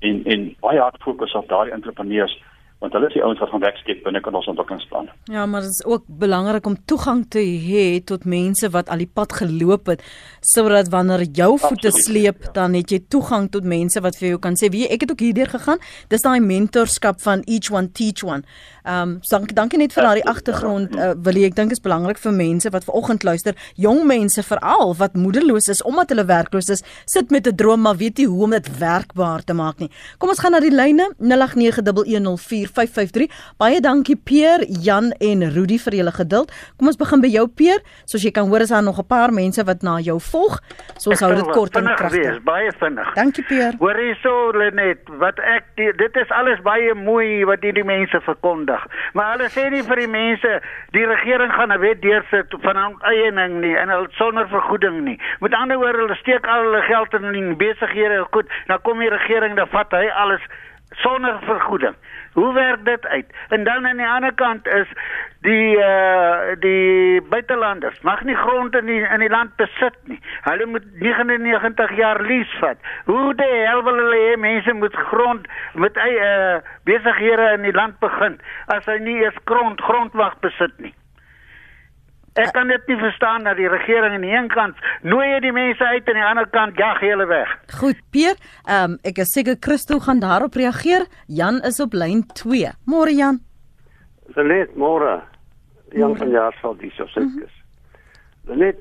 En 0.00 0.24
en 0.24 0.56
baie 0.60 0.78
hard 0.78 1.02
fokus 1.02 1.34
op 1.34 1.48
daardie 1.48 1.72
entrepreneurs 1.74 2.42
want 2.82 2.96
hulle 2.96 3.06
is 3.06 3.14
die 3.14 3.22
ouens 3.22 3.38
wat 3.38 3.52
gaan 3.52 3.62
wegskep 3.62 4.00
binne 4.02 4.20
kan 4.24 4.34
ons 4.34 4.48
ontwikkelingsplan. 4.50 5.08
Ja, 5.30 5.44
maar 5.46 5.62
dit 5.62 5.70
is 5.70 5.84
ook 5.86 6.02
belangrik 6.22 6.66
om 6.66 6.74
toegang 6.90 7.20
te 7.30 7.38
hê 7.38 8.00
tot 8.04 8.24
mense 8.26 8.70
wat 8.74 8.88
al 8.90 9.04
die 9.04 9.10
pad 9.18 9.36
geloop 9.38 9.86
het 9.92 10.02
sodat 10.42 10.90
wanneer 10.90 11.22
jou 11.30 11.52
voete 11.62 11.92
Absoluut, 11.92 12.06
sleep, 12.06 12.42
ja. 12.48 12.52
dan 12.58 12.74
het 12.74 12.90
jy 12.90 12.98
toegang 13.08 13.46
tot 13.54 13.68
mense 13.68 14.02
wat 14.02 14.18
vir 14.18 14.32
jou 14.32 14.40
kan 14.42 14.58
sê, 14.58 14.70
"Wie, 14.74 14.88
ek 14.88 15.06
het 15.06 15.12
ook 15.14 15.22
hierdeur 15.22 15.50
gegaan." 15.54 15.78
Dis 16.08 16.26
daai 16.26 16.40
mentorskap 16.40 17.20
van 17.22 17.42
each 17.46 17.70
one 17.70 17.92
teach 17.92 18.24
one. 18.24 18.42
Ehm 18.82 19.02
um, 19.02 19.18
so 19.20 19.36
dankie, 19.36 19.54
dankie 19.54 19.78
net 19.78 19.92
vir 19.92 20.02
daai 20.02 20.22
agtergrond. 20.22 20.96
Uh, 20.96 21.12
wil 21.22 21.34
jy 21.34 21.44
ek 21.46 21.54
dink 21.54 21.70
is 21.70 21.80
belangrik 21.80 22.18
vir 22.18 22.32
mense 22.32 22.70
wat 22.70 22.84
vanoggend 22.84 23.22
luister, 23.22 23.54
jong 23.76 24.06
mense 24.06 24.42
veral 24.42 24.96
wat 24.98 25.14
moedeloos 25.14 25.68
is 25.68 25.82
omdat 25.82 26.08
hulle 26.08 26.24
werkloos 26.24 26.68
is, 26.68 26.82
sit 27.06 27.30
met 27.30 27.46
'n 27.46 27.54
droom 27.54 27.80
maar 27.80 27.96
weet 27.96 28.18
nie 28.18 28.26
hoe 28.26 28.42
om 28.42 28.50
dit 28.50 28.78
werkbaar 28.78 29.44
te 29.44 29.54
maak 29.54 29.78
nie. 29.78 29.90
Kom 30.18 30.28
ons 30.28 30.38
gaan 30.38 30.52
na 30.52 30.60
die 30.60 30.74
lyne 30.74 31.14
08911045 31.20 32.71
553. 32.72 33.28
Baie 33.58 33.80
dankie 33.80 34.16
Peer, 34.16 34.64
Jan 34.82 35.12
en 35.20 35.44
Rudy 35.54 35.78
vir 35.78 35.98
julle 36.00 36.12
geduld. 36.12 36.52
Kom 36.76 36.90
ons 36.90 36.98
begin 37.00 37.20
by 37.20 37.30
jou 37.32 37.46
Peer. 37.48 37.82
Soos 38.04 38.24
jy 38.24 38.32
kan 38.34 38.48
hoor 38.48 38.64
is 38.64 38.72
daar 38.74 38.82
nog 38.82 38.98
'n 38.98 39.06
paar 39.06 39.32
mense 39.32 39.64
wat 39.64 39.82
na 39.82 39.98
jou 40.00 40.18
volg. 40.20 40.60
So 40.96 41.10
ons 41.10 41.20
hou 41.20 41.34
dit 41.34 41.50
kort 41.52 41.76
en 41.76 41.84
kragtig. 41.84 42.42
Baie 42.44 42.72
vinnig. 42.78 43.14
Dankie 43.14 43.44
Peer. 43.44 43.72
Hoor 43.78 43.96
hierso 43.96 44.50
Lenet, 44.52 44.98
wat 45.18 45.38
ek 45.38 45.64
die, 45.76 45.92
dit 45.96 46.16
is 46.16 46.28
alles 46.30 46.60
baie 46.60 46.94
mooi 46.94 47.44
wat 47.44 47.60
hierdie 47.60 47.84
mense 47.84 48.20
verkondig. 48.20 48.86
Maar 49.12 49.36
hulle 49.36 49.48
sê 49.50 49.70
nie 49.70 49.82
vir 49.82 49.96
die 49.96 50.08
mense 50.08 50.60
die 50.90 51.06
regering 51.06 51.52
gaan 51.52 51.72
'n 51.72 51.80
wet 51.80 52.02
deursit 52.02 52.54
van 52.62 52.96
eiening 53.00 53.60
nie 53.60 53.76
en 53.76 53.88
hulle 53.88 54.08
sonder 54.10 54.48
vergoeding 54.48 55.04
nie. 55.04 55.18
Met 55.40 55.54
ander 55.54 55.76
woorde, 55.76 55.98
hulle 55.98 56.14
steek 56.14 56.46
al 56.46 56.62
hulle 56.62 56.82
geld 56.82 57.14
in 57.14 57.56
besighede. 57.56 58.26
Goed, 58.30 58.46
dan 58.66 58.80
kom 58.82 58.98
die 58.98 59.10
regering 59.10 59.56
dan 59.56 59.68
vat 59.68 59.90
hy 59.90 60.08
alles 60.08 60.42
sonder 61.02 61.38
vergoeding. 61.46 61.94
Hoe 62.32 62.52
werk 62.52 62.84
dit 62.84 63.06
uit? 63.06 63.26
En 63.48 63.64
dan 63.64 63.86
aan 63.86 63.96
die 63.96 64.06
ander 64.08 64.34
kant 64.34 64.66
is 64.66 64.88
die 65.40 65.76
uh 65.76 66.54
die 66.60 67.22
buitelanders 67.28 68.00
mag 68.00 68.22
nie 68.24 68.36
grond 68.36 68.74
in 68.74 68.86
die 68.86 69.00
in 69.02 69.18
die 69.18 69.28
land 69.28 69.56
besit 69.56 69.98
nie. 70.04 70.20
Hulle 70.46 70.66
moet 70.66 70.86
99 71.00 71.96
jaar 71.96 72.22
lease 72.22 72.58
vat. 72.58 72.78
Hoe 73.04 73.34
die 73.34 73.52
hel 73.66 73.82
wil 73.82 74.00
hulle 74.04 74.22
hê 74.28 74.36
mense 74.36 74.72
moet 74.72 74.96
grond 75.10 75.46
met 75.74 75.96
eie 75.96 76.30
uh, 76.30 76.58
besighede 76.84 77.52
in 77.58 77.68
die 77.68 77.76
land 77.76 77.98
begin 77.98 78.40
as 78.66 78.86
hy 78.86 78.98
nie 79.02 79.20
eens 79.24 79.44
grond 79.44 79.80
grond 79.80 80.12
mag 80.12 80.38
besit 80.40 80.78
nie? 80.78 80.94
Ek 82.40 82.52
kan 82.56 82.68
dit 82.68 82.86
nie 82.88 82.96
verstaan 82.96 83.44
dat 83.44 83.58
die 83.60 83.68
regering 83.68 84.14
aan 84.14 84.24
die 84.24 84.32
een 84.32 84.48
kant 84.48 84.78
nooi 85.04 85.26
jy 85.34 85.40
die 85.44 85.52
mense 85.52 85.84
uit 85.84 86.06
en 86.08 86.14
aan 86.16 86.20
die 86.20 86.28
ander 86.30 86.46
kant 86.54 86.78
jag 86.80 87.00
hulle 87.04 87.26
weg. 87.28 87.50
Goed, 87.80 87.98
Pier, 88.10 88.38
um, 88.64 88.96
ek 89.04 89.20
is 89.20 89.34
seker 89.36 89.58
Christo 89.60 89.98
gaan 90.00 90.22
daarop 90.22 90.56
reageer. 90.56 91.04
Jan 91.28 91.60
is 91.68 91.80
op 91.84 91.92
lyn 91.92 92.24
2. 92.32 92.72
Môre 92.88 93.12
Jan. 93.12 93.42
Net 94.36 94.72
môre. 94.80 95.20
Jan 95.92 96.16
van 96.16 96.32
jaar 96.32 96.56
sal 96.62 96.76
dis 96.80 96.96
so 96.96 97.06
seker. 97.06 97.28
Mm 97.28 97.44
-hmm. 97.44 98.58
Net 98.58 98.78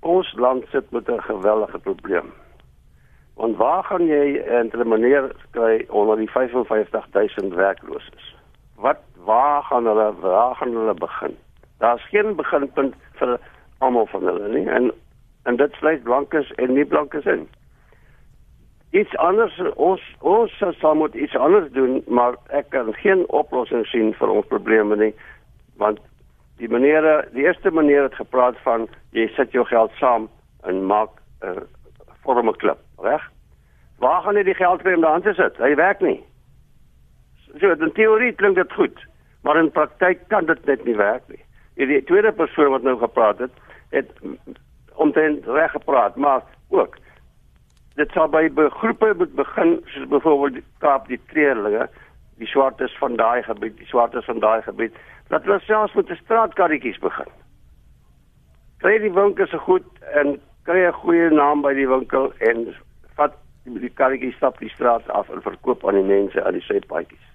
ons 0.00 0.32
land 0.38 0.64
sit 0.70 0.90
met 0.90 1.08
'n 1.08 1.20
geweldige 1.20 1.78
probleem. 1.78 2.32
Want 3.34 3.56
waar 3.56 3.84
gaan 3.84 4.06
jy 4.06 4.38
entre 4.38 4.84
meneer 4.84 5.34
kry 5.50 5.84
onder 5.88 6.16
die 6.16 6.30
55000 6.30 7.54
werklooses? 7.54 8.36
Wat 8.76 8.98
waar 9.24 9.62
gaan 9.62 9.86
hulle 9.86 10.14
waar 10.20 10.54
gaan 10.54 10.74
hulle 10.74 10.94
begin? 10.94 11.36
Daar's 11.84 12.08
geen 12.08 12.36
beginpunt 12.36 12.94
vir 13.20 13.38
almal 13.78 14.06
van 14.06 14.22
hulle 14.24 14.48
nie 14.48 14.68
en 14.72 14.92
en 15.42 15.58
dit 15.60 15.74
sluit 15.76 16.02
blankes 16.02 16.52
en 16.62 16.72
nie 16.72 16.84
blankes 16.88 17.26
in. 17.28 17.42
Iets 18.96 19.16
anders 19.20 19.58
ons 19.74 20.06
ons 20.20 20.54
sal 20.78 20.96
moet 20.96 21.14
iets 21.14 21.36
anders 21.36 21.68
doen, 21.76 22.00
maar 22.06 22.38
ek 22.60 22.70
kan 22.72 22.88
geen 23.02 23.26
oplossing 23.40 23.84
sien 23.92 24.14
vir 24.22 24.32
ons 24.38 24.48
probleme 24.54 24.96
nie 24.96 25.12
want 25.84 26.00
die 26.62 26.72
maniere, 26.72 27.14
die 27.36 27.44
eerste 27.44 27.70
manier 27.70 28.08
het 28.08 28.16
gepraat 28.22 28.56
van 28.64 28.88
jy 29.12 29.28
sit 29.36 29.52
jou 29.52 29.68
geld 29.68 29.92
saam 30.00 30.28
en 30.64 30.84
maak 30.88 31.20
'n 31.42 31.60
uh, 31.60 31.68
vorme 32.24 32.56
klip, 32.56 32.80
reg? 32.96 33.30
Waar 33.98 34.22
gaan 34.22 34.40
jy 34.40 34.48
die 34.48 34.60
geld 34.64 34.82
kry 34.82 34.94
om 34.94 35.04
daarin 35.04 35.28
te 35.28 35.34
sit? 35.34 35.56
Hy 35.60 35.74
werk 35.74 36.00
nie. 36.00 36.22
So 37.60 37.70
in 37.70 37.92
teorie 37.92 38.32
klink 38.32 38.56
dit 38.56 38.72
goed, 38.72 39.08
maar 39.42 39.56
in 39.56 39.70
praktyk 39.70 40.28
kan 40.28 40.46
dit 40.46 40.64
net 40.64 40.84
nie 40.84 40.96
werk 40.96 41.28
nie 41.28 41.43
die 41.74 42.04
tweede 42.04 42.32
persoon 42.32 42.70
wat 42.70 42.82
nou 42.82 42.98
gepraat 42.98 43.38
het, 43.38 43.52
het 43.90 44.10
omtrent 44.94 45.46
reg 45.46 45.70
gepraat, 45.70 46.16
maar 46.16 46.42
ook 46.68 46.96
dit 47.94 48.10
sal 48.10 48.28
by 48.28 48.48
groepe 48.70 49.14
moet 49.16 49.34
begin 49.34 49.80
soos 49.84 50.08
byvoorbeeld 50.08 50.64
Kaap 50.78 51.08
die 51.08 51.20
Treerlinge, 51.30 51.88
die 52.38 52.46
swartes 52.46 52.96
van 52.98 53.16
daai 53.16 53.42
gebied, 53.42 53.76
die 53.78 53.86
swartes 53.86 54.24
van 54.24 54.38
daai 54.42 54.62
gebied, 54.62 54.96
dat 55.30 55.46
hulle 55.46 55.60
selfs 55.60 55.94
met 55.94 56.10
'n 56.10 56.18
straatkarretjies 56.22 56.98
begin. 56.98 57.30
Kry 58.78 58.98
die 58.98 59.12
winkels 59.12 59.50
se 59.50 59.58
goed 59.58 59.86
en 60.14 60.40
kry 60.64 60.86
'n 60.86 60.92
goeie 60.92 61.30
naam 61.30 61.62
by 61.62 61.74
die 61.74 61.88
winkel 61.88 62.32
en 62.38 62.74
vat 63.16 63.34
die 63.64 63.94
karretjies 63.94 64.36
stap 64.36 64.58
die 64.58 64.70
straat 64.70 65.08
af 65.08 65.30
en 65.30 65.42
verkoop 65.42 65.86
aan 65.86 65.94
die 65.94 66.10
mense 66.10 66.44
aan 66.44 66.52
die 66.52 66.66
sypaadjies. 66.66 67.33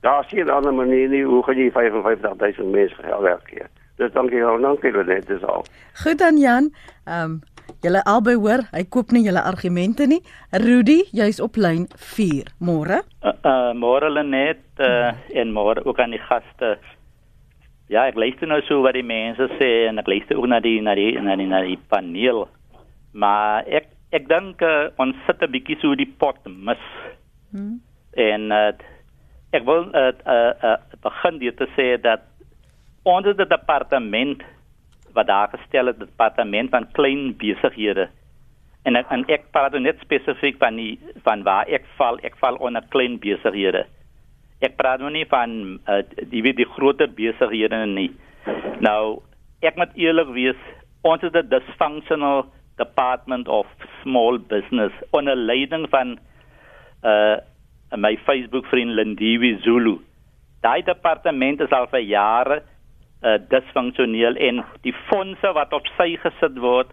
Daar 0.00 0.24
sien 0.28 0.46
'n 0.46 0.50
ander 0.50 0.74
manier 0.74 1.08
nie 1.08 1.24
hoe 1.24 1.42
gaan 1.42 1.56
jy 1.56 1.70
55000 1.70 2.70
mense 2.70 3.20
werk 3.20 3.48
gee. 3.48 3.66
Dis 3.96 4.12
dankie 4.12 4.38
jou, 4.38 4.60
dankie 4.60 4.92
vir 4.92 5.04
dit 5.04 5.30
is 5.30 5.44
al. 5.44 5.64
Goed 6.02 6.18
dan 6.18 6.36
Jan. 6.36 6.70
Ehm 7.04 7.24
um, 7.24 7.40
julle 7.80 8.02
albei 8.04 8.34
hoor, 8.34 8.62
hy 8.72 8.84
koop 8.88 9.10
nie 9.10 9.24
julle 9.26 9.42
argumente 9.42 10.06
nie. 10.06 10.20
Rudy, 10.50 11.02
jy's 11.12 11.40
op 11.40 11.56
lyn 11.56 11.86
4. 11.96 12.52
Môre? 12.58 13.02
Uh, 13.22 13.32
uh 13.44 13.74
môre 13.74 14.10
Lenet 14.10 14.62
uh, 14.80 15.12
en 15.34 15.52
môre 15.52 15.84
ook 15.84 15.98
aan 15.98 16.14
die 16.14 16.22
gaste. 16.22 16.78
Ja, 17.88 18.06
ek 18.06 18.14
luister 18.20 18.48
nou 18.48 18.60
so 18.68 18.82
wat 18.84 18.94
die 18.94 19.06
mense 19.06 19.48
sê 19.58 19.88
en 19.88 19.98
ek 19.98 20.06
luister 20.06 20.38
ook 20.38 20.46
na 20.46 20.60
die 20.60 20.80
na 20.80 20.94
die 20.94 21.12
na 21.20 21.36
die, 21.36 21.46
na 21.46 21.62
die 21.66 21.78
paneel. 21.90 22.46
Maar 23.12 23.66
ek 23.66 23.90
ek 24.12 24.28
dink 24.28 24.62
uh, 24.62 24.88
ons 24.96 25.16
sit 25.26 25.42
'n 25.42 25.52
bietjie 25.52 25.78
so 25.82 25.94
die 25.94 26.08
pot 26.22 26.38
mis. 26.46 26.84
Hmm. 27.50 27.80
En 28.14 28.52
uh, 28.52 28.72
ek 29.56 29.64
wil 29.64 29.88
uh, 29.96 30.12
uh, 30.28 30.52
uh, 30.62 30.76
begin 31.04 31.38
deur 31.40 31.56
te 31.56 31.68
sê 31.76 31.96
dat 32.02 32.24
ons 33.08 33.24
departement 33.36 34.42
wat 35.16 35.26
daar 35.26 35.48
gestel 35.48 35.86
het 35.86 35.98
departement 35.98 36.70
van 36.70 36.88
klein 36.92 37.36
besighede. 37.40 38.08
En 38.84 38.96
ek, 38.96 39.08
en 39.12 39.24
ek 39.32 39.48
praat 39.52 39.74
nou 39.74 39.82
net 39.82 40.00
spesifiek 40.04 40.58
van 40.60 40.76
die 40.76 40.98
van 41.24 41.42
waar 41.48 41.68
ek 41.68 41.86
val, 41.96 42.20
ek 42.24 42.36
val 42.40 42.60
onder 42.60 42.84
klein 42.92 43.16
besighede. 43.22 43.86
Ek 44.64 44.76
praat 44.76 45.00
nou 45.00 45.10
nie 45.14 45.26
van 45.30 45.78
uh, 45.88 46.02
die 46.30 46.42
die 46.42 46.68
groter 46.76 47.08
besighede 47.08 47.84
nie. 47.86 48.10
Nou, 48.84 49.20
ek 49.64 49.76
moet 49.80 49.96
eerlik 49.98 50.30
wees, 50.36 50.60
ons 51.02 51.22
het 51.22 51.34
'n 51.34 51.48
dysfunctional 51.48 52.46
department 52.78 53.48
of 53.48 53.66
small 54.02 54.38
business 54.38 54.94
onder 55.10 55.36
leiding 55.36 55.88
van 55.90 56.18
uh 57.02 57.38
my 57.96 58.16
Facebook 58.26 58.66
vriend 58.66 58.90
Lindiwe 58.90 59.58
Zulu. 59.64 59.98
Daai 60.60 60.82
departement 60.82 61.60
is 61.60 61.72
al 61.72 61.86
vir 61.92 62.04
jare 62.04 62.62
uh 63.26 63.38
disfunksioneel 63.50 64.36
en 64.48 64.60
die 64.86 64.94
fondse 65.08 65.50
wat 65.56 65.72
op 65.74 65.86
sy 65.96 66.12
gesit 66.22 66.58
word 66.62 66.92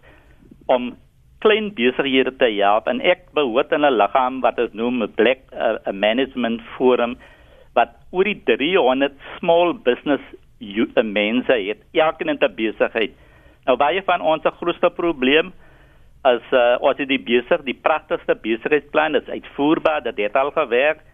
om 0.66 0.96
klein 1.44 1.68
besighede 1.76 2.32
te 2.40 2.48
help 2.56 2.88
en 2.90 3.00
ek 3.00 3.28
behoort 3.36 3.72
in 3.72 3.84
'n 3.84 3.98
liggaam 3.98 4.40
wat 4.40 4.58
ons 4.58 4.72
noem 4.74 5.02
'n 5.02 5.14
Black 5.14 5.38
uh, 5.52 5.92
Management 5.92 6.62
Forum 6.74 7.16
wat 7.74 7.94
oor 8.10 8.24
die 8.24 8.40
300 8.44 9.14
small 9.38 9.74
business 9.74 10.22
mense 11.02 11.52
het 11.52 11.78
elkeen 11.92 12.28
in 12.28 12.38
'n 12.40 12.54
besigheid. 12.56 13.12
Nou 13.66 13.76
baie 13.76 14.02
van 14.02 14.20
ons 14.20 14.42
grootste 14.58 14.90
probleem 14.90 15.52
uh, 16.52 16.76
ons 16.80 16.98
het 16.98 17.08
die 17.08 17.22
besig, 17.22 17.62
die 17.62 17.78
pragtigste 17.82 18.34
besigheidsplan 18.34 19.14
is 19.14 19.28
uitvoerbaar, 19.28 20.02
dit 20.02 20.16
het 20.16 20.36
al 20.36 20.50
gewerk. 20.50 21.04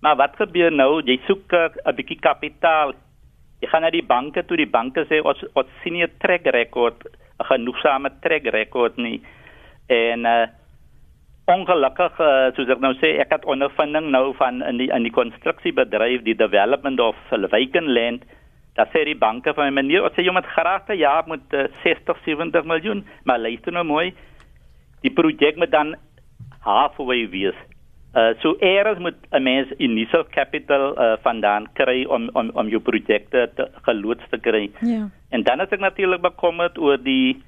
Maar 0.00 0.16
wat 0.16 0.36
gebeur 0.36 0.72
nou? 0.72 1.02
Jy 1.02 1.20
soek 1.26 1.52
uh, 1.52 1.68
'n 1.84 1.94
bietjie 1.94 2.20
kapitaal 2.20 2.92
Jy 3.58 3.66
gaan 3.72 3.82
na 3.82 3.90
die 3.90 4.06
banke 4.06 4.44
toe, 4.46 4.56
die 4.58 4.70
banke 4.70 5.02
sê 5.10 5.18
ons 5.18 5.40
ons 5.58 5.70
sien 5.82 5.96
nie 5.96 6.04
'n 6.06 6.18
trek 6.22 6.46
rekord, 6.54 7.02
'n 7.40 7.48
genoegsame 7.50 8.10
trek 8.22 8.46
rekord 8.54 8.96
nie. 8.96 9.20
En 9.88 10.26
uh 10.26 10.46
ongelukkig 11.48 12.20
uh, 12.20 12.52
soos 12.52 12.68
ek 12.68 12.80
nou 12.80 12.92
sê, 13.00 13.16
ek 13.18 13.30
het 13.32 13.44
ondervinding 13.48 14.10
nou 14.12 14.34
van 14.36 14.60
in 14.62 14.76
die 14.76 14.90
in 14.92 15.02
die 15.02 15.10
konstruksiebedryf, 15.10 16.22
die 16.22 16.36
development 16.36 17.00
of 17.00 17.16
Vacant 17.30 18.24
Dat 18.76 18.92
sê 18.92 19.04
die 19.04 19.16
banke 19.16 19.54
van 19.54 19.72
my 19.72 19.82
meneer, 19.82 20.04
ons 20.04 20.12
sê 20.14 20.22
jy 20.22 20.30
moet 20.30 20.46
graag 20.46 20.84
per 20.86 20.94
jaar 20.94 21.24
met 21.26 21.40
uh, 21.52 21.66
60, 21.82 22.18
70 22.24 22.64
miljoen, 22.64 23.04
maar 23.24 23.38
luister 23.38 23.72
nou 23.72 23.82
mooi. 23.82 24.14
Die 25.02 25.12
projek 25.14 25.56
moet 25.56 25.70
dan 25.70 25.96
halfway 26.66 27.28
wees. 27.30 27.58
Uh, 28.16 28.32
so 28.40 28.56
eers 28.60 28.98
moet 28.98 29.16
'n 29.30 29.42
mens 29.42 29.68
initial 29.78 30.24
capital 30.30 30.96
uh, 30.96 31.16
vandaan 31.22 31.68
kry 31.72 32.04
om 32.04 32.30
om 32.32 32.50
om 32.54 32.68
jou 32.68 32.80
projekte 32.80 33.50
te 33.54 33.68
geloods 33.82 34.24
te 34.30 34.38
kry. 34.38 34.70
Ja. 34.80 35.10
En 35.28 35.42
dan 35.42 35.60
is 35.60 35.68
ek 35.68 35.80
natuurlik 35.80 36.20
bekommerd 36.20 36.78
oor 36.78 36.96
die 37.02 37.42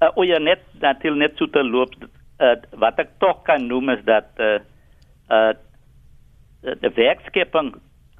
uh, 0.00 0.08
oor 0.14 0.24
ja, 0.24 0.38
net 0.38 0.60
natuurlik 0.80 1.18
net 1.18 1.36
so 1.36 1.46
te 1.46 1.64
loop 1.64 1.90
uh, 2.40 2.54
wat 2.78 2.98
ek 2.98 3.10
tog 3.18 3.42
kan 3.42 3.66
noem 3.66 3.90
is 3.90 4.04
dat 4.04 4.30
uh, 4.38 4.58
uh 5.30 5.52
die 6.62 6.90
werkskeping 6.94 7.74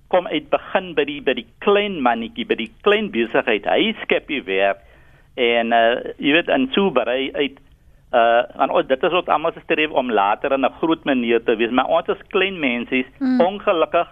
kom 0.09 0.27
uit 0.27 0.51
begin 0.51 0.93
by 0.95 1.05
die 1.05 1.21
by 1.23 1.35
die 1.35 1.47
klein 1.65 2.01
mannetjie 2.03 2.47
by 2.47 2.55
die 2.59 2.73
klein 2.83 3.11
besigheid. 3.11 3.67
Hy 3.67 3.95
skep 4.03 4.29
die 4.29 4.43
werk 4.43 4.83
en 5.39 5.73
uh, 5.73 6.15
jy 6.19 6.33
weet 6.37 6.49
en 6.49 6.69
so 6.75 6.91
berei 6.91 7.31
uit 7.35 7.59
uh 8.13 8.43
en 8.63 8.71
ons 8.71 8.87
dit 8.87 9.03
is 9.03 9.13
ook 9.13 9.29
almal 9.29 9.53
se 9.53 9.61
streef 9.61 9.91
om 9.91 10.13
later 10.13 10.53
in 10.53 10.65
'n 10.65 10.79
groot 10.81 11.05
manier 11.05 11.45
te 11.45 11.57
wees, 11.57 11.71
maar 11.71 11.87
ons 11.87 12.07
is 12.09 12.27
klein 12.29 12.59
mense, 12.59 13.05
hmm. 13.19 13.41
ongelukkig 13.41 14.09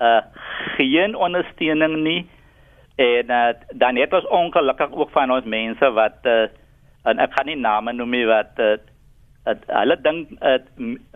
uh 0.00 0.20
geen 0.76 1.14
ondersteuning 1.14 1.96
nie 1.96 2.26
en 2.96 3.30
uh, 3.30 3.48
dan 3.74 3.96
het 3.96 4.12
ons 4.12 4.26
ongelukkig 4.28 4.92
ook 4.92 5.10
van 5.10 5.30
ons 5.30 5.44
mense 5.44 5.90
wat 5.90 6.18
uh, 6.22 6.46
en 7.02 7.18
ek 7.18 7.32
kan 7.34 7.48
nie 7.48 7.56
name 7.56 7.92
noem 7.92 8.10
nie 8.14 8.26
wat 8.28 8.60
uh, 8.62 8.76
hulle 9.66 9.96
dink 10.04 10.30
uh, 10.40 10.58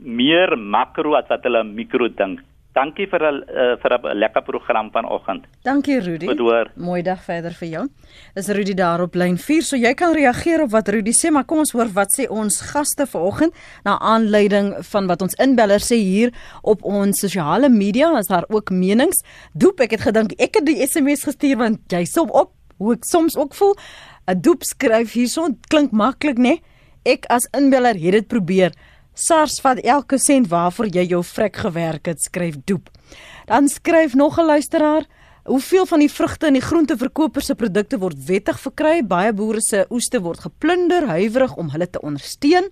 meer 0.00 0.56
makro 0.58 1.14
as 1.14 1.28
wat 1.30 1.44
hulle 1.46 1.62
mikro 1.64 2.08
dink. 2.08 2.40
Dankie 2.76 3.06
vir 3.08 3.22
'n 3.24 3.36
uh, 3.48 3.76
vir 3.80 3.92
'n 3.96 4.18
lekker 4.18 4.42
program 4.42 4.90
vanoggend. 4.92 5.44
Dankie 5.64 5.98
Rudy. 6.00 6.26
Mooi 6.74 7.02
dag 7.02 7.22
verder 7.24 7.52
vir 7.52 7.68
jou. 7.68 7.88
Dis 8.34 8.48
Rudy 8.48 8.74
daar 8.74 9.00
op 9.00 9.14
lyn 9.14 9.38
4, 9.38 9.62
so 9.62 9.76
jy 9.76 9.94
kan 9.94 10.12
reageer 10.12 10.62
op 10.62 10.70
wat 10.70 10.88
Rudy 10.88 11.12
sê, 11.12 11.30
maar 11.30 11.44
kom 11.44 11.58
ons 11.58 11.72
hoor 11.72 11.88
wat 11.94 12.08
sê 12.12 12.28
ons 12.28 12.60
gaste 12.60 13.06
vanoggend 13.06 13.54
na 13.84 13.98
aanleiding 13.98 14.74
van 14.92 15.06
wat 15.06 15.22
ons 15.22 15.34
inbeller 15.34 15.80
sê 15.80 15.96
hier 15.96 16.32
op 16.62 16.84
ons 16.84 17.18
sosiale 17.18 17.68
media, 17.68 18.18
is 18.18 18.26
daar 18.26 18.44
ook 18.48 18.70
menings. 18.70 19.24
Doep, 19.54 19.80
ek 19.80 19.90
het 19.90 20.00
gedink 20.00 20.32
ek 20.38 20.54
het 20.54 20.66
die 20.66 20.86
SMS 20.86 21.24
gestuur 21.24 21.56
want 21.56 21.80
jy 21.88 22.04
som 22.04 22.28
op 22.30 22.52
hoe 22.76 22.92
ek 22.92 23.04
soms 23.04 23.36
ook 23.36 23.54
voel. 23.54 23.74
'n 24.28 24.40
Doep 24.40 24.62
skryf 24.64 25.12
hierson 25.12 25.56
klink 25.68 25.92
maklik, 25.92 26.36
né? 26.36 26.60
Ek 27.06 27.24
as 27.30 27.48
inbeller 27.56 27.94
het 27.94 28.12
dit 28.12 28.28
probeer. 28.28 28.72
SARS 29.16 29.62
vat 29.64 29.78
elke 29.80 30.18
sent 30.20 30.50
waarvoor 30.52 30.90
jy 30.92 31.06
jou 31.08 31.22
vrek 31.24 31.54
gewerk 31.64 32.10
het, 32.10 32.20
skryf 32.20 32.58
Doep. 32.68 32.90
Dan 33.48 33.68
skryf 33.68 34.14
nog 34.14 34.36
'n 34.38 34.44
luisteraar, 34.44 35.06
hoeveel 35.44 35.86
van 35.86 35.98
die 35.98 36.10
vrugte 36.10 36.46
en 36.46 36.52
die 36.52 36.62
groenteverkopers 36.62 37.46
se 37.46 37.54
produkte 37.54 37.98
word 37.98 38.24
wettig 38.26 38.60
verkry? 38.60 39.02
Baie 39.06 39.32
boere 39.32 39.60
se 39.60 39.86
oeste 39.90 40.20
word 40.20 40.40
geplunder, 40.40 41.06
huiwerig 41.06 41.56
om 41.56 41.70
hulle 41.70 41.90
te 41.90 42.00
ondersteun. 42.00 42.68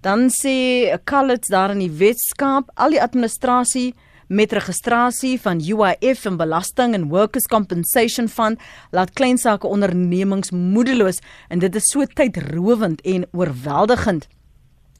Dan 0.00 0.30
sê 0.30 0.96
Kallits 1.04 1.48
daar 1.48 1.70
in 1.70 1.78
die 1.78 1.90
Weskaap, 1.90 2.70
al 2.74 2.90
die 2.90 3.02
administrasie 3.02 3.94
met 4.28 4.52
registrasie 4.52 5.40
van 5.40 5.60
UIF 5.60 6.24
en 6.24 6.36
belasting 6.36 6.94
en 6.94 7.08
workers 7.08 7.46
compensation 7.46 8.28
fund 8.28 8.58
laat 8.90 9.12
klein 9.12 9.38
sake 9.38 9.66
ondernemings 9.66 10.50
moedeloos 10.50 11.18
en 11.48 11.58
dit 11.58 11.74
is 11.74 11.90
so 11.90 12.04
tydrowend 12.04 13.00
en 13.00 13.26
oorweldigend. 13.32 14.28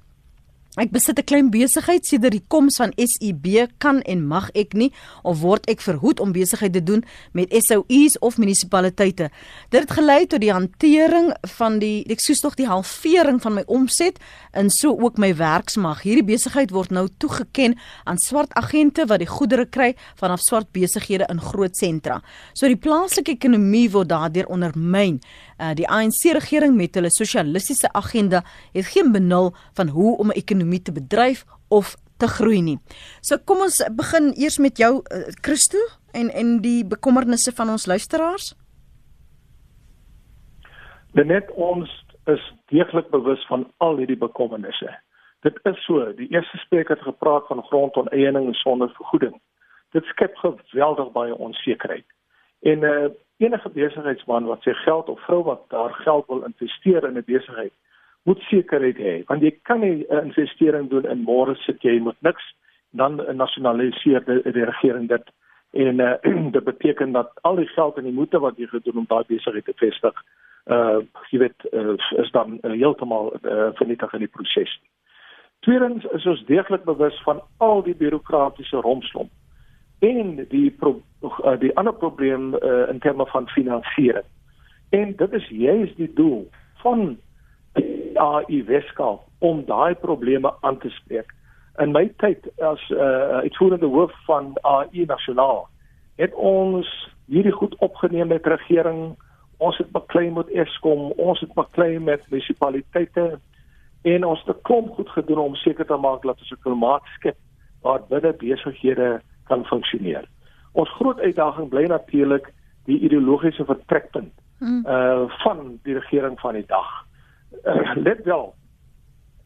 Ek 0.80 0.94
besit 0.96 1.20
'n 1.20 1.28
klein 1.28 1.50
besigheid 1.52 2.06
sedert 2.08 2.32
die 2.32 2.46
koms 2.48 2.78
van 2.80 2.94
SUB 2.96 3.68
kan 3.80 4.00
en 4.08 4.24
mag 4.24 4.50
ek 4.56 4.74
nie 4.74 4.94
of 5.24 5.42
word 5.42 5.68
ek 5.68 5.82
verhoed 5.82 6.20
om 6.24 6.32
besigheid 6.32 6.72
te 6.74 6.84
doen 6.84 7.04
met 7.34 7.52
SOUs 7.52 8.16
of 8.20 8.38
munisipaliteite. 8.38 9.30
Dit 9.70 9.82
het 9.82 9.92
gelei 9.92 10.26
tot 10.26 10.40
die 10.40 10.54
hantering 10.54 11.34
van 11.58 11.80
die 11.80 12.06
ek 12.08 12.22
soos 12.22 12.40
tog 12.40 12.56
die 12.56 12.68
halvering 12.68 13.42
van 13.42 13.54
my 13.54 13.64
omset 13.68 14.20
en 14.54 14.70
so 14.70 14.96
ook 14.96 15.18
my 15.18 15.36
werksmag. 15.36 16.02
Hierdie 16.02 16.24
besigheid 16.24 16.72
word 16.72 16.92
nou 16.92 17.10
toegeken 17.18 17.76
aan 18.06 18.18
swart 18.18 18.54
agente 18.54 19.06
wat 19.06 19.20
die 19.20 19.28
goedere 19.28 19.66
kry 19.66 19.96
vanaf 20.16 20.40
swart 20.40 20.72
besighede 20.72 21.28
in 21.30 21.42
groot 21.42 21.76
sentra. 21.76 22.22
So 22.54 22.68
die 22.68 22.80
plaaslike 22.80 23.32
ekonomie 23.32 23.90
word 23.92 24.08
daardeur 24.10 24.48
ondermyn. 24.48 25.20
Uh, 25.60 25.74
die 25.76 25.88
ANC 25.88 26.32
regering 26.34 26.76
met 26.76 26.96
hulle 26.96 27.12
sosialistiese 27.12 27.92
agenda 27.94 28.44
het 28.72 28.86
geen 28.86 29.12
benul 29.12 29.52
van 29.74 29.88
hoe 29.88 30.18
om 30.18 30.28
'n 30.28 30.40
ekonomie 30.40 30.82
te 30.82 30.92
bedryf 30.92 31.46
of 31.68 31.96
te 32.18 32.28
groei 32.28 32.62
nie. 32.62 32.78
So 33.22 33.38
kom 33.46 33.60
ons 33.60 33.84
begin 33.96 34.34
eers 34.36 34.58
met 34.58 34.78
jou 34.78 34.94
uh, 34.96 35.28
Christo 35.42 35.78
en 36.12 36.30
en 36.30 36.62
die 36.62 36.86
bekommernisse 36.86 37.52
van 37.52 37.70
ons 37.70 37.86
luisteraars. 37.86 38.56
Net 41.12 41.52
ons 41.52 41.90
is 42.26 42.44
deeglik 42.66 43.10
bewus 43.10 43.46
van 43.48 43.72
al 43.78 43.98
hierdie 43.98 44.18
bekommernisse. 44.18 44.92
Dit 45.42 45.60
is 45.64 45.86
so, 45.86 46.04
die 46.14 46.28
eerste 46.32 46.58
spreker 46.58 46.96
het 46.96 47.04
gepraat 47.04 47.48
van 47.48 47.64
grondoneiening 47.64 48.56
sonder 48.56 48.92
vergoeding. 48.96 49.42
Dit 49.92 50.04
skep 50.04 50.36
geweldig 50.36 51.12
baie 51.12 51.36
onsekerheid. 51.36 52.06
En 52.62 52.84
uh, 52.84 53.10
enige 53.40 53.70
besigheidsman 53.70 54.48
wat 54.52 54.64
sy 54.64 54.74
geld 54.84 55.10
of 55.10 55.20
vrou 55.28 55.44
wat 55.48 55.62
daar 55.74 55.94
geld 56.04 56.28
wil 56.28 56.44
investeer 56.44 57.06
in 57.08 57.18
'n 57.18 57.24
besigheid, 57.26 57.74
moet 58.24 58.40
sekerheid 58.52 58.98
hê, 58.98 59.24
want 59.28 59.42
jy 59.42 59.52
kan 59.64 59.80
nie 59.80 60.06
'n 60.10 60.26
investering 60.28 60.90
doen 60.90 61.06
in 61.06 61.24
môre 61.24 61.56
sit 61.56 61.82
jy 61.82 62.00
met 62.00 62.16
niks 62.22 62.44
dan 62.92 63.16
nasionaliseer 63.16 64.26
die, 64.26 64.52
die 64.52 64.66
regering 64.66 65.08
dit 65.08 65.26
en 65.72 66.00
uh, 66.00 66.14
dit 66.56 66.64
beteken 66.64 67.12
dat 67.12 67.32
al 67.42 67.56
die 67.56 67.68
geld 67.68 67.98
en 67.98 68.04
die 68.04 68.14
moeite 68.14 68.40
wat 68.40 68.58
jy 68.58 68.68
gedoen 68.68 68.98
om 68.98 69.06
daai 69.08 69.24
besigheid 69.28 69.66
te 69.66 69.74
vestig, 69.76 70.24
uh 70.66 71.00
jy 71.30 71.40
weet 71.40 71.68
uh, 71.72 71.96
is 72.22 72.32
dan 72.32 72.58
uh, 72.62 72.72
heeltemal 72.72 73.34
uh, 73.42 73.70
vernietig 73.74 74.14
in 74.14 74.20
die 74.20 74.34
proses. 74.34 74.80
Tweedens 75.60 76.06
is 76.16 76.26
ons 76.26 76.46
deeglik 76.46 76.84
bewus 76.84 77.22
van 77.24 77.42
al 77.58 77.84
die 77.84 77.96
bureaukratiese 77.96 78.82
rompslomp 78.82 79.32
en 80.00 80.46
die 80.50 80.70
pro, 80.72 81.02
uh, 81.22 81.60
die 81.60 81.76
ander 81.78 81.94
probleem 81.94 82.54
uh, 82.56 82.90
in 82.90 83.00
terme 83.00 83.26
van 83.26 83.48
finansiering. 83.48 84.26
En 84.90 85.16
dit 85.16 85.34
is 85.34 85.48
juist 85.48 85.98
die 85.98 86.12
doel 86.14 86.50
van 86.84 87.18
AI 88.16 88.64
Weskaap 88.66 89.22
om 89.40 89.66
daai 89.66 89.96
probleme 89.96 90.54
aan 90.62 90.78
te 90.78 90.90
spreek. 90.90 91.34
In 91.78 91.92
my 91.92 92.10
tyd 92.18 92.48
as 92.60 92.90
'n 92.90 92.94
uh, 92.94 93.44
uitvoerende 93.46 93.86
hoof 93.86 94.12
van 94.26 94.58
AI 94.62 95.06
Nasionaal 95.06 95.68
het 96.16 96.34
ons 96.34 96.88
hierdie 97.26 97.52
goed 97.52 97.76
opgeneem 97.80 98.28
met 98.28 98.46
regering. 98.46 99.16
Ons 99.58 99.78
het 99.78 99.92
beklei 99.92 100.32
met 100.32 100.50
Eskom, 100.50 101.12
ons 101.12 101.40
het 101.40 101.54
beklei 101.54 102.00
met 102.00 102.24
munisipaliteite 102.30 103.40
en 104.02 104.26
ons 104.26 104.44
het 104.44 104.56
'n 104.56 104.62
klomp 104.62 104.94
goed 104.94 105.10
gedoen 105.10 105.38
om 105.38 105.56
seker 105.56 105.86
te 105.86 105.96
maak 105.96 106.22
dat 106.22 106.40
ons 106.40 106.52
'n 106.52 106.62
klimaat 106.62 107.06
skep 107.16 107.38
waar 107.82 108.02
binne 108.10 108.34
besighede 108.34 109.22
kan 109.50 109.66
funksioneer. 109.66 110.28
Ons 110.78 110.92
groot 111.00 111.20
uitdaging 111.20 111.70
bly 111.70 111.88
natuurlik 111.90 112.52
die 112.90 113.00
ideologiese 113.06 113.66
vertrekpunt 113.66 114.34
hmm. 114.62 114.86
uh 114.88 115.28
van 115.44 115.80
die 115.84 115.98
regering 115.98 116.40
van 116.40 116.58
die 116.58 116.66
dag. 116.68 116.90
Uh, 117.66 117.96
let 117.96 118.24
wel 118.24 118.54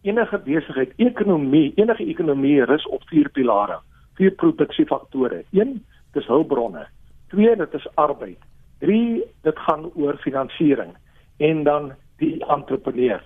enige 0.03 0.37
besigheid, 0.43 0.93
ekonomie, 0.99 1.71
enige 1.75 2.05
ekonomie 2.05 2.63
rus 2.67 2.85
op 2.87 3.03
vier 3.07 3.29
pilare, 3.31 3.79
vier 4.19 4.31
produksiefaktore. 4.31 5.43
1 5.51 5.77
dis 6.13 6.27
hulpbronne. 6.27 6.87
2 7.31 7.55
dit 7.55 7.73
is 7.73 7.87
arbeid. 7.95 8.39
3 8.83 9.23
dit 9.47 9.59
gaan 9.67 9.85
oor 9.95 10.17
finansiering 10.17 10.91
en 11.37 11.63
dan 11.63 11.93
die 12.17 12.45
entrepreneur. 12.45 13.23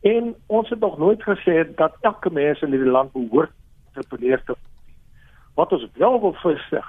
En 0.00 0.34
ons 0.46 0.68
het 0.68 0.80
nog 0.80 0.98
nooit 0.98 1.22
gesê 1.22 1.64
dat 1.74 1.96
elke 2.00 2.30
mens 2.30 2.60
in 2.62 2.74
hierdie 2.74 2.90
land 2.90 3.12
behoort 3.12 3.54
entrepreneur 3.86 4.42
te 4.44 4.56
Wat 5.58 5.72
ons 5.72 5.88
wel 5.94 6.20
wil 6.20 6.32
vestig 6.32 6.86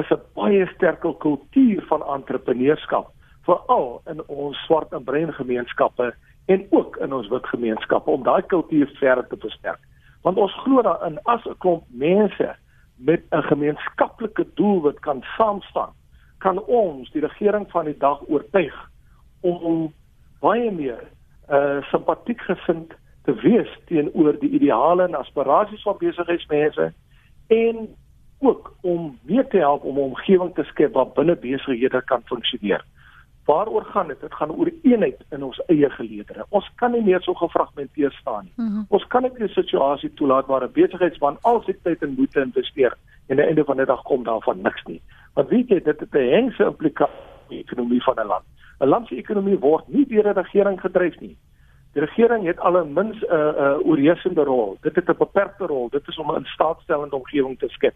is 0.00 0.10
'n 0.10 0.20
baie 0.34 0.66
sterker 0.74 1.14
kultuur 1.14 1.82
van 1.86 2.02
entrepreneurskap, 2.16 3.10
veral 3.44 4.00
in 4.06 4.22
ons 4.26 4.56
swart 4.64 4.92
en 4.92 5.04
bruin 5.04 5.32
gemeenskappe 5.32 6.14
en 6.46 6.66
ook 6.70 6.96
in 6.96 7.12
ons 7.12 7.28
wit 7.28 7.46
gemeenskappe 7.46 8.10
om 8.10 8.22
daai 8.22 8.42
kultuur 8.42 8.86
verder 9.00 9.26
te 9.26 9.36
versterk. 9.36 9.80
Want 10.22 10.36
ons 10.36 10.54
glo 10.62 10.82
daarin 10.82 11.18
as 11.22 11.44
'n 11.44 11.58
klomp 11.58 11.82
mense 11.88 12.54
met 12.96 13.22
'n 13.30 13.42
gemeenskaplike 13.42 14.46
doel 14.54 14.80
wat 14.80 15.00
kan 15.00 15.24
saamstaan, 15.36 15.92
kan 16.38 16.64
ons 16.64 17.10
die 17.10 17.26
regering 17.26 17.70
van 17.70 17.84
die 17.84 17.98
dag 17.98 18.20
oortuig 18.28 18.90
om 19.40 19.92
baie 20.40 20.70
meer 20.70 21.02
uh 21.50 21.82
simpatiek 21.82 22.40
gesind 22.40 22.94
te 23.24 23.34
wees 23.34 23.78
teenoor 23.86 24.38
die 24.38 24.50
ideale 24.50 25.02
en 25.02 25.14
aspirasies 25.14 25.82
van 25.82 25.96
besigheidsmense 25.98 26.92
en 27.48 27.96
ook 28.42 28.74
om 28.80 29.18
mee 29.22 29.46
te 29.46 29.58
help 29.58 29.84
om 29.84 29.96
'n 29.96 30.10
omgewing 30.10 30.54
te 30.54 30.62
skep 30.62 30.92
waar 30.92 31.08
binne 31.14 31.36
besighede 31.36 32.02
kan 32.04 32.22
funksioneer. 32.24 32.84
Waaroor 33.44 33.84
gaan 33.84 34.08
dit? 34.08 34.20
Dit 34.20 34.34
gaan 34.34 34.52
oor 34.52 34.70
eenheid 34.82 35.24
in 35.30 35.42
ons 35.42 35.62
eie 35.66 35.90
geleedere. 35.90 36.46
Ons 36.48 36.70
kan 36.74 36.92
nie 36.92 37.02
meer 37.02 37.22
so 37.22 37.34
gefragmenteer 37.34 38.12
staan 38.12 38.44
nie. 38.44 38.52
Mm 38.56 38.66
-hmm. 38.66 38.84
Ons 38.88 39.06
kan 39.06 39.22
nie 39.22 39.30
'n 39.38 39.48
situasie 39.48 40.14
toelaat 40.14 40.46
waar 40.46 40.64
'n 40.64 40.72
besigheidsman 40.72 41.38
al 41.40 41.62
sy 41.62 41.74
tyd 41.82 42.02
en 42.02 42.14
moeite 42.14 42.40
investeer 42.40 42.96
en 43.26 43.30
aan 43.30 43.36
die 43.36 43.46
einde 43.46 43.64
van 43.64 43.76
die 43.76 43.86
dag 43.86 44.02
kom 44.02 44.24
daarvan 44.24 44.60
niks 44.60 44.82
nie. 44.84 45.00
Want 45.34 45.48
weet 45.48 45.68
jy, 45.68 45.82
dit 45.82 46.00
het 46.00 46.14
'n 46.14 46.30
hengse 46.30 46.64
implikasie 46.64 47.14
op 47.42 47.48
die 47.48 47.58
ekonomie 47.58 48.02
van 48.02 48.18
'n 48.18 48.26
land. 48.26 48.44
'n 48.80 48.88
Land 48.88 49.08
se 49.08 49.16
ekonomie 49.16 49.58
word 49.58 49.88
nie 49.88 50.06
deur 50.06 50.28
'n 50.28 50.38
regering 50.42 50.80
gedryf 50.80 51.20
nie. 51.20 51.36
Die 51.92 52.04
regering 52.04 52.46
het 52.46 52.58
al 52.60 52.76
'n 52.76 52.92
mins 52.92 53.20
'n 53.20 53.34
uh, 53.34 53.38
uh, 53.38 53.86
oorheersende 53.86 54.44
rol. 54.44 54.76
Dit 54.80 54.94
het 54.94 55.08
'n 55.08 55.16
beperkte 55.18 55.66
rol. 55.66 55.88
Dit 55.88 56.08
is 56.08 56.18
om 56.18 56.30
'n 56.30 56.38
instaatstellende 56.38 57.16
omgewing 57.16 57.58
te 57.58 57.68
skep 57.68 57.94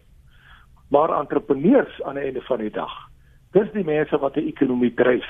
maar 0.93 1.13
entrepreneurs 1.19 2.01
aan 2.03 2.15
die 2.15 2.23
einde 2.23 2.41
van 2.41 2.57
die 2.63 2.71
dag. 2.71 2.93
Dis 3.51 3.71
die 3.73 3.83
mense 3.83 4.17
wat 4.17 4.33
die 4.33 4.47
ekonomie 4.47 4.93
dryf. 4.93 5.27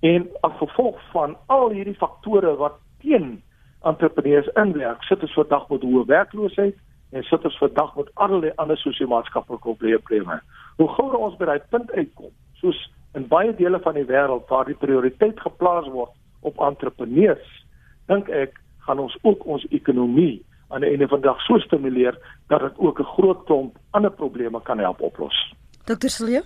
En 0.00 0.26
as 0.40 0.56
gevolg 0.58 1.00
van 1.12 1.36
al 1.46 1.70
hierdie 1.70 1.96
faktore 1.96 2.56
wat 2.56 2.78
teen 3.00 3.42
entrepreneurs 3.82 4.48
inwerk, 4.58 5.02
sit 5.02 5.22
ons 5.22 5.34
vandag 5.38 5.68
met 5.68 5.84
hoë 5.86 6.04
werkloosheid 6.06 6.78
en 7.12 7.22
sit 7.28 7.44
ons 7.44 7.58
vandag 7.58 7.94
met 7.96 8.10
allerlei 8.14 8.52
ander 8.62 8.78
sosio-maatskaplike 8.80 9.76
probleme. 9.78 10.40
Hoe 10.76 10.88
gouer 10.96 11.18
ons 11.18 11.36
by 11.38 11.50
daai 11.50 11.68
punt 11.70 11.90
uitkom, 11.92 12.32
soos 12.60 12.78
in 13.18 13.28
baie 13.28 13.52
dele 13.54 13.80
van 13.84 13.98
die 13.98 14.06
wêreld 14.08 14.48
waar 14.48 14.66
die 14.66 14.78
prioriteit 14.78 15.40
geplaas 15.40 15.88
word 15.92 16.14
op 16.48 16.60
entrepreneurs, 16.64 17.48
dink 18.10 18.30
ek 18.32 18.56
gaan 18.86 19.02
ons 19.02 19.14
ook 19.22 19.44
ons 19.46 19.66
ekonomie 19.70 20.40
aan 20.72 20.80
die 20.80 20.90
einde 20.90 21.08
van 21.08 21.20
die 21.20 21.28
dag 21.28 21.40
so 21.46 21.58
stimuleer 21.58 22.18
dat 22.48 22.60
dit 22.60 22.78
ook 22.78 23.00
'n 23.00 23.12
groot 23.16 23.44
klomp 23.44 23.76
ander 23.90 24.10
probleme 24.10 24.62
kan 24.62 24.78
help 24.78 25.00
oplos. 25.00 25.36
Dr. 25.84 26.08
Silje 26.08 26.42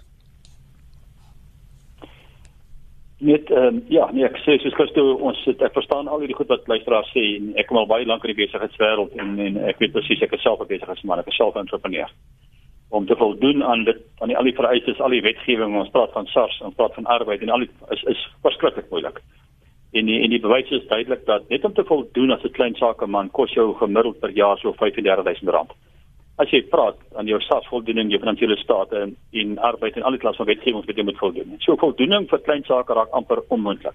Net 3.18 3.50
ehm 3.50 3.76
um, 3.76 3.84
ja, 3.88 4.10
nee 4.12 4.24
ek 4.24 4.36
sê 4.44 4.58
soos 4.60 4.74
Christo 4.76 5.02
ons 5.24 5.38
sit 5.44 5.62
ek 5.64 5.72
verstaan 5.72 6.08
al 6.08 6.20
hierdie 6.20 6.36
goed 6.36 6.50
wat 6.52 6.66
luisteraars 6.68 7.08
sê 7.14 7.22
en 7.38 7.54
ek 7.56 7.70
kom 7.70 7.78
al 7.80 7.88
baie 7.88 8.04
lank 8.04 8.26
in 8.26 8.34
die 8.34 8.42
besigheidswêreld 8.42 9.14
en 9.16 9.38
en 9.40 9.56
ek 9.70 9.80
weet 9.80 9.94
presies 9.94 10.20
ek 10.26 10.34
is 10.36 10.42
self 10.44 10.60
'n 10.60 10.68
besigheidsman, 10.68 11.22
ek 11.22 11.30
is 11.32 11.36
self 11.36 11.56
'n 11.56 11.64
entrepreneur. 11.64 12.12
Om 12.90 13.06
te 13.06 13.16
voldoen 13.16 13.64
aan 13.64 13.84
dit 13.84 14.04
aan 14.20 14.28
die 14.28 14.36
al 14.36 14.44
die 14.44 14.58
vereistes, 14.60 15.00
al 15.00 15.16
die 15.16 15.22
wetgewing, 15.22 15.78
ons 15.80 15.88
praat 15.96 16.12
van 16.12 16.26
SARS, 16.26 16.60
ons 16.60 16.74
praat 16.74 16.94
van 16.94 17.06
arbeid 17.06 17.40
en 17.42 17.48
al 17.48 17.64
die 17.64 17.70
is 17.90 18.02
is 18.04 18.28
verskriklik 18.42 18.90
moeilik. 18.90 19.22
En 19.92 20.06
die, 20.06 20.20
en 20.20 20.30
die 20.30 20.40
bewys 20.40 20.70
is 20.70 20.86
duidelik 20.90 21.26
dat 21.26 21.48
net 21.48 21.64
om 21.64 21.72
te 21.72 21.84
voldoen 21.84 22.30
as 22.30 22.42
'n 22.44 22.56
klein 22.58 22.74
sakeman 22.74 23.30
kos 23.30 23.52
jou 23.52 23.74
gemiddeld 23.74 24.20
per 24.20 24.30
jaar 24.30 24.58
so 24.58 24.72
R35000. 24.72 25.72
As 26.36 26.50
jy 26.50 26.62
praat 26.62 26.96
aan 27.16 27.26
jou 27.26 27.40
SARS-voldoening, 27.40 28.10
jou 28.10 28.20
finansiële 28.20 28.56
staat 28.56 28.92
en 28.92 29.16
in 29.30 29.58
arbeid 29.58 29.96
en 29.96 30.02
al 30.02 30.10
die 30.10 30.20
klas 30.20 30.36
van 30.36 30.46
wetgewing 30.46 30.86
wat 30.86 30.96
jy 30.96 31.02
moet 31.02 31.18
voldoen. 31.18 31.54
So 31.58 31.76
voldoening 31.76 32.28
vir 32.28 32.38
klein 32.38 32.64
sake 32.64 32.92
raak 32.92 33.10
amper 33.10 33.42
onmoontlik. 33.48 33.94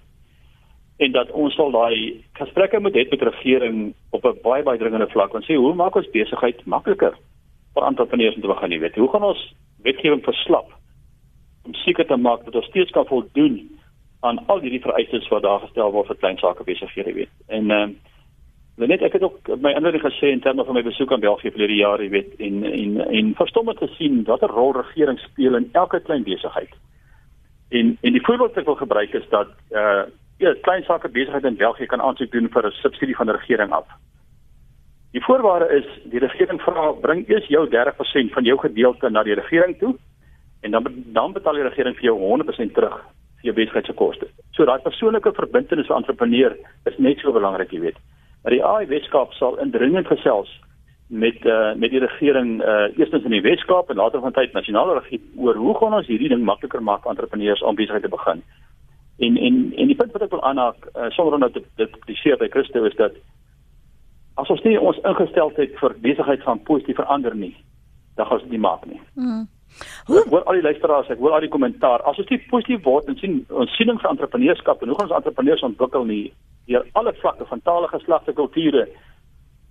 En 0.98 1.12
dat 1.12 1.30
ons 1.30 1.54
sal 1.54 1.70
daai 1.70 2.24
gesprekke 2.32 2.80
moet 2.80 2.94
hê 2.94 3.06
met 3.10 3.22
regering 3.22 3.94
op 4.10 4.24
'n 4.24 4.38
baie 4.42 4.62
baie 4.62 4.78
dringende 4.78 5.10
vlak 5.10 5.34
en 5.34 5.42
sê 5.42 5.54
hoe 5.54 5.74
maak 5.74 5.96
ons 5.96 6.10
besigheid 6.10 6.66
makliker 6.66 7.14
vir 7.74 7.86
entrepreneurs 7.86 8.34
om 8.34 8.40
te 8.40 8.48
begin, 8.48 8.72
jy 8.72 8.78
weet. 8.78 8.94
Hoe 8.94 9.08
gaan 9.08 9.22
ons 9.22 9.54
wetgewing 9.82 10.22
verslap 10.24 10.68
om 11.64 11.74
seker 11.74 12.06
te 12.06 12.16
maak 12.16 12.44
dat 12.44 12.54
ons 12.54 12.66
steeds 12.66 12.90
kan 12.90 13.06
voldoen 13.06 13.70
aan 14.22 14.38
al 14.46 14.60
hierdie 14.62 14.80
vereistes 14.80 15.28
wat 15.28 15.42
daar 15.42 15.60
gestel 15.60 15.90
word 15.92 16.06
vir 16.06 16.18
klein 16.22 16.38
sake 16.38 16.64
besighede 16.64 17.12
weet. 17.12 17.32
En 17.48 17.70
ehm 17.70 17.94
uh, 18.78 18.86
net 18.88 19.02
ek 19.02 19.12
het 19.18 19.22
ook 19.22 19.48
my 19.62 19.70
inleiding 19.76 20.02
gesê 20.02 20.30
in 20.32 20.40
terme 20.40 20.64
van 20.64 20.74
my 20.74 20.82
besoek 20.82 21.12
aan 21.12 21.20
België 21.20 21.50
verlede 21.50 21.76
jaar, 21.76 22.02
jy 22.02 22.08
weet, 22.10 22.30
en 22.38 22.64
en 22.64 23.00
en 23.04 23.34
verstom 23.38 23.68
het 23.68 23.78
gesien 23.82 24.22
watter 24.24 24.50
rol 24.50 24.72
regering 24.72 25.18
speel 25.20 25.58
in 25.58 25.68
elke 25.72 26.00
klein 26.00 26.22
besigheid. 26.22 26.72
En 27.70 27.96
en 28.00 28.12
die 28.12 28.24
voorbeeld 28.24 28.54
wat 28.54 28.62
ek 28.62 28.70
wil 28.70 28.80
gebruik 28.80 29.14
is 29.14 29.28
dat 29.28 29.48
eh 29.70 29.80
uh, 29.80 30.02
ja, 30.38 30.54
klein 30.60 30.82
sake 30.82 31.08
besigheid 31.08 31.44
in 31.44 31.56
België 31.56 31.86
kan 31.86 32.02
aansoek 32.02 32.30
doen 32.30 32.48
vir 32.48 32.66
'n 32.66 32.80
subsidie 32.82 33.16
van 33.16 33.26
die 33.26 33.36
regering 33.36 33.72
af. 33.72 33.86
Die 35.12 35.24
voorwaarde 35.24 35.68
is 35.80 35.88
die 36.04 36.18
regering 36.18 36.62
vra 36.62 36.92
bring 36.92 37.28
eers 37.28 37.46
jou 37.46 37.68
30% 37.68 38.32
van 38.32 38.44
jou 38.44 38.58
gedeelte 38.58 39.10
na 39.10 39.22
die 39.22 39.34
regering 39.34 39.78
toe 39.78 39.96
en 40.60 40.70
dan 40.70 40.86
dan 41.06 41.32
betaal 41.32 41.54
die 41.54 41.68
regering 41.68 41.96
vir 41.96 42.04
jou 42.04 42.18
100% 42.18 42.72
terug 42.72 43.04
jou 43.42 43.54
besigheid 43.54 43.86
se 43.86 43.94
koste. 43.98 44.28
So 44.56 44.66
daai 44.68 44.82
persoonlike 44.84 45.32
verbintenis 45.36 45.88
vir 45.90 45.96
entrepreneur 45.96 46.56
is 46.90 46.98
net 46.98 47.22
so 47.22 47.32
belangrik, 47.34 47.72
jy 47.72 47.80
weet. 47.88 47.98
Maar 48.42 48.56
die 48.56 48.64
AI 48.64 48.86
Weskaap 48.90 49.34
sal 49.38 49.58
indringend 49.62 50.10
gesels 50.10 50.50
met 51.12 51.44
uh, 51.44 51.74
met 51.76 51.90
die 51.92 52.00
regering 52.00 52.62
uh, 52.62 52.88
eerstens 52.96 53.24
in 53.24 53.34
die 53.36 53.42
Weskaap 53.44 53.90
en 53.90 54.00
later 54.00 54.20
van 54.20 54.32
tyd 54.32 54.54
nasionale 54.56 54.94
regering 54.98 55.24
oor 55.36 55.58
hoe 55.60 55.74
gaan 55.78 55.98
ons 55.98 56.08
hierdie 56.08 56.30
ding 56.32 56.44
makliker 56.44 56.82
maak 56.82 57.02
vir 57.04 57.12
entrepreneurs 57.12 57.62
om 57.62 57.76
besigheid 57.76 58.02
te 58.02 58.12
begin. 58.14 58.42
En 59.18 59.36
en 59.36 59.58
en 59.76 59.92
die 59.92 59.98
punt 59.98 60.12
wat 60.12 60.24
ek 60.26 60.32
wil 60.32 60.44
aanhaak 60.48 60.88
uh, 60.94 61.10
sonder 61.10 61.34
om 61.36 61.44
nou 61.44 61.50
dit 61.52 61.66
dit 61.76 61.98
kritiseer 61.98 62.40
by 62.40 62.48
Christo 62.54 62.84
is 62.88 62.96
dat 62.96 63.18
as 64.40 64.50
ons 64.50 64.62
nie 64.64 64.78
ons 64.80 65.00
ingesteldheid 65.04 65.76
vir 65.80 65.98
besigheid 66.06 66.42
gaan 66.42 66.62
positief 66.64 66.96
verander 66.96 67.36
nie, 67.36 67.52
dan 68.16 68.26
gaan 68.26 68.40
dit 68.46 68.56
nie 68.56 68.64
maak 68.64 68.86
nie. 68.88 69.00
Mm. 69.14 69.44
Hoe 70.06 70.18
ek 70.20 70.30
hoor 70.32 70.44
al 70.44 70.58
die 70.58 70.66
luisteraars, 70.66 71.10
ek 71.14 71.22
hoor 71.22 71.36
al 71.36 71.44
die 71.44 71.52
kommentaar. 71.52 72.02
As 72.08 72.18
ons 72.18 72.28
nie 72.32 72.40
positief 72.50 72.82
word 72.84 73.08
en 73.10 73.18
sien 73.20 73.40
ons 73.50 73.76
siening 73.78 74.00
vir 74.02 74.10
entrepreneurskap 74.10 74.82
en 74.82 74.92
hoe 74.92 74.98
gaan 74.98 75.08
ons 75.08 75.16
entrepreneurs 75.20 75.64
ontwikkel 75.68 76.04
nie 76.08 76.24
deur 76.70 76.84
alle 76.98 77.12
vlakke 77.18 77.46
van 77.48 77.62
tale, 77.66 77.88
geslagte, 77.90 78.34
kulture 78.38 78.86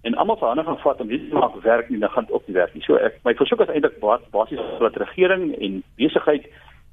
en 0.07 0.17
almal 0.19 0.39
verander 0.41 0.65
gaan 0.65 0.81
vat 0.81 1.01
om 1.01 1.07
dit 1.07 1.29
te 1.29 1.37
maak 1.37 1.55
werk 1.63 1.89
nie, 1.89 1.99
dan 2.01 2.09
gaan 2.09 2.25
dit 2.25 2.33
ook 2.35 2.47
nie 2.47 2.57
werk 2.57 2.73
nie. 2.73 2.83
So 2.87 2.97
ek 2.97 3.21
my 3.27 3.35
versoek 3.37 3.63
is 3.63 3.71
eintlik 3.71 3.99
basies 4.01 4.63
dat 4.81 4.97
regering 5.03 5.51
en 5.59 5.79
besigheid 6.01 6.49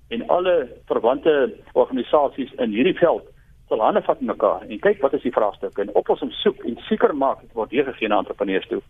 en 0.09 0.29
alle 0.29 0.69
verwante 0.87 1.35
organisasies 1.73 2.53
in 2.59 2.73
hierdie 2.73 2.97
veld 3.01 3.27
sal 3.69 3.83
hande 3.85 4.03
vat 4.07 4.21
mekaar 4.21 4.65
en 4.65 4.81
kyk 4.85 5.03
wat 5.05 5.15
is 5.19 5.25
die 5.27 5.35
vraagstukke 5.35 5.85
en 5.85 5.93
oplossings 6.01 6.41
soek 6.45 6.63
en 6.69 6.79
seker 6.89 7.13
maak 7.17 7.43
dit 7.45 7.53
word 7.59 7.73
deurgegee 7.75 8.09
aan 8.09 8.23
entrepreneurs 8.23 8.69
toe 8.71 8.81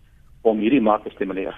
om 0.51 0.61
hierdie 0.65 0.81
mark 0.81 1.05
te 1.05 1.11
stimuleer. 1.15 1.57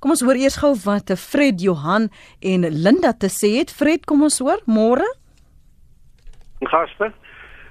Kom 0.00 0.10
ons 0.10 0.22
hoor 0.24 0.38
eers 0.38 0.58
gou 0.60 0.74
wat 0.84 1.12
Fred 1.18 1.62
Johan 1.62 2.10
en 2.40 2.66
Linda 2.68 3.12
te 3.12 3.30
sê 3.32 3.56
het. 3.58 3.70
Fred, 3.70 4.06
kom 4.06 4.22
ons 4.22 4.40
hoor. 4.42 4.60
Môre. 4.66 5.06
Gaste. 6.68 7.12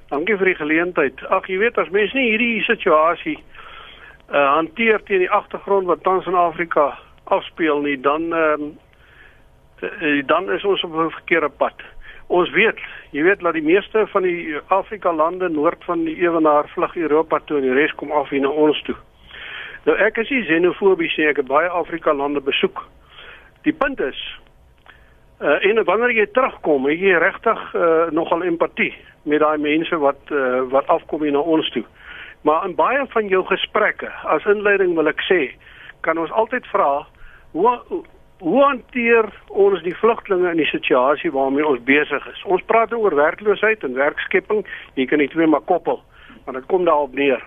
Dankie 0.09 0.37
vir 0.37 0.53
die 0.53 0.57
geleentheid. 0.57 1.21
Ag, 1.29 1.45
jy 1.49 1.59
weet 1.61 1.77
as 1.77 1.91
mense 1.93 2.17
nie 2.17 2.31
hierdie 2.31 2.63
situasie 2.65 3.37
uh 4.29 4.45
hanteer 4.55 5.01
teen 5.07 5.23
die 5.23 5.31
agtergrond 5.33 5.87
wat 5.89 6.03
tans 6.05 6.27
in 6.29 6.35
Afrika 6.37 6.91
afspeel 7.33 7.81
nie, 7.81 7.97
dan 7.97 8.33
ehm 8.33 8.65
uh, 9.81 10.19
dan 10.25 10.51
is 10.51 10.65
ons 10.65 10.83
op 10.83 10.93
'n 10.93 11.09
verkeerde 11.09 11.49
pad. 11.49 11.73
Ons 12.27 12.49
weet, 12.49 12.77
jy 13.11 13.23
weet 13.23 13.39
dat 13.39 13.53
die 13.53 13.65
meeste 13.65 14.07
van 14.07 14.21
die 14.21 14.57
Afrika 14.67 15.13
lande 15.13 15.49
noord 15.49 15.83
van 15.83 16.03
die 16.03 16.17
Ewenaar 16.21 16.69
vlug 16.69 16.95
Europa 16.95 17.39
toe 17.45 17.57
en 17.57 17.63
die 17.63 17.73
res 17.73 17.93
kom 17.95 18.11
af 18.11 18.29
hier 18.29 18.41
na 18.41 18.49
ons 18.49 18.81
toe. 18.81 18.95
Nou 19.87 19.95
ek 19.97 20.17
is 20.23 20.29
nie 20.33 20.43
xenofobies 20.47 21.15
nie, 21.17 21.29
ek 21.31 21.43
het 21.43 21.47
baie 21.47 21.69
Afrika 21.69 22.13
lande 22.13 22.41
besoek. 22.43 22.83
Die 23.67 23.73
punt 23.75 24.01
is 24.03 24.19
uh 25.39 25.55
en 25.63 25.83
wanneer 25.87 26.11
jy 26.11 26.25
terugkom, 26.35 26.87
het 26.89 26.99
jy 26.99 27.15
regtig 27.15 27.61
uh 27.75 28.09
nogal 28.11 28.43
empatie 28.43 28.91
met 29.23 29.39
daai 29.39 29.57
mense 29.57 29.95
wat 29.97 30.19
uh 30.35 30.65
wat 30.71 30.87
afkom 30.87 31.23
hier 31.23 31.31
na 31.31 31.39
ons 31.39 31.69
toe. 31.71 31.85
Maar 32.43 32.65
in 32.67 32.75
baie 32.75 33.05
van 33.09 33.27
jou 33.27 33.43
gesprekke, 33.47 34.11
as 34.23 34.45
inleiding 34.47 34.95
wil 34.95 35.07
ek 35.11 35.23
sê, 35.27 35.39
kan 36.01 36.17
ons 36.17 36.31
altyd 36.31 36.67
vra 36.71 37.05
hoe 37.51 37.79
hoe 38.39 38.59
hanteer 38.63 39.27
ons 39.47 39.81
die 39.83 39.95
vlugtelinge 39.99 40.51
in 40.53 40.61
die 40.61 40.69
situasie 40.69 41.31
waarmee 41.31 41.65
ons 41.67 41.83
besig 41.83 42.27
is? 42.31 42.43
Ons 42.47 42.63
praat 42.71 42.93
oor 42.95 43.15
werkloosheid 43.15 43.83
en 43.83 43.97
werkskepping, 43.99 44.63
jy 44.95 45.05
kan 45.11 45.19
dit 45.19 45.31
twee 45.31 45.47
maar 45.47 45.65
koppel, 45.67 45.99
want 46.45 46.55
dit 46.55 46.69
kom 46.71 46.85
daarop 46.87 47.15
neer. 47.19 47.43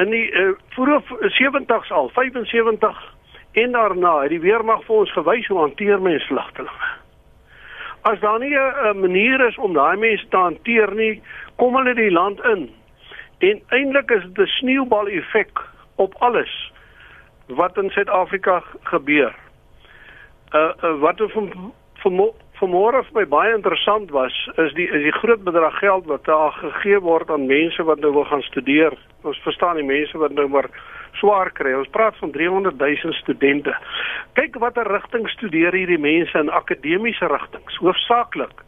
In 0.00 0.12
die 0.14 0.26
uh, 0.30 0.52
vroeë 0.74 1.00
70s 1.36 1.90
al, 1.92 2.08
75 2.16 3.00
en 3.52 3.72
daarna 3.74 4.14
het 4.22 4.32
die 4.32 4.40
weermag 4.40 4.84
vir 4.86 5.02
ons 5.02 5.12
gewys 5.12 5.48
hoe 5.50 5.58
hanteer 5.58 6.00
mens 6.02 6.26
vlugtelinge. 6.30 6.90
As 8.08 8.20
daar 8.20 8.38
nie 8.38 8.54
'n 8.56 9.00
manier 9.00 9.46
is 9.46 9.58
om 9.58 9.74
daai 9.74 9.96
mense 9.96 10.28
te 10.28 10.36
hanteer 10.36 10.94
nie, 10.94 11.22
kom 11.56 11.76
hulle 11.76 11.94
die 11.94 12.10
land 12.10 12.40
in. 12.44 12.70
En 13.38 13.62
eintlik 13.68 14.10
is 14.10 14.22
dit 14.22 14.38
'n 14.38 14.46
sneeubal 14.46 15.08
effek 15.08 15.60
op 15.96 16.14
alles 16.18 16.72
wat 17.46 17.76
in 17.76 17.90
Suid-Afrika 17.90 18.62
gebeur. 18.82 19.34
Uh, 20.54 20.70
uh 20.82 21.00
wat 21.00 21.22
van 21.26 21.52
vanmôre 22.60 23.00
vir 23.08 23.16
my 23.16 23.24
baie 23.32 23.52
interessant 23.56 24.10
was, 24.12 24.34
is 24.60 24.72
die 24.76 24.86
is 24.88 25.04
die 25.06 25.16
groot 25.16 25.42
bedrag 25.46 25.78
geld 25.80 26.08
wat 26.10 26.26
daar 26.28 26.52
gegee 26.58 27.00
word 27.00 27.30
aan 27.32 27.48
mense 27.48 27.84
wat 27.88 28.00
nou 28.04 28.12
wil 28.12 28.26
gaan 28.28 28.44
studeer. 28.46 28.96
Ons 29.24 29.40
verstaan 29.44 29.80
die 29.80 29.86
mense 29.86 30.18
wat 30.20 30.34
nou 30.36 30.46
maar 30.48 30.68
swaar 31.20 31.50
kry. 31.56 31.72
Ons 31.76 31.90
praat 31.94 32.16
van 32.20 32.32
300 32.32 32.76
000 32.78 33.16
studente. 33.20 33.74
Kyk 34.38 34.60
watter 34.62 34.88
rigting 34.88 35.28
studeer 35.36 35.76
hierdie 35.76 36.00
mense 36.00 36.38
in 36.38 36.52
akademiese 36.52 37.28
rigtings, 37.32 37.80
hoofsaaklik. 37.80 38.64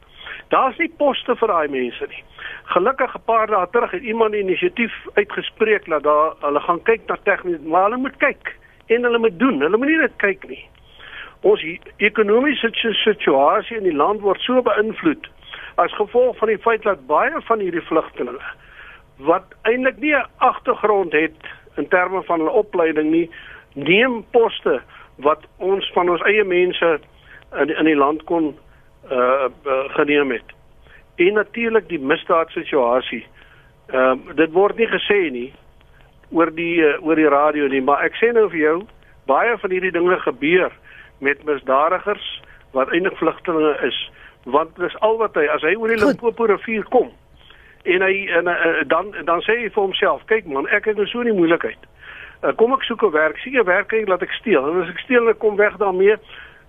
Daar's 0.52 0.76
nie 0.80 0.90
poste 1.00 1.36
vir 1.40 1.48
daai 1.48 1.68
mense 1.72 2.08
nie. 2.08 2.24
Gelukkig 2.74 3.14
'n 3.16 3.24
paar 3.26 3.46
dae 3.46 3.66
terug 3.72 3.90
het 3.90 4.02
iemand 4.02 4.34
'n 4.34 4.44
inisiatief 4.44 4.92
uitgespreek 5.14 5.86
dat 5.86 6.02
daar 6.02 6.34
hulle 6.40 6.60
gaan 6.60 6.82
kyk 6.82 7.08
na 7.08 7.16
tegnies, 7.24 7.60
maar 7.60 7.90
hulle 7.90 7.96
moet 7.96 8.16
kyk 8.16 8.56
en 8.86 9.02
hulle 9.02 9.18
moet 9.18 9.38
doen. 9.38 9.60
Hulle 9.60 9.76
moet 9.76 9.88
nie 9.88 10.00
net 10.00 10.16
kyk 10.16 10.48
nie. 10.48 10.71
Ons 11.42 11.62
ekonomiese 11.96 12.70
situasie 13.02 13.76
in 13.76 13.84
die 13.88 13.96
land 13.96 14.20
word 14.22 14.40
so 14.40 14.62
beïnvloed 14.62 15.26
as 15.82 15.94
gevolg 15.98 16.36
van 16.38 16.48
die 16.52 16.60
feit 16.62 16.82
dat 16.82 17.06
baie 17.06 17.40
van 17.48 17.62
hierdie 17.64 17.82
vlugtelinge 17.88 18.52
wat 19.26 19.54
eintlik 19.68 19.98
nie 19.98 20.14
'n 20.14 20.26
agtergrond 20.38 21.12
het 21.12 21.36
in 21.76 21.88
terme 21.88 22.22
van 22.22 22.38
hulle 22.38 22.50
opleiding 22.50 23.10
nie, 23.10 23.30
neem 23.74 24.24
poste 24.30 24.82
wat 25.16 25.44
ons 25.56 25.90
van 25.94 26.08
ons 26.10 26.22
eie 26.22 26.44
mense 26.44 27.00
in 27.60 27.76
in 27.76 27.84
die 27.84 27.96
land 27.96 28.24
kon 28.24 28.54
uh, 29.10 29.18
uh 29.66 29.84
geneem 29.88 30.30
het. 30.30 30.48
En 31.16 31.32
natuurlik 31.32 31.88
die 31.88 31.98
misdaadsituasie. 31.98 33.26
Ehm 33.86 34.18
uh, 34.28 34.34
dit 34.34 34.52
word 34.52 34.76
nie 34.76 34.88
gesê 34.88 35.30
nie 35.30 35.52
oor 36.30 36.54
die 36.54 36.80
uh, 36.80 37.06
oor 37.06 37.16
die 37.16 37.28
radio 37.28 37.66
nie, 37.66 37.82
maar 37.82 38.04
ek 38.04 38.14
sê 38.14 38.32
nou 38.32 38.48
vir 38.50 38.58
jou, 38.58 38.82
baie 39.26 39.58
van 39.58 39.70
hierdie 39.70 39.92
dinge 39.92 40.18
gebeur 40.18 40.72
met 41.22 41.44
misdadigers 41.48 42.26
wat 42.76 42.90
eintlik 42.90 43.16
vlugtelinge 43.20 43.74
is, 43.86 43.98
want 44.44 44.76
dis 44.76 44.94
al 45.06 45.18
wat 45.20 45.36
hy 45.38 45.46
as 45.54 45.62
hy 45.62 45.74
oor 45.78 45.92
die 45.92 46.00
Limpopo 46.00 46.48
rivier 46.50 46.86
kom 46.90 47.12
en 47.82 48.02
hy 48.02 48.26
en 48.30 48.48
uh, 48.50 48.82
dan 48.86 49.10
dan 49.26 49.42
sê 49.46 49.56
hy 49.58 49.70
vir 49.70 49.82
homself, 49.82 50.22
kyk 50.30 50.46
man, 50.46 50.68
ek 50.70 50.86
het 50.90 50.96
nou 50.98 51.06
so 51.10 51.22
'n 51.22 51.34
moeilikheid. 51.36 51.78
Uh, 52.42 52.54
kom 52.58 52.72
ek 52.74 52.86
soek 52.86 53.02
'n 53.02 53.10
werk, 53.10 53.38
sien 53.38 53.52
jy 53.52 53.64
werk 53.64 53.92
en 53.92 54.08
laat 54.08 54.22
ek 54.22 54.34
steel. 54.38 54.62
En 54.68 54.82
as 54.82 54.88
ek 54.88 54.98
steel 54.98 55.28
en 55.28 55.38
kom 55.38 55.56
weg 55.56 55.76
daarmee, 55.76 56.16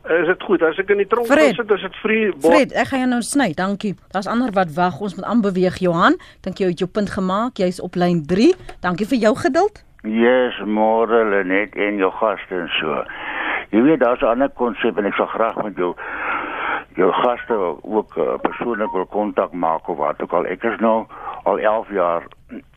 is 0.10 0.28
dit 0.28 0.44
goed. 0.44 0.62
As 0.62 0.78
ek 0.78 0.89
in 0.89 0.98
die 0.98 1.08
tronk 1.08 1.28
sit, 1.28 1.72
is 1.72 1.82
dit 1.82 1.96
vry. 2.02 2.34
Fred, 2.39 2.74
ek 2.74 2.88
gaan 2.88 3.00
jou 3.00 3.10
nou 3.10 3.22
sny. 3.22 3.54
Dankie. 3.54 3.96
Daar's 4.12 4.28
ander 4.28 4.52
wat 4.52 4.74
wag. 4.76 5.00
Ons 5.00 5.16
moet 5.16 5.26
aanbeweeg, 5.26 5.80
Johan. 5.80 6.18
Dink 6.42 6.58
jy 6.58 6.68
het 6.74 6.80
jou 6.80 6.89
punt 6.89 7.10
gemaak? 7.10 7.58
Jy's 7.58 7.80
op 7.80 7.96
lyn 7.96 8.26
3. 8.26 8.54
Dankie 8.82 9.08
vir 9.08 9.18
jou 9.18 9.36
geduld. 9.36 9.84
Yes, 10.04 10.60
môre 10.66 11.24
Lenet 11.30 11.76
en 11.76 11.98
jou 11.98 12.12
gaste 12.12 12.56
en 12.56 12.68
so. 12.80 13.04
Jy 13.74 13.82
weet 13.82 14.00
daar's 14.00 14.22
'n 14.22 14.26
ander 14.26 14.50
konsep 14.50 14.98
en 14.98 15.06
ek 15.06 15.16
sal 15.18 15.26
graag 15.26 15.56
met 15.64 15.78
jou 15.78 15.96
jou 16.96 17.12
gaste 17.12 17.56
ook 17.82 18.16
uh, 18.18 18.38
persoonlik 18.42 18.92
wil 18.92 19.06
kontak 19.06 19.52
maak 19.52 19.88
of 19.88 19.98
wat 19.98 20.22
ook 20.22 20.34
al. 20.34 20.46
Ek 20.46 20.64
is 20.64 20.78
nou 20.80 21.06
al 21.44 21.60
11 21.60 21.90
jaar 21.90 22.24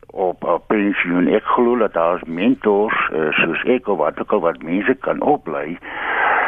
op 0.07 0.43
op 0.43 0.67
pensioen. 0.67 1.27
Ek 1.27 1.43
glo 1.43 1.77
dat 1.77 1.93
daar 1.93 2.15
is 2.15 2.23
mentors 2.25 3.09
uh, 3.13 3.29
soos 3.31 3.63
ek 3.63 3.87
of 3.87 3.97
wat 3.97 4.19
ook 4.19 4.31
al 4.31 4.39
wat 4.39 4.63
mense 4.63 4.95
kan 5.05 5.21
oplei 5.21 5.77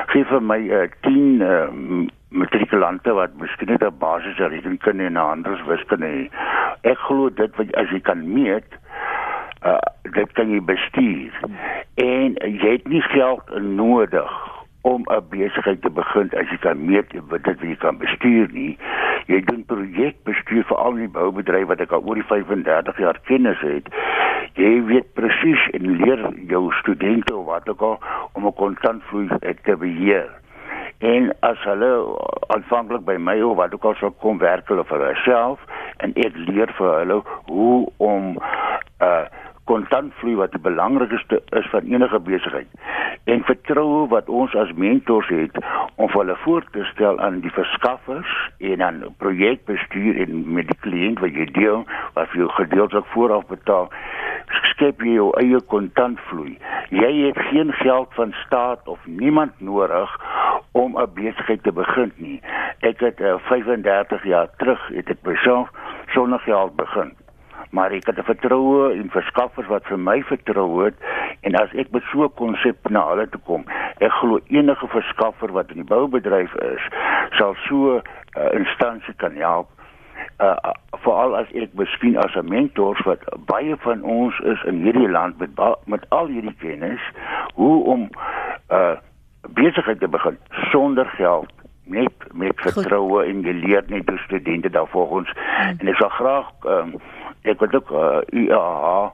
gee 0.09 0.25
vir 0.25 0.41
my 0.41 0.57
'n 0.57 0.71
uh, 0.71 0.89
10 1.05 1.41
uh, 1.45 2.07
matrikulante 2.29 3.13
wat 3.13 3.37
miskien 3.37 3.69
net 3.69 3.83
'n 3.83 3.97
basiese 3.99 4.47
rekenkunde 4.47 5.05
en 5.05 5.17
anders 5.17 5.61
wiskunde. 5.65 6.29
Ek 6.81 6.97
glo 6.97 7.29
dit 7.29 7.55
wat 7.55 7.75
as 7.75 7.89
jy 7.89 7.99
kan 7.99 8.33
meet 8.33 8.65
uh 9.65 9.77
dit 10.11 10.31
kan 10.33 10.49
jy 10.49 10.61
bestuur 10.65 11.35
en 12.01 12.37
jy 12.39 12.71
het 12.71 12.87
nie 12.87 13.01
geld 13.01 13.51
nodig 13.61 14.31
om 14.81 15.03
'n 15.05 15.23
besigheid 15.29 15.81
te 15.81 15.89
begin 15.89 16.29
as 16.39 16.49
jy 16.49 16.57
kan 16.57 16.85
meet 16.85 17.13
wat 17.27 17.43
dit 17.43 17.59
jy 17.61 17.75
kan 17.75 17.97
bestuur 17.97 18.47
nie. 18.51 18.77
Jy 19.27 19.41
doen 19.41 19.65
projekbestuur 19.65 20.63
vir 20.63 20.77
al 20.77 20.93
die 20.93 21.07
boubedryf 21.07 21.67
wat 21.67 21.81
ek 21.81 21.91
al 21.91 22.03
oor 22.05 22.15
die 22.15 22.23
35 22.23 22.97
jaar 22.97 23.19
kennis 23.23 23.59
het. 23.59 23.87
Jy 24.53 24.83
weet 24.83 25.13
presies 25.13 25.67
en 25.71 25.91
leer 26.01 26.33
jou 26.47 26.71
studente 26.71 27.33
wat 27.33 27.69
ook 27.69 27.81
al 27.81 27.99
om 28.33 28.45
'n 28.45 28.53
kontantvloei 28.53 29.27
te 29.63 29.75
beheer. 29.75 30.29
En 30.97 31.35
as 31.39 31.59
hulle 31.63 31.91
aanvanklik 32.47 33.05
by 33.05 33.15
my 33.15 33.41
of 33.41 33.55
wat 33.55 33.73
ook 33.73 33.83
al 33.83 33.95
sou 33.95 34.11
kom 34.11 34.37
werk 34.37 34.67
hulle 34.67 34.83
vir 34.83 34.99
hulself 34.99 35.59
en 35.97 36.13
ek 36.15 36.35
leer 36.35 36.71
vir 36.77 36.97
hulle 36.99 37.21
hoe 37.45 37.91
om 37.97 38.37
uh 38.99 39.25
kontantvloei 39.69 40.35
wat 40.39 40.55
die 40.55 40.61
belangrikste 40.65 41.41
is 41.59 41.69
van 41.73 41.89
enige 41.93 42.19
besigheid. 42.19 42.67
En 43.29 43.45
vertroue 43.45 44.07
wat 44.13 44.29
ons 44.41 44.55
as 44.57 44.73
mentors 44.73 45.29
het 45.33 45.59
om 45.95 46.09
hulle 46.15 46.35
voor 46.43 46.65
te 46.73 46.83
stel 46.93 47.19
aan 47.19 47.39
die 47.45 47.53
verskaffers 47.53 48.33
en 48.71 48.81
aan 48.81 49.03
projekbestuur 49.17 50.21
en 50.25 50.41
met 50.57 50.67
die 50.71 50.79
kliënt 50.85 51.21
wat 51.23 51.37
jy 51.37 51.45
deel 51.59 51.85
wat 52.17 52.33
vir 52.33 52.45
jou 52.45 52.49
gedeeltelik 52.57 53.13
vooraf 53.13 53.45
betaal 53.53 53.89
skep 54.71 55.03
jy 55.05 55.19
jou 55.19 55.29
eie 55.41 55.59
kontantvloei 55.73 56.57
jy 56.89 57.11
het 57.27 57.37
geen 57.51 57.73
geld 57.73 58.13
van 58.17 58.33
staat 58.45 58.87
of 58.87 58.99
niemand 59.05 59.51
nodig 59.59 60.17
om 60.71 60.97
'n 60.97 61.13
besigheid 61.13 61.63
te 61.63 61.71
begin 61.71 62.11
nie. 62.15 62.41
Ek 62.79 62.99
het 62.99 63.19
uh, 63.19 63.35
35 63.37 64.23
jaar 64.23 64.49
terug 64.57 64.87
het 64.87 65.09
ek 65.09 65.21
myself 65.21 65.69
sonder 66.07 66.39
geld 66.39 66.75
begin 66.75 67.13
maar 67.69 67.91
ek 67.91 68.05
het 68.05 68.17
'n 68.17 68.23
vertroue 68.23 68.93
in 68.93 69.09
verskaffers 69.09 69.67
wat 69.67 69.85
vir 69.85 69.99
my 69.99 70.21
vertrou 70.23 70.83
het 70.83 70.95
en 71.41 71.55
as 71.55 71.73
ek 71.73 71.91
met 71.91 72.03
so 72.11 72.23
'n 72.23 72.33
konsep 72.33 72.89
na 72.89 73.07
hulle 73.09 73.29
toe 73.29 73.41
kom, 73.45 73.65
ek 73.97 74.11
glo 74.11 74.39
enige 74.47 74.87
verskaffer 74.87 75.51
wat 75.51 75.69
in 75.69 75.75
die 75.75 75.91
boubedryf 75.95 76.53
is, 76.55 76.83
sal 77.37 77.55
so 77.67 77.95
'n 77.95 78.01
uh, 78.39 78.53
instansie 78.53 79.13
kan 79.17 79.35
help. 79.35 79.67
Uh 80.39 80.55
veral 81.03 81.35
as 81.35 81.47
ek 81.53 81.73
beskien 81.73 82.17
as 82.17 82.35
'n 82.35 82.49
mentor 82.49 82.99
wat 83.05 83.23
baie 83.45 83.75
van 83.77 84.01
ons 84.03 84.39
is 84.39 84.63
in 84.63 84.81
hierdie 84.83 85.09
land 85.09 85.39
met 85.39 85.49
met 85.85 86.09
al 86.09 86.27
hierdie 86.27 86.55
kennis 86.59 87.01
hoe 87.53 87.83
om 87.83 88.09
uh 88.69 88.95
besigheid 89.49 89.99
te 89.99 90.07
begin 90.07 90.37
sonder 90.71 91.05
geld 91.05 91.51
net 91.83 92.13
met 92.33 92.53
vertroue 92.55 93.23
en 93.25 93.41
jy 93.41 93.53
leer 93.53 93.83
net 93.87 94.09
hoe 94.09 94.17
studente 94.17 94.69
daar 94.69 94.87
volgens 94.87 95.31
hmm. 95.33 95.79
en 95.79 95.87
ek 95.87 95.97
sal 96.01 96.09
graag 96.09 96.51
um, 96.65 96.93
ek 97.43 97.59
wil 97.59 97.73
ook 97.79 97.91
uh, 97.91 98.21
UAH 98.31 99.11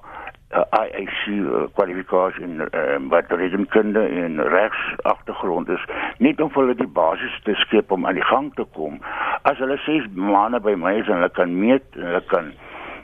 uh, 0.56 0.64
IAC 0.72 1.28
uh, 1.28 1.66
kwalifikasie 1.74 2.44
in 2.44 2.62
uh, 2.62 2.98
wat 3.10 3.32
rekenkunde 3.32 4.00
en 4.24 4.42
regs 4.42 4.82
agtergrond 5.02 5.70
is 5.70 5.86
net 6.18 6.42
om 6.42 6.52
hulle 6.54 6.76
die 6.76 6.88
basis 6.88 7.40
te 7.44 7.56
skep 7.66 7.92
om 7.92 8.06
aan 8.06 8.20
die 8.20 8.30
gang 8.30 8.54
te 8.56 8.66
kom. 8.78 9.00
As 9.44 9.60
hulle 9.62 9.78
ses 9.86 10.08
maande 10.14 10.60
by 10.60 10.76
my 10.80 10.98
is 11.02 11.08
en 11.08 11.22
hulle 11.22 11.34
kan 11.38 11.60
meet 11.60 11.86
en 12.00 12.10
hulle 12.10 12.26
kan 12.32 12.52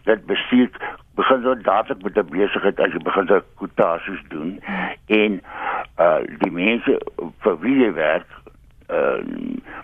dit 0.09 0.25
bestuur 0.25 0.69
begin 1.19 1.43
so 1.43 1.55
dadelik 1.55 2.03
met 2.03 2.17
'n 2.17 2.29
besigheid 2.29 2.79
as 2.79 2.93
jy 2.93 3.01
begin 3.03 3.27
so 3.27 3.41
kwotasies 3.55 4.23
doen. 4.29 4.59
En 5.07 5.41
uh 5.99 6.21
die 6.43 6.51
mense 6.51 6.99
vir 7.43 7.59
wie 7.59 7.77
jy 7.83 7.93
werk 7.93 8.27
uh 8.91 9.19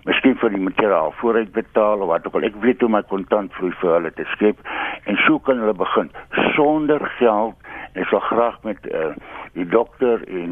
miskien 0.08 0.38
vir 0.40 0.54
die 0.56 0.64
materiaal 0.64 1.12
vooruit 1.20 1.52
betaal 1.52 2.04
of 2.04 2.12
wat 2.12 2.28
ook 2.28 2.38
al 2.40 2.48
ek 2.48 2.56
weet 2.64 2.82
hoe 2.84 2.90
my 2.92 3.02
kontant 3.12 3.54
vloei 3.58 3.74
vir 3.82 3.94
hulle 3.98 4.12
te 4.16 4.26
skep 4.34 4.60
en 5.06 5.20
so 5.26 5.40
kan 5.40 5.60
hulle 5.64 5.76
begin 5.76 6.12
sonder 6.56 7.04
geld 7.20 7.56
en 7.94 8.02
ek 8.04 8.12
sal 8.12 8.24
graag 8.30 8.58
met 8.68 8.90
uh 8.92 9.14
die 9.58 9.68
dokter 9.68 10.24
en 10.28 10.52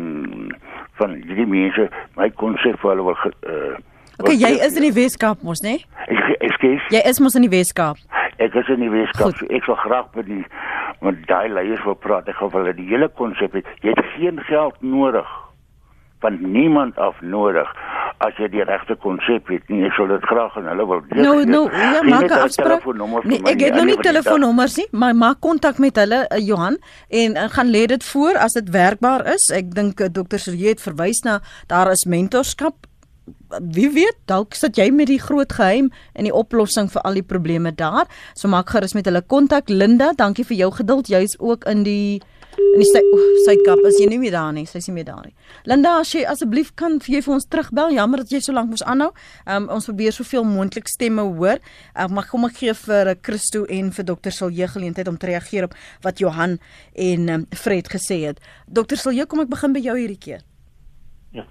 van 0.99 1.19
die 1.27 1.47
mense 1.49 1.89
my 2.19 2.29
konsep 2.43 2.79
vir 2.81 2.95
hulle 2.95 3.09
wil 3.11 3.19
uh 3.25 3.75
Okay, 4.15 4.37
jy 4.39 4.53
is 4.63 4.77
in 4.79 4.85
die 4.85 4.93
Weskaap 4.95 5.41
mos, 5.43 5.59
né? 5.59 5.73
Nee? 5.75 6.05
Ek 6.15 6.43
ek 6.47 6.53
skies. 6.55 6.83
Jy 6.93 7.01
is 7.09 7.17
mos 7.19 7.35
in 7.35 7.43
die 7.43 7.51
Weskaap. 7.51 7.99
Ek 8.39 8.53
is 8.55 8.69
in 8.71 8.85
die 8.85 8.91
Weskaap. 8.93 9.35
So 9.35 9.47
ek 9.51 9.67
wil 9.67 9.75
graag 9.81 10.13
met 10.15 10.29
die 10.29 10.43
met 11.03 11.19
daai 11.27 11.51
leiers 11.51 11.83
wil 11.83 11.97
praat. 11.99 12.29
Ek 12.31 12.39
gou 12.39 12.47
hulle 12.53 12.71
die 12.77 12.87
hele 12.87 13.09
konsep 13.19 13.57
het. 13.59 13.67
Jy 13.83 13.91
het 13.91 14.13
geen 14.13 14.39
geld 14.47 14.79
nodig 14.79 15.27
van 16.23 16.39
niemand 16.39 16.95
af 16.97 17.19
nodig 17.21 17.67
as 18.23 18.37
jy 18.39 18.47
die 18.53 18.63
regte 18.63 18.95
konsep 19.03 19.49
het 19.51 19.67
nie 19.71 19.83
ek 19.87 19.95
sal 19.97 20.07
dit 20.11 20.23
graag 20.29 20.55
aan 20.59 20.69
hulle 20.71 20.87
wil 20.87 21.01
deel. 21.09 21.21
Nou 21.25 21.35
nou 21.49 21.63
ja 21.71 22.01
maak 22.07 22.29
'n 22.29 22.41
afspraak. 22.47 22.85
Nee, 23.25 23.41
ek 23.43 23.59
het 23.59 23.75
nou 23.75 23.85
nie 23.85 23.97
telefoonnommers 23.97 24.77
nie, 24.77 24.87
maar 24.91 25.15
maak 25.15 25.39
kontak 25.39 25.77
met 25.77 25.95
hulle 25.95 26.25
uh, 26.29 26.39
Johan 26.39 26.77
en 27.09 27.35
uh, 27.35 27.49
gaan 27.49 27.69
lê 27.69 27.85
dit 27.85 28.03
voor 28.03 28.37
as 28.37 28.53
dit 28.53 28.69
werkbaar 28.69 29.25
is. 29.33 29.49
Ek 29.51 29.71
dink 29.75 29.99
uh, 29.99 30.07
dokter 30.11 30.39
Serje 30.39 30.67
het 30.67 30.81
verwys 30.81 31.23
na 31.23 31.41
daar 31.67 31.91
is 31.91 32.05
mentorskap. 32.05 32.87
Wie 33.59 33.89
weet, 33.89 34.17
dalk 34.25 34.53
sit 34.53 34.77
jy 34.77 34.91
met 34.91 35.07
die 35.07 35.19
groot 35.19 35.51
geheim 35.53 35.91
in 36.13 36.23
die 36.23 36.33
oplossing 36.33 36.91
vir 36.91 37.01
al 37.01 37.13
die 37.13 37.23
probleme 37.23 37.71
daar. 37.75 38.05
So 38.33 38.47
maak 38.47 38.69
gerus 38.69 38.93
met 38.93 39.05
hulle 39.05 39.21
kontak 39.21 39.69
Linda. 39.69 40.13
Dankie 40.15 40.45
vir 40.45 40.57
jou 40.57 40.71
geduld. 40.71 41.07
Jy's 41.07 41.35
ook 41.39 41.65
in 41.65 41.83
die 41.83 42.21
in 42.57 42.83
die 42.83 42.87
Suidkap 43.45 43.81
is 43.87 43.99
jy 44.01 44.07
nie 44.11 44.19
meer 44.21 44.35
daar 44.35 44.53
nie, 44.55 44.65
sy's 44.69 44.87
nie 44.89 44.95
meer 44.97 45.07
daar 45.09 45.25
nie. 45.27 45.33
Linda, 45.69 45.97
as 46.01 46.13
jy 46.15 46.23
asseblief 46.29 46.71
kan 46.79 46.97
vir 47.03 47.17
jy 47.17 47.21
vir 47.25 47.35
ons 47.37 47.47
terugbel. 47.51 47.95
Jammer 47.95 48.23
dat 48.23 48.33
jy 48.33 48.41
so 48.43 48.55
lank 48.55 48.71
moes 48.73 48.83
aanhou. 48.85 49.11
Um, 49.45 49.67
ons 49.75 49.89
probeer 49.89 50.15
soveel 50.15 50.47
moontlik 50.47 50.89
stemme 50.91 51.25
hoor. 51.25 51.61
Uh, 51.93 52.07
mag 52.13 52.29
kom 52.31 52.47
ek 52.49 52.59
gee 52.61 52.77
vir 52.85 53.11
uh, 53.11 53.17
Christo 53.25 53.65
en 53.71 53.91
vir 53.95 54.09
dokter 54.11 54.35
Silje 54.35 54.69
geleentheid 54.75 55.11
om 55.11 55.19
te 55.19 55.31
reageer 55.31 55.69
op 55.69 55.77
wat 56.05 56.23
Johan 56.23 56.57
en 57.07 57.29
um, 57.37 57.45
Fred 57.55 57.91
gesê 57.91 58.21
het. 58.27 58.41
Dokter 58.67 59.01
Silje, 59.01 59.27
kom 59.29 59.43
ek 59.45 59.53
begin 59.53 59.75
by 59.75 59.83
jou 59.85 59.99
hierdie 59.99 60.21
keer. 60.21 60.43
Ja. 61.35 61.47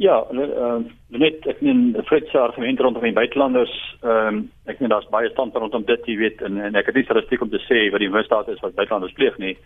Ja, 0.00 0.22
ehm 0.30 0.38
uh, 0.40 0.76
net 1.20 1.44
ek 1.50 1.58
neem 1.60 1.92
Fred 2.08 2.30
se 2.30 2.38
argument 2.40 2.80
rondom 2.80 3.02
die 3.04 3.12
buitelanders, 3.12 3.72
ehm 4.00 4.28
um, 4.28 4.38
ek 4.64 4.78
meen 4.80 4.88
daar's 4.88 5.08
baie 5.12 5.28
standpunt 5.28 5.60
rondom 5.66 5.84
dit, 5.84 6.06
jy 6.08 6.14
weet, 6.16 6.40
en, 6.46 6.56
en 6.56 6.78
ek 6.80 6.86
het 6.88 6.96
nie 6.96 7.04
statistiek 7.04 7.42
om 7.44 7.50
te 7.52 7.60
sê 7.66 7.82
wat 7.92 8.00
die 8.00 8.08
misdaad 8.08 8.48
is 8.48 8.62
wat 8.64 8.78
buitelanders 8.78 9.12
pleeg 9.18 9.36
nie 9.42 9.58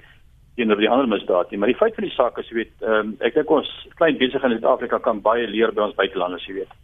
teenoor 0.58 0.82
die 0.82 0.90
ander 0.90 1.06
misdade 1.12 1.54
nie, 1.54 1.60
maar 1.62 1.70
die 1.70 1.78
feit 1.78 1.94
van 1.94 2.06
die 2.08 2.16
saak 2.16 2.40
is 2.42 2.50
jy 2.50 2.58
weet, 2.64 2.74
ehm 2.82 3.12
um, 3.12 3.14
ek 3.28 3.38
dink 3.38 3.54
ons 3.60 3.70
klein 4.00 4.18
besighede 4.18 4.50
in 4.50 4.58
Suid-Afrika 4.58 4.98
kan 5.06 5.22
baie 5.22 5.46
leer 5.52 5.70
by 5.76 5.86
ons 5.86 5.96
buitelanders, 6.02 6.50
jy 6.50 6.56
weet. 6.58 6.74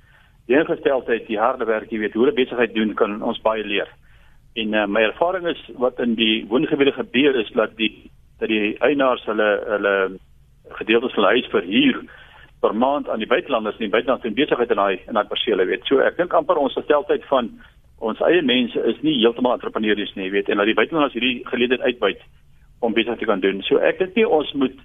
Die 0.47 0.59
ingesteldheid, 0.61 1.27
die 1.27 1.43
harde 1.43 1.67
werk, 1.67 1.91
jy 1.91 2.05
weet, 2.05 2.15
hoe 2.15 2.29
hulle 2.29 2.39
besigheid 2.39 2.79
doen 2.79 2.95
kan 3.03 3.19
ons 3.19 3.43
baie 3.43 3.67
leer. 3.67 3.91
En 4.63 4.79
uh, 4.79 4.87
my 4.87 5.09
ervaring 5.11 5.51
is 5.51 5.67
wat 5.83 5.99
in 5.99 6.15
die 6.15 6.47
woongebiede 6.47 6.95
gebeur 7.03 7.43
is 7.43 7.51
dat 7.59 7.75
die 7.83 7.97
dat 8.39 8.55
die 8.55 8.77
eienaars 8.79 9.27
hulle 9.27 9.53
hulle 9.75 9.95
gedeeltes 10.79 11.19
van 11.19 11.25
hulle 11.25 11.37
huis 11.41 11.55
verhuur 11.59 12.05
per 12.61 12.75
maand 12.77 13.09
aan 13.09 13.19
die 13.23 13.29
buitelanders 13.29 13.79
in 13.79 13.89
die 13.89 13.95
buiteland 13.95 14.23
doen 14.23 14.37
besigheid 14.37 14.71
in 14.71 14.77
daai 14.77 15.01
in 15.09 15.17
daai 15.17 15.27
persele 15.29 15.65
weet. 15.65 15.87
So 15.89 16.01
ek 16.05 16.17
dink 16.21 16.35
amper 16.37 16.61
ons 16.61 16.77
gesteldheid 16.77 17.25
van 17.33 17.51
ons 17.99 18.21
eie 18.25 18.43
mense 18.43 18.81
is 18.93 19.01
nie 19.05 19.19
heeltemal 19.21 19.59
entrepreneurs 19.59 20.15
nie, 20.17 20.31
weet, 20.33 20.49
en 20.49 20.61
dat 20.61 20.69
die 20.69 20.77
buitelanders 20.77 21.17
hierdie 21.17 21.41
geleentheid 21.49 21.85
uitbuit 21.85 22.23
om 22.81 22.97
besigheid 22.97 23.21
te 23.21 23.29
kan 23.29 23.41
doen. 23.45 23.61
So 23.69 23.81
ek 23.91 24.01
dink 24.01 24.17
nie 24.17 24.29
ons 24.29 24.53
moet 24.53 24.77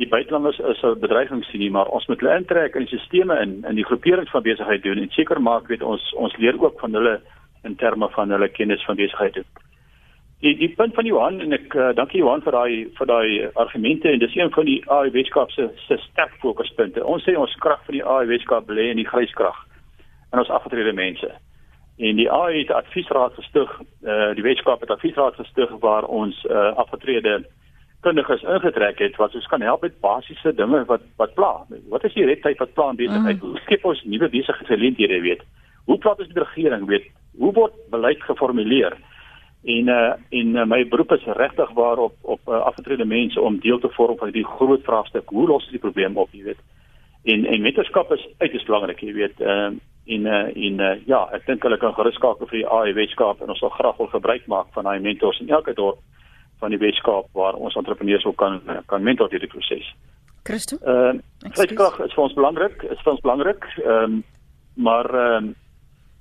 die 0.00 0.08
buitelanders 0.08 0.60
as 0.60 0.82
'n 0.82 1.00
bedreiging 1.00 1.44
sien 1.44 1.60
nie, 1.60 1.70
maar 1.70 1.88
ons 1.88 2.06
moet 2.06 2.20
hulle 2.20 2.36
intrek 2.36 2.74
in 2.74 2.86
die 2.86 2.98
stelsels 2.98 3.42
in 3.42 3.64
in 3.68 3.76
die 3.76 3.84
groeperings 3.84 4.30
van 4.30 4.42
besigheid 4.42 4.82
doen 4.82 4.98
en 4.98 5.10
seker 5.10 5.40
maak 5.40 5.68
weet 5.68 5.82
ons 5.82 6.14
ons 6.14 6.36
leer 6.36 6.56
ook 6.62 6.80
van 6.80 6.94
hulle 6.94 7.20
in 7.64 7.76
terme 7.76 8.08
van 8.08 8.30
hulle 8.30 8.48
kennis 8.48 8.84
van 8.84 8.96
besigheid 8.96 9.34
doen. 9.34 9.69
Die 10.40 10.54
die 10.56 10.70
punt 10.72 10.94
van 10.96 11.04
Johan 11.04 11.40
en 11.44 11.52
ek 11.52 11.74
uh, 11.76 11.90
dankie 11.96 12.22
Johan 12.22 12.40
vir 12.40 12.54
daai 12.56 12.88
vir 12.96 13.08
daai 13.10 13.30
argumente 13.60 14.08
en 14.08 14.22
dis 14.22 14.36
een 14.36 14.48
van 14.54 14.64
die 14.64 14.78
AI 14.88 15.10
Weskaap 15.12 15.50
se 15.52 15.68
se 15.86 15.98
sterk 16.06 16.32
fokuspunte. 16.40 17.04
Ons 17.04 17.26
sê 17.28 17.36
ons 17.36 17.56
krag 17.60 17.82
van 17.84 17.98
die 17.98 18.04
AI 18.04 18.26
Weskaap 18.30 18.70
lê 18.72 18.88
in 18.88 19.00
die 19.02 19.08
gryskrag 19.08 19.58
en 20.32 20.40
ons 20.40 20.52
afgetrede 20.56 20.94
mense. 20.96 21.28
En 22.00 22.16
die 22.16 22.30
AI 22.32 22.62
het 22.62 22.72
adviesraad 22.72 23.36
gestig, 23.36 23.74
uh, 24.08 24.30
die 24.38 24.46
Weskaap 24.46 24.80
het 24.80 24.94
adviesraad 24.96 25.36
gestig 25.36 25.76
waar 25.84 26.08
ons 26.08 26.38
uh, 26.48 26.72
afgetrede 26.80 27.42
kundiges 28.00 28.42
ingetrek 28.42 28.98
het 29.04 29.16
wat 29.20 29.34
ons 29.36 29.46
kan 29.52 29.60
help 29.60 29.84
met 29.84 30.00
basiese 30.00 30.54
dinge 30.56 30.84
wat 30.88 31.04
wat 31.20 31.36
pla. 31.36 31.52
Wat 31.92 32.04
is 32.08 32.16
die 32.16 32.24
redtyd 32.24 32.64
wat 32.64 32.72
pla 32.72 32.94
besigheid? 32.96 33.42
Mm. 33.42 33.52
Hoe 33.52 33.64
skep 33.66 33.84
ons 33.84 34.00
nuwe 34.08 34.32
besigheidsgeleenthede 34.32 35.20
weet? 35.20 35.44
Hoe 35.84 35.98
praat 35.98 36.24
ons 36.24 36.32
met 36.32 36.40
die 36.40 36.46
regering 36.48 36.88
weet? 36.88 37.12
Hoe 37.36 37.52
word 37.52 37.76
beleid 37.92 38.24
geformuleer? 38.24 38.96
En 39.64 39.88
uh, 39.88 40.12
en 40.40 40.56
uh, 40.56 40.64
my 40.64 40.88
beroep 40.88 41.12
is 41.12 41.24
regtig 41.36 41.70
waar 41.76 41.98
op 41.98 42.14
op 42.22 42.40
uh, 42.48 42.60
afgetrede 42.60 43.04
mense 43.04 43.40
om 43.40 43.60
deel 43.60 43.78
te 43.78 43.88
vorm 43.92 44.16
van 44.16 44.30
die 44.30 44.44
groot 44.44 44.84
vraagstuk 44.84 45.28
hoe 45.28 45.46
los 45.46 45.62
ons 45.62 45.70
die 45.70 45.82
probleem 45.82 46.16
op 46.16 46.32
jy 46.32 46.42
weet 46.42 46.62
en 47.22 47.44
en 47.44 47.62
mentorskap 47.62 48.12
is 48.12 48.28
uiters 48.38 48.64
belangrik 48.64 49.02
jy 49.04 49.12
weet 49.12 49.40
uh, 49.40 49.70
en 50.06 50.26
uh, 50.26 50.46
en 50.66 50.80
uh, 50.80 50.94
ja 51.06 51.20
ek 51.36 51.46
dink 51.46 51.62
hulle 51.62 51.78
kan 51.78 51.94
gerus 51.94 52.16
skakel 52.16 52.48
vir 52.48 52.62
die 52.62 52.68
AI 52.68 52.94
Weskaap 52.96 53.42
en 53.42 53.52
ons 53.52 53.60
sal 53.60 53.72
graag 53.76 53.98
wil 54.00 54.08
gebruik 54.14 54.46
maak 54.46 54.72
van 54.76 54.88
daai 54.88 55.00
mentors 55.00 55.40
in 55.44 55.52
elke 55.52 55.74
dorp 55.76 56.00
van 56.60 56.72
die 56.72 56.80
Weskaap 56.80 57.28
waar 57.36 57.54
ons 57.54 57.76
entrepreneurs 57.76 58.24
ook 58.24 58.36
kan 58.40 58.60
kan 58.86 59.02
mentor 59.02 59.30
hierdie 59.30 59.52
proses. 59.52 59.86
Christo? 60.48 60.80
Ehm 60.84 61.20
uh, 61.20 61.54
Weskaap 61.56 62.00
is 62.06 62.14
vir 62.16 62.24
ons 62.24 62.36
belangrik, 62.36 62.84
is 62.88 63.02
vir 63.04 63.12
ons 63.12 63.24
belangrik. 63.26 63.68
Ehm 63.84 64.04
um, 64.04 64.22
maar 64.74 65.10
ehm 65.14 65.50
um, 65.50 65.54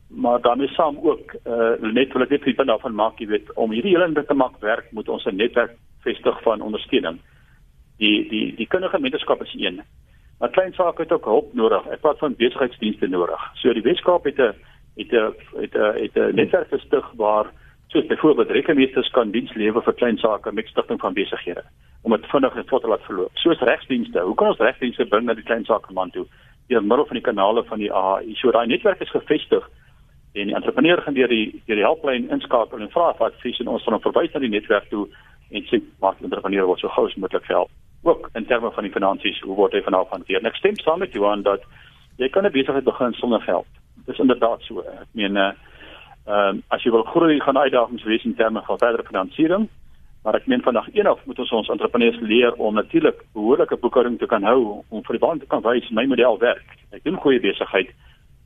maar 0.10 0.42
daarmee 0.42 0.68
saam 0.68 0.98
ook 1.02 1.36
uh, 1.46 1.92
net 1.94 2.14
wil 2.14 2.22
ek 2.22 2.30
net 2.30 2.44
punt 2.44 2.68
daarvan 2.68 2.96
maak 2.96 3.20
jy 3.20 3.28
weet 3.28 3.54
om 3.54 3.72
hierdie 3.72 3.94
hele 3.94 4.14
ding 4.14 4.28
te 4.28 4.34
maak 4.34 4.58
werk 4.60 4.92
moet 4.92 5.10
ons 5.10 5.26
'n 5.26 5.36
netwerk 5.36 5.78
vestig 6.02 6.42
van 6.42 6.62
ondersteuning. 6.62 7.20
Die 7.98 8.30
die 8.30 8.56
die 8.56 8.68
kundige 8.68 9.00
mentorskap 9.00 9.42
is 9.42 9.54
een. 9.54 9.82
Maar 10.40 10.50
klein 10.50 10.74
sake 10.74 11.02
het 11.02 11.12
ook 11.12 11.26
hulp 11.26 11.54
nodig. 11.54 11.88
Ek 11.88 12.02
praat 12.02 12.18
van 12.18 12.36
besigheidsdienste 12.36 13.08
nodig. 13.08 13.42
So 13.54 13.74
die 13.74 13.82
Weskaap 13.82 14.24
het 14.24 14.40
'n 14.40 14.54
het 14.96 15.12
'n 15.12 15.34
het 15.62 15.76
'n 15.76 16.02
het 16.02 16.16
'n 16.16 16.36
netwerk 16.36 16.70
gestig 16.70 17.12
waar 17.16 17.52
soos 17.88 18.06
byvoorbeeld 18.06 18.50
rekenmeesters 18.50 19.10
kan 19.10 19.32
diens 19.32 19.54
lewer 19.54 19.82
vir 19.82 19.94
klein 19.94 20.18
sake 20.18 20.52
met 20.52 20.68
stigting 20.68 21.00
van 21.00 21.14
besighede 21.14 21.64
om 22.02 22.12
dit 22.12 22.26
vinnig 22.26 22.56
en 22.56 22.66
vlot 22.66 22.82
te 22.82 22.88
laat 22.88 23.04
verloop. 23.04 23.32
Soos 23.34 23.60
regsdienste. 23.60 24.20
Hoe 24.20 24.36
kan 24.36 24.48
ons 24.48 24.58
regsdienste 24.58 25.06
bring 25.06 25.26
na 25.26 25.34
die 25.34 25.44
klein 25.44 25.66
sake 25.66 25.94
man 25.94 26.10
toe? 26.10 26.26
Deur 26.68 26.82
middel 26.82 27.06
van 27.06 27.16
die 27.16 27.24
kanale 27.24 27.64
van 27.64 27.80
die 27.80 27.94
AI. 27.94 28.36
So 28.36 28.52
daai 28.52 28.68
netwerk 28.68 29.02
is 29.02 29.10
gevestig 29.10 29.70
en 30.34 30.48
die 30.48 30.56
entrepreneur 30.56 31.02
gaan 31.02 31.14
deur 31.14 31.28
die 31.28 31.62
deur 31.66 31.76
die 31.76 31.86
helplyn 31.86 32.30
inskakel 32.30 32.80
en 32.80 32.92
vra 32.94 33.14
vir 33.18 33.28
advies 33.28 33.60
en 33.60 33.68
ons 33.68 33.84
gaan 33.84 33.98
hom 33.98 34.04
verwys 34.06 34.34
na 34.34 34.44
die 34.44 34.52
netwerk 34.54 34.90
toe 34.90 35.08
en 35.50 35.66
sê 35.70 35.82
maak 36.02 36.20
die 36.20 36.28
entrepreneur 36.30 36.68
word 36.70 36.84
so 36.84 36.92
gou 36.94 37.08
as 37.08 37.16
moontlik 37.16 37.48
help. 37.50 37.72
Ook 38.04 38.30
in 38.38 38.46
terme 38.46 38.72
van 38.72 38.86
die 38.86 38.94
finansies, 38.94 39.42
hoe 39.42 39.56
word 39.56 39.74
hy 39.74 39.82
vanaf 39.82 40.12
hanteer? 40.14 40.46
Ek 40.46 40.60
stem 40.62 40.78
saam 40.80 41.02
met 41.04 41.14
jou 41.14 41.26
aan 41.28 41.42
dat 41.44 41.66
jy 42.18 42.30
kan 42.30 42.46
'n 42.46 42.52
besigheid 42.52 42.84
begin 42.84 43.14
sonder 43.14 43.42
geld. 43.42 43.68
Dis 44.06 44.20
inderdaad 44.20 44.62
so. 44.62 44.80
Ek 44.80 45.10
meen 45.14 45.36
uh 45.38 45.52
ehm 46.30 46.56
um, 46.56 46.64
as 46.68 46.84
jy 46.84 46.92
wil 46.92 47.04
groei 47.04 47.40
gaan 47.40 47.58
uitdagings 47.58 48.04
wees 48.04 48.24
in 48.24 48.36
terme 48.36 48.62
van 48.62 48.78
verdere 48.78 49.04
finansiering. 49.04 49.68
Maar 50.24 50.36
ek 50.36 50.48
meen 50.48 50.62
vandag 50.62 50.88
eendag 50.94 51.26
moet 51.26 51.40
ons 51.40 51.52
ons 51.52 51.70
entrepreneurs 51.70 52.20
leer 52.20 52.54
om 52.54 52.74
natuurlik 52.74 53.24
behoorlike 53.34 53.78
boekhouding 53.78 54.20
te 54.20 54.26
kan 54.26 54.44
hou 54.44 54.84
om 54.90 55.04
vir 55.04 55.16
die 55.16 55.26
baan 55.26 55.40
te 55.40 55.48
kan 55.48 55.62
wys 55.62 55.90
my 55.90 56.06
model 56.06 56.38
werk. 56.38 56.76
Ek 56.92 57.04
doen 57.04 57.16
goeie 57.16 57.40
besigheid 57.40 57.90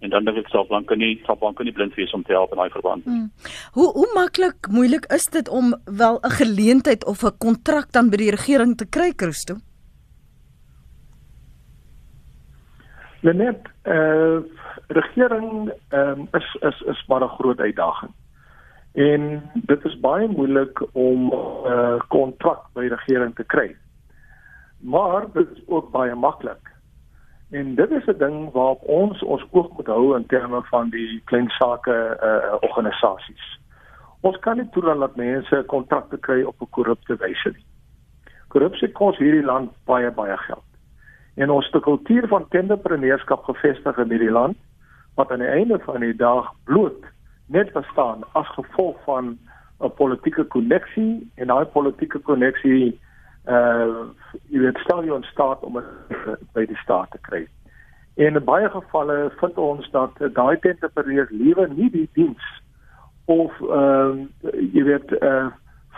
en 0.04 0.10
dan 0.12 0.26
dink 0.28 0.42
ek 0.42 0.50
sal 0.52 0.66
banke 0.68 0.96
nie 1.00 1.14
sal 1.28 1.38
banke 1.40 1.64
nie 1.64 1.74
blind 1.76 1.96
wees 1.96 2.14
om 2.16 2.24
te 2.28 2.36
help 2.36 2.52
in 2.52 2.60
daai 2.62 2.74
verband. 2.76 3.06
Hmm. 3.08 3.30
Hoe 3.78 3.90
hoe 3.96 4.10
maklik 4.16 4.68
moeilik 4.72 5.06
is 5.16 5.30
dit 5.36 5.50
om 5.50 5.76
wel 5.86 6.20
'n 6.22 6.36
geleentheid 6.40 7.06
of 7.06 7.24
'n 7.24 7.38
kontrak 7.38 7.92
dan 7.92 8.10
by 8.10 8.18
die 8.18 8.36
regering 8.36 8.76
te 8.78 8.86
kry 8.86 9.14
Christo? 9.16 9.56
Net 13.22 13.62
eh 13.84 13.94
uh, 13.94 14.40
regering 14.88 15.72
ehm 15.90 16.20
um, 16.20 16.28
is 16.34 16.58
is 16.62 16.82
is 16.82 17.06
maar 17.08 17.24
'n 17.24 17.36
groot 17.40 17.60
uitdaging. 17.60 18.12
En 18.94 19.50
dit 19.54 19.86
is 19.86 20.00
baie 20.00 20.28
moeilik 20.28 20.84
om 20.92 21.32
'n 21.32 21.34
uh, 21.66 22.00
kontrak 22.08 22.68
by 22.74 22.82
die 22.82 22.96
regering 22.96 23.36
te 23.36 23.44
kry. 23.44 23.76
Maar 24.80 25.32
dit 25.34 25.48
is 25.56 25.64
ook 25.68 25.92
baie 25.92 26.16
maklik 26.16 26.73
En 27.54 27.76
dit 27.76 27.92
is 27.92 28.06
'n 28.06 28.18
ding 28.18 28.52
waarop 28.52 28.82
ons 28.84 29.24
ons 29.24 29.46
oog 29.52 29.70
moet 29.76 29.88
hou 29.88 30.16
in 30.18 30.26
terme 30.26 30.62
van 30.64 30.90
die 30.90 31.22
klein 31.26 31.50
sake 31.50 32.18
uh, 32.24 32.56
organisasies. 32.60 33.60
Ons 34.22 34.40
kan 34.40 34.58
nie 34.58 34.70
toelaat 34.70 35.00
dat 35.00 35.16
mense 35.16 35.64
kontrakte 35.68 36.18
kry 36.18 36.42
op 36.44 36.62
'n 36.62 36.70
korrupte 36.70 37.16
wyse 37.16 37.50
nie. 37.50 37.66
Korrupsie 38.48 38.92
kos 38.92 39.18
hierdie 39.18 39.46
land 39.46 39.72
baie 39.86 40.12
baie 40.12 40.38
geld. 40.38 40.70
En 41.36 41.50
ons 41.50 41.70
'n 41.72 41.80
kultuur 41.80 42.28
van 42.28 42.48
tenderpreneurskap 42.48 43.44
gevestig 43.44 43.98
in 43.98 44.10
hierdie 44.10 44.32
land 44.40 44.58
wat 45.16 45.32
aan 45.32 45.46
die 45.46 45.56
einde 45.60 45.80
van 45.80 46.00
die 46.00 46.16
dag 46.16 46.52
bloot 46.64 47.06
net 47.46 47.74
bestaan 47.74 48.24
as 48.32 48.48
gevolg 48.48 48.98
van 49.04 49.38
'n 49.80 49.94
politieke 49.94 50.44
koneksie 50.44 51.32
en 51.36 51.48
daai 51.48 51.66
politieke 51.66 52.20
koneksie 52.20 53.00
uh 53.46 54.08
jy 54.50 54.60
weet 54.60 55.12
ons 55.12 55.28
staat 55.28 55.64
om 55.64 55.74
dit 55.74 56.44
by 56.54 56.66
die 56.66 56.80
staat 56.84 57.12
te 57.12 57.20
kry. 57.22 57.48
En 58.16 58.36
in 58.36 58.44
baie 58.44 58.70
gevalle 58.70 59.32
vind 59.40 59.58
ons 59.58 59.90
dat 59.92 60.12
daai 60.34 60.60
tentepereer 60.60 61.28
liewe 61.32 61.68
nie 61.68 61.90
die 61.90 62.10
diens 62.14 62.44
of 63.26 63.52
ehm 63.62 64.28
uh, 64.44 64.72
jy 64.74 64.84
weet 64.84 65.12
uh 65.22 65.50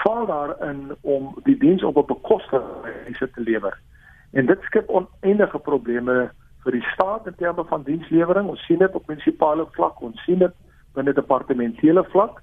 val 0.03 0.25
daarin 0.25 0.95
om 1.01 1.35
die 1.43 1.57
diens 1.57 1.83
op 1.83 1.97
'n 1.97 2.05
bekostigde 2.05 3.31
te 3.33 3.41
lewer. 3.41 3.79
En 4.31 4.45
dit 4.45 4.61
skep 4.61 4.89
oneindige 4.89 5.59
probleme 5.59 6.31
vir 6.63 6.71
die 6.71 6.87
staat 6.93 7.27
in 7.27 7.35
terme 7.35 7.63
van 7.63 7.83
dienslewering. 7.83 8.47
Ons 8.47 8.65
sien 8.65 8.77
dit 8.77 8.95
op 8.95 9.07
munisipale 9.07 9.65
vlak, 9.71 10.01
ons 10.01 10.23
sien 10.23 10.39
dit 10.39 10.53
binne 10.93 11.13
departementele 11.13 12.03
vlak 12.03 12.41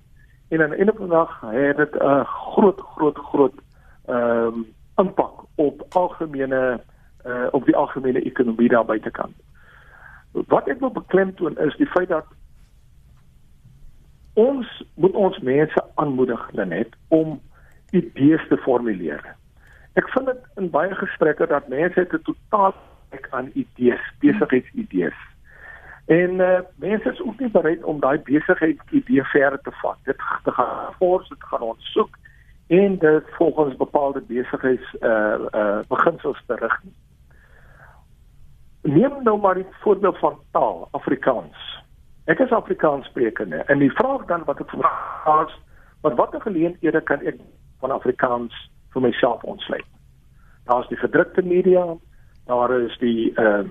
en 0.48 0.62
aan 0.62 0.70
die 0.70 0.78
einde 0.78 0.92
van 0.92 1.08
die 1.08 1.16
dag 1.16 1.40
het 1.40 1.76
dit 1.76 1.94
'n 1.94 2.24
groot 2.24 2.80
groot 2.80 3.18
groot 3.18 3.58
ehm 4.06 4.46
um, 4.46 4.66
impak 5.02 5.44
op 5.54 5.82
algemene 5.98 6.80
uh, 7.26 7.46
op 7.50 7.66
die 7.66 7.76
algemene 7.76 8.22
ekonomie 8.22 8.68
daar 8.68 8.84
buitekant. 8.84 9.34
Wat 10.32 10.68
ek 10.68 10.80
wil 10.80 10.90
beklemtoon 10.94 11.58
is 11.58 11.76
die 11.76 11.90
feit 11.94 12.08
dat 12.08 12.26
ons 14.34 14.68
moet 14.94 15.12
ons 15.12 15.38
mense 15.38 15.84
aanmoedig 15.94 16.42
net 16.52 16.96
om 17.08 17.40
idees 17.92 18.44
te 18.48 18.56
formuleer. 18.64 19.22
Ek 20.00 20.08
vind 20.14 20.30
dit 20.30 20.48
in 20.56 20.70
baie 20.72 20.94
gesprekke 20.96 21.46
dat 21.46 21.68
mense 21.68 22.00
het 22.00 22.12
'n 22.16 22.24
totaal 22.24 22.74
ek 23.12 23.28
aan 23.30 23.50
idees, 23.54 24.02
besigheidsidees. 24.24 25.18
En 26.06 26.40
uh, 26.40 26.60
mense 26.76 27.12
is 27.12 27.20
ook 27.20 27.38
nie 27.38 27.50
bereid 27.50 27.84
om 27.84 28.00
daai 28.00 28.18
besigheidsidee 28.18 29.24
verder 29.24 29.60
te 29.60 29.70
vat. 29.82 29.98
Dit 30.04 30.16
gaan 30.18 30.92
fors, 30.98 31.28
dit 31.28 31.44
gaan 31.44 31.60
ondersoek 31.60 32.18
en 32.72 32.98
dit 32.98 33.24
volgens 33.36 33.76
bepaalde 33.76 34.20
besigheids 34.20 34.94
uh 35.00 35.34
uh 35.50 35.78
beginsels 35.88 36.42
te 36.46 36.54
rig. 36.54 36.80
Neem 38.82 39.22
nou 39.22 39.40
maar 39.40 39.54
die 39.54 39.66
voorbeeld 39.70 40.18
van 40.18 40.38
taal, 40.50 40.88
Afrikaans. 40.90 41.84
Ek 42.24 42.38
is 42.38 42.50
Afrikaans 42.50 43.06
sprekende 43.06 43.56
en 43.56 43.78
die 43.78 43.92
vraag 43.92 44.24
dan 44.24 44.44
wat 44.48 44.60
ek 44.64 44.72
vra 44.72 45.36
is, 45.44 45.58
wat 46.00 46.16
watter 46.16 46.40
geleenthede 46.40 47.00
kan 47.00 47.20
ek 47.20 47.36
van 47.84 47.92
Afrikaans 47.92 48.56
vir 48.94 49.04
myself 49.04 49.44
ontsluit? 49.44 49.86
Daar's 50.64 50.88
die 50.88 51.00
gedrukte 51.04 51.42
media, 51.44 51.84
daar 52.48 52.72
is 52.80 52.96
die 53.04 53.34
uh 53.36 53.68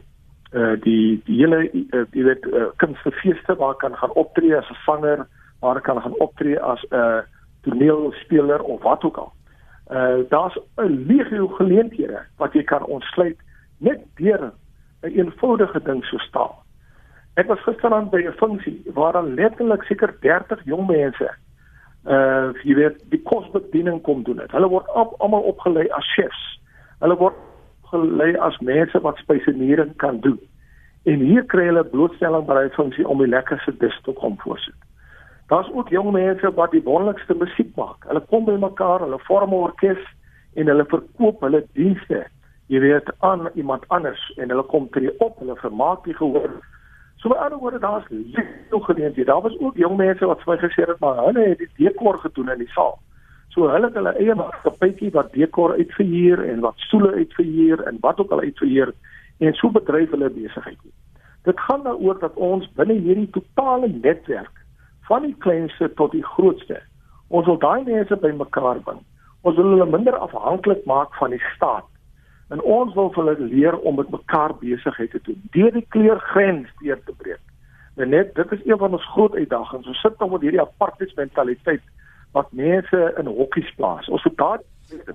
uh 0.53 0.77
die 0.85 1.21
die 1.25 1.41
hele 1.41 1.65
uh, 1.73 2.05
jy 2.11 2.29
weet 2.29 2.45
uh, 2.45 2.69
kunstefeeste 2.77 3.57
waar 3.57 3.75
kan 3.81 3.97
gaan 3.97 4.13
optree 4.13 4.57
as 4.57 4.69
'n 4.69 4.81
sanger, 4.85 5.27
waar 5.59 5.81
kan 5.81 6.01
gaan 6.01 6.19
optree 6.19 6.59
as 6.59 6.85
'n 6.89 6.95
uh, 6.95 7.21
toneelspeler 7.61 8.61
of 8.61 8.81
wat 8.81 9.03
ook 9.03 9.17
al. 9.17 9.31
Uh 9.91 10.29
daar's 10.29 10.57
'n 10.75 11.05
legio 11.07 11.47
geleenthede 11.47 12.21
wat 12.37 12.53
jy 12.53 12.63
kan 12.63 12.85
ontsluit 12.85 13.37
net 13.77 13.99
deur 14.15 14.41
'n 14.41 14.53
een 15.01 15.11
eenvoudige 15.11 15.81
ding 15.81 16.05
so 16.05 16.17
staal. 16.17 16.63
Ek 17.33 17.47
was 17.47 17.63
gisteraan 17.63 18.09
by 18.09 18.21
'n 18.27 18.37
funksie 18.37 18.81
waar 18.93 19.11
dan 19.11 19.33
letterlik 19.33 19.83
seker 19.83 20.15
30 20.19 20.61
jong 20.65 20.87
mense 20.87 21.31
uh 22.05 22.49
jy 22.63 22.75
weet 22.75 22.97
die 23.09 23.21
kosbediening 23.21 24.01
kom 24.01 24.23
doen 24.23 24.39
het. 24.39 24.51
Hulle 24.51 24.67
word 24.67 24.87
almal 25.17 25.41
opgelei 25.41 25.87
as 25.89 26.13
chefs. 26.15 26.59
Hulle 26.99 27.17
word 27.17 27.35
gelei 27.91 28.37
as 28.37 28.57
mense 28.59 29.01
wat 29.01 29.17
spesiering 29.17 29.95
kan 29.95 30.19
doen. 30.19 30.39
En 31.03 31.19
hier 31.19 31.45
kry 31.45 31.65
hulle 31.69 31.83
blootstelling 31.83 32.45
by 32.45 32.63
'n 32.63 32.77
funksie 32.77 33.07
om 33.07 33.17
die 33.17 33.27
lekkerste 33.27 33.77
dis 33.77 33.99
te 34.03 34.13
kom 34.13 34.37
voorsit. 34.39 34.77
Daar's 35.51 35.71
ook 35.73 35.89
jong 35.89 36.11
mense 36.11 36.53
wat 36.53 36.71
die 36.71 36.83
wonderlikste 36.83 37.35
musiek 37.35 37.75
maak. 37.75 38.05
Hulle 38.07 38.21
kom 38.31 38.45
by 38.47 38.53
mekaar, 38.55 39.01
hulle 39.03 39.17
vorm 39.27 39.51
'n 39.51 39.63
orkes 39.67 40.03
en 40.55 40.67
hulle 40.71 40.85
verkoop 40.87 41.41
hulle 41.43 41.59
dienste. 41.75 42.19
Jy 42.71 42.79
weet 42.79 43.11
aan 43.19 43.49
iemand 43.53 43.83
anders 43.87 44.21
en 44.37 44.49
hulle 44.49 44.63
kom 44.63 44.87
tree 44.89 45.11
op, 45.19 45.39
hulle 45.39 45.55
vermaak 45.55 46.03
die 46.03 46.13
gehoor. 46.13 46.53
So 47.15 47.29
by 47.29 47.35
ander 47.35 47.59
woorde 47.59 47.79
daar's 47.79 48.07
lekker 48.09 48.83
geleenthede. 48.83 49.25
Daar 49.25 49.41
was 49.41 49.59
ook 49.59 49.75
jong 49.75 49.97
mense 49.97 50.25
wat 50.25 50.41
vir 50.41 50.53
my 50.53 50.59
gesê 50.61 50.87
het 50.87 50.99
maar 50.99 51.19
hulle 51.25 51.43
het 51.49 51.57
die 51.57 51.69
dekor 51.75 52.17
gedoen 52.17 52.49
in 52.49 52.63
die 52.63 52.71
saal. 52.71 52.99
So 53.49 53.67
hulle 53.67 53.85
het 53.85 53.99
hulle 53.99 54.15
eie 54.15 54.35
maatskappytjie 54.35 55.11
wat 55.11 55.33
dekor 55.33 55.73
uitverhuur 55.73 56.47
en 56.47 56.59
wat 56.59 56.79
stoele 56.87 57.11
uitverhuur 57.11 57.83
en 57.87 57.97
wat 57.99 58.19
ook 58.19 58.31
al 58.31 58.39
uitverhuur 58.39 58.93
en 59.39 59.53
so 59.53 59.69
bedryf 59.69 60.11
hulle 60.11 60.29
besigheid. 60.29 60.79
Dit 61.43 61.59
gaan 61.59 61.83
daaroor 61.83 62.19
dat 62.19 62.33
ons 62.35 62.71
binne 62.73 62.93
hierdie 62.93 63.29
totale 63.29 63.87
netwerk 63.87 64.60
van 65.11 65.27
die 65.27 65.35
kleinste 65.43 65.91
tot 65.99 66.13
die 66.15 66.23
grootste. 66.23 66.79
Ons 67.27 67.47
wil 67.49 67.59
daai 67.59 67.83
mense 67.83 68.15
bymekaar 68.23 68.79
bring. 68.85 69.01
Ons 69.43 69.57
wil 69.59 69.73
hulle 69.73 69.87
minder 69.89 70.15
afhanklik 70.23 70.85
maak 70.87 71.15
van 71.19 71.35
die 71.35 71.41
staat. 71.55 71.87
En 72.51 72.61
ons 72.63 72.93
wil 72.95 73.11
hulle 73.15 73.35
leer 73.39 73.77
om 73.79 73.99
met 73.99 74.11
mekaar 74.11 74.53
besigheid 74.59 75.11
te 75.11 75.21
doen, 75.27 75.39
deur 75.55 75.71
die 75.75 75.85
kleurgrens 75.95 76.71
deur 76.83 76.99
te 77.05 77.15
breek. 77.23 77.43
En 77.95 78.11
net 78.15 78.35
dit 78.35 78.51
is 78.55 78.63
een 78.65 78.79
van 78.79 78.95
ons 78.95 79.09
groot 79.13 79.35
uitdagings. 79.35 79.87
Ons 79.87 80.03
sit 80.03 80.19
nog 80.19 80.31
met 80.31 80.45
hierdie 80.47 80.63
apartheid 80.63 81.15
mentaliteit 81.15 81.83
wat 82.35 82.51
mense 82.55 82.99
in 83.19 83.27
hokkies 83.27 83.71
plaas. 83.75 84.07
Ons 84.07 84.23
moet 84.27 84.37
daar 84.37 84.63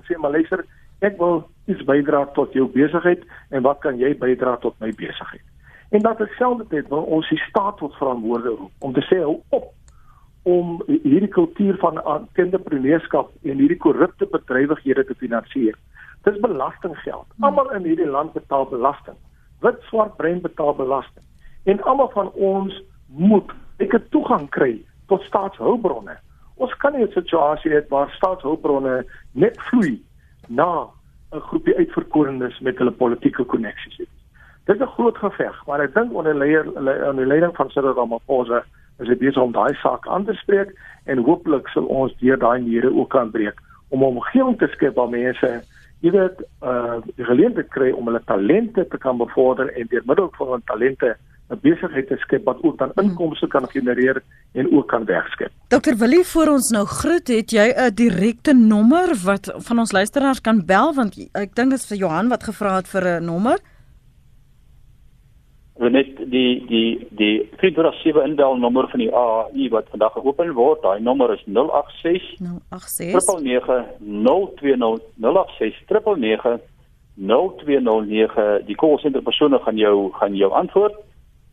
sê 0.09 0.17
maar 0.21 0.37
luister, 0.37 0.65
ek 1.05 1.17
wil 1.21 1.43
iets 1.69 1.85
bydra 1.89 2.25
tot 2.37 2.53
jou 2.57 2.69
besigheid 2.73 3.25
en 3.53 3.65
wat 3.65 3.81
kan 3.85 4.01
jy 4.01 4.13
bydra 4.21 4.57
tot 4.61 4.77
my 4.81 4.93
besigheid? 4.97 5.45
En 5.93 6.05
dat 6.05 6.21
terselfdertyd 6.21 6.89
wil 6.93 7.05
ons 7.17 7.29
die 7.29 7.41
staat 7.49 7.77
tot 7.81 7.97
verantwoorde 8.01 8.57
roep 8.57 8.89
om 8.89 8.93
te 8.97 9.05
sê 9.09 9.21
hou 9.23 9.41
op 9.57 9.73
om 10.47 10.77
hierdie 10.87 11.33
kultuur 11.35 11.77
van 11.83 11.99
kinderpreneurskap 12.39 13.33
en 13.43 13.59
hierdie 13.59 13.81
korrupte 13.83 14.29
bedrywighede 14.31 15.03
te 15.09 15.15
finansier. 15.19 15.75
Dis 16.23 16.39
belastinggeld. 16.41 17.27
Hmm. 17.35 17.49
Almal 17.49 17.73
in 17.75 17.89
hierdie 17.89 18.07
land 18.07 18.33
betaal 18.37 18.69
belasting. 18.71 19.19
Wit, 19.65 19.81
swart, 19.91 20.15
bruin 20.21 20.39
betaal 20.45 20.77
belasting. 20.79 21.25
En 21.67 21.83
almal 21.83 22.13
van 22.15 22.31
ons 22.35 22.77
moet 23.07 23.51
ek 23.83 23.99
het 23.99 24.07
toegang 24.15 24.47
kry 24.55 24.77
tot 25.11 25.27
staatshulpbronne. 25.27 26.15
Ons 26.63 26.75
kan 26.83 26.95
nie 26.95 27.03
'n 27.03 27.13
situasie 27.19 27.73
hê 27.75 27.83
waar 27.89 28.11
staatshulpbronne 28.15 29.05
net 29.33 29.59
vloei 29.69 29.99
na 30.49 30.87
'n 31.35 31.41
groepie 31.41 31.77
uitverkorenes 31.77 32.61
met 32.61 32.79
hulle 32.79 32.91
politieke 32.91 33.45
koneksies. 33.45 34.09
Dit 34.67 34.77
is 34.77 34.83
'n 34.83 34.95
groot 34.95 35.19
geveg, 35.19 35.67
maar 35.67 35.81
ek 35.81 35.95
dink 35.95 36.15
onder 36.15 36.35
leier 36.35 36.65
onder 37.11 37.27
leiding 37.27 37.57
van 37.57 37.71
Cyril 37.71 37.95
Ramaphosa 37.95 38.65
is 38.99 39.09
dit 39.09 39.19
besig 39.19 39.43
om 39.43 39.53
daai 39.53 39.75
saak 39.83 40.09
aan 40.09 40.25
te 40.25 40.35
spreek 40.43 40.73
en 41.05 41.25
hooplik 41.29 41.69
sal 41.69 41.85
ons 41.85 42.15
deur 42.21 42.39
daai 42.39 42.61
mure 42.61 42.93
ook 42.95 43.11
kan 43.11 43.31
breek 43.31 43.61
om 43.89 44.03
'n 44.03 44.17
omgewing 44.17 44.59
te 44.59 44.69
skep 44.73 44.95
waar 44.95 45.11
mense 45.11 45.63
jy 46.01 46.11
weet 46.11 46.43
uh 46.63 46.99
die 47.17 47.25
geleentheid 47.25 47.69
kry 47.69 47.91
om 47.91 48.07
hulle 48.07 48.23
talente 48.25 48.89
te 48.89 48.99
kan 48.99 49.17
bevorder 49.19 49.73
en 49.73 49.87
deur 49.91 50.03
middel 50.05 50.31
van 50.39 50.47
hulle 50.47 50.63
talente 50.67 51.17
'n 51.51 51.59
besigheid 51.63 52.09
te 52.09 52.17
skep 52.17 52.45
wat 52.45 52.63
ook 52.63 52.79
dan 52.79 52.91
hmm. 52.95 53.05
inkomste 53.05 53.47
kan 53.47 53.69
genereer 53.69 54.23
en 54.53 54.73
ook 54.73 54.89
kan 54.89 55.05
werkskep. 55.05 55.53
Dr 55.69 55.95
Willie 55.99 56.25
voor 56.27 56.49
ons 56.49 56.71
nou 56.71 56.85
groet, 56.87 57.29
het 57.29 57.51
jy 57.51 57.69
'n 57.71 57.95
direkte 57.95 58.53
nommer 58.53 59.15
wat 59.25 59.55
van 59.57 59.79
ons 59.79 59.93
luisteraars 59.93 60.41
kan 60.41 60.65
bel 60.67 60.95
want 60.95 61.15
ek 61.33 61.55
dink 61.55 61.71
dit 61.71 61.79
is 61.79 61.87
vir 61.87 61.99
Johan 61.99 62.29
wat 62.29 62.45
gevra 62.45 62.77
het 62.77 62.89
vir 62.89 63.05
'n 63.21 63.25
nommer 63.25 63.59
0616104 65.79 65.91
net 65.91 66.17
die 66.31 66.65
die 66.67 67.07
die 67.11 67.49
307 67.57 68.23
inbelnommer 68.25 68.89
van 68.89 69.01
die 69.01 69.13
AAI 69.13 69.69
wat 69.69 69.89
vandag 69.93 70.13
geopen 70.13 70.53
word, 70.57 70.83
daai 70.83 71.01
nommer 71.01 71.33
is 71.35 71.43
086 71.45 72.39
086 72.41 73.85
920 74.01 75.03
086 75.21 76.61
920 77.15 78.65
die 78.67 78.77
callcenter 78.77 79.23
persone 79.23 79.59
gaan 79.59 79.77
jou 79.77 80.13
gaan 80.13 80.37
jou 80.37 80.53
antwoord 80.53 80.97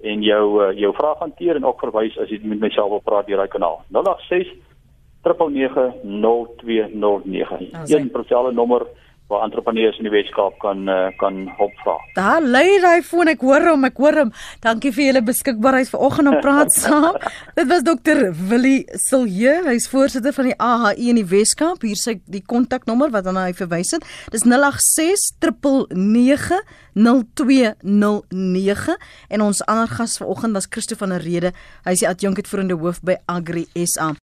en 0.03 0.24
jou 0.24 0.45
uh, 0.63 0.71
jou 0.80 0.93
vraag 0.95 1.19
hanteer 1.19 1.55
en 1.55 1.65
ook 1.65 1.80
verwys 1.80 2.17
as 2.19 2.32
jy 2.32 2.39
met 2.43 2.59
myself 2.59 2.89
wil 2.91 3.03
praat 3.03 3.28
deur 3.28 3.43
daai 3.43 3.51
kanaal. 3.51 3.84
086 3.91 4.55
920 5.24 6.03
0209 6.03 7.69
een 7.88 8.09
spesiale 8.09 8.51
nommer 8.51 8.88
waar 9.34 9.45
entrepreneurs 9.47 9.99
in 10.01 10.07
die 10.07 10.13
Weskaap 10.13 10.59
kan 10.63 10.86
uh, 10.91 11.09
kan 11.21 11.43
hulp 11.57 11.73
vra. 11.84 11.97
Daar 12.17 12.45
lê 12.45 12.63
hy 12.84 12.99
foon, 13.05 13.31
ek 13.34 13.43
hoor 13.45 13.67
hom, 13.71 13.88
ek 13.89 13.99
hoor 14.01 14.19
hom. 14.21 14.34
Dankie 14.63 14.93
vir 14.95 15.09
julle 15.09 15.23
beskikbaarheid 15.25 15.91
vanoggend 15.91 16.34
om 16.34 16.39
praat 16.45 16.75
saam. 16.77 17.19
Dit 17.57 17.69
was 17.71 17.86
dokter 17.88 18.25
Willie 18.51 18.86
Silje, 19.07 19.57
hy's 19.67 19.89
voorsitter 19.91 20.36
van 20.36 20.51
die 20.51 20.57
AHI 20.61 21.09
in 21.13 21.21
die 21.21 21.27
Weskaap. 21.34 21.84
Hier 21.84 21.99
sê 21.99 22.19
die 22.29 22.43
kontaknommer 22.45 23.11
wat 23.13 23.27
aan 23.29 23.41
hy 23.41 23.51
verwys 23.57 23.95
het. 23.97 24.07
Dis 24.34 24.47
086 24.47 25.93
999 25.93 26.61
0209 26.93 28.97
en 29.29 29.41
ons 29.41 29.65
ander 29.65 29.88
gas 29.88 30.17
vanoggend 30.17 30.53
was 30.53 30.67
Christo 30.69 30.95
van 30.95 31.09
der 31.09 31.25
Rede. 31.25 31.53
Hy 31.86 31.97
is 31.97 32.05
die 32.05 32.09
adjunkt 32.09 32.47
voerende 32.47 32.77
hoof 32.79 33.01
by 33.01 33.17
Agri 33.25 33.65
SA. 33.86 34.13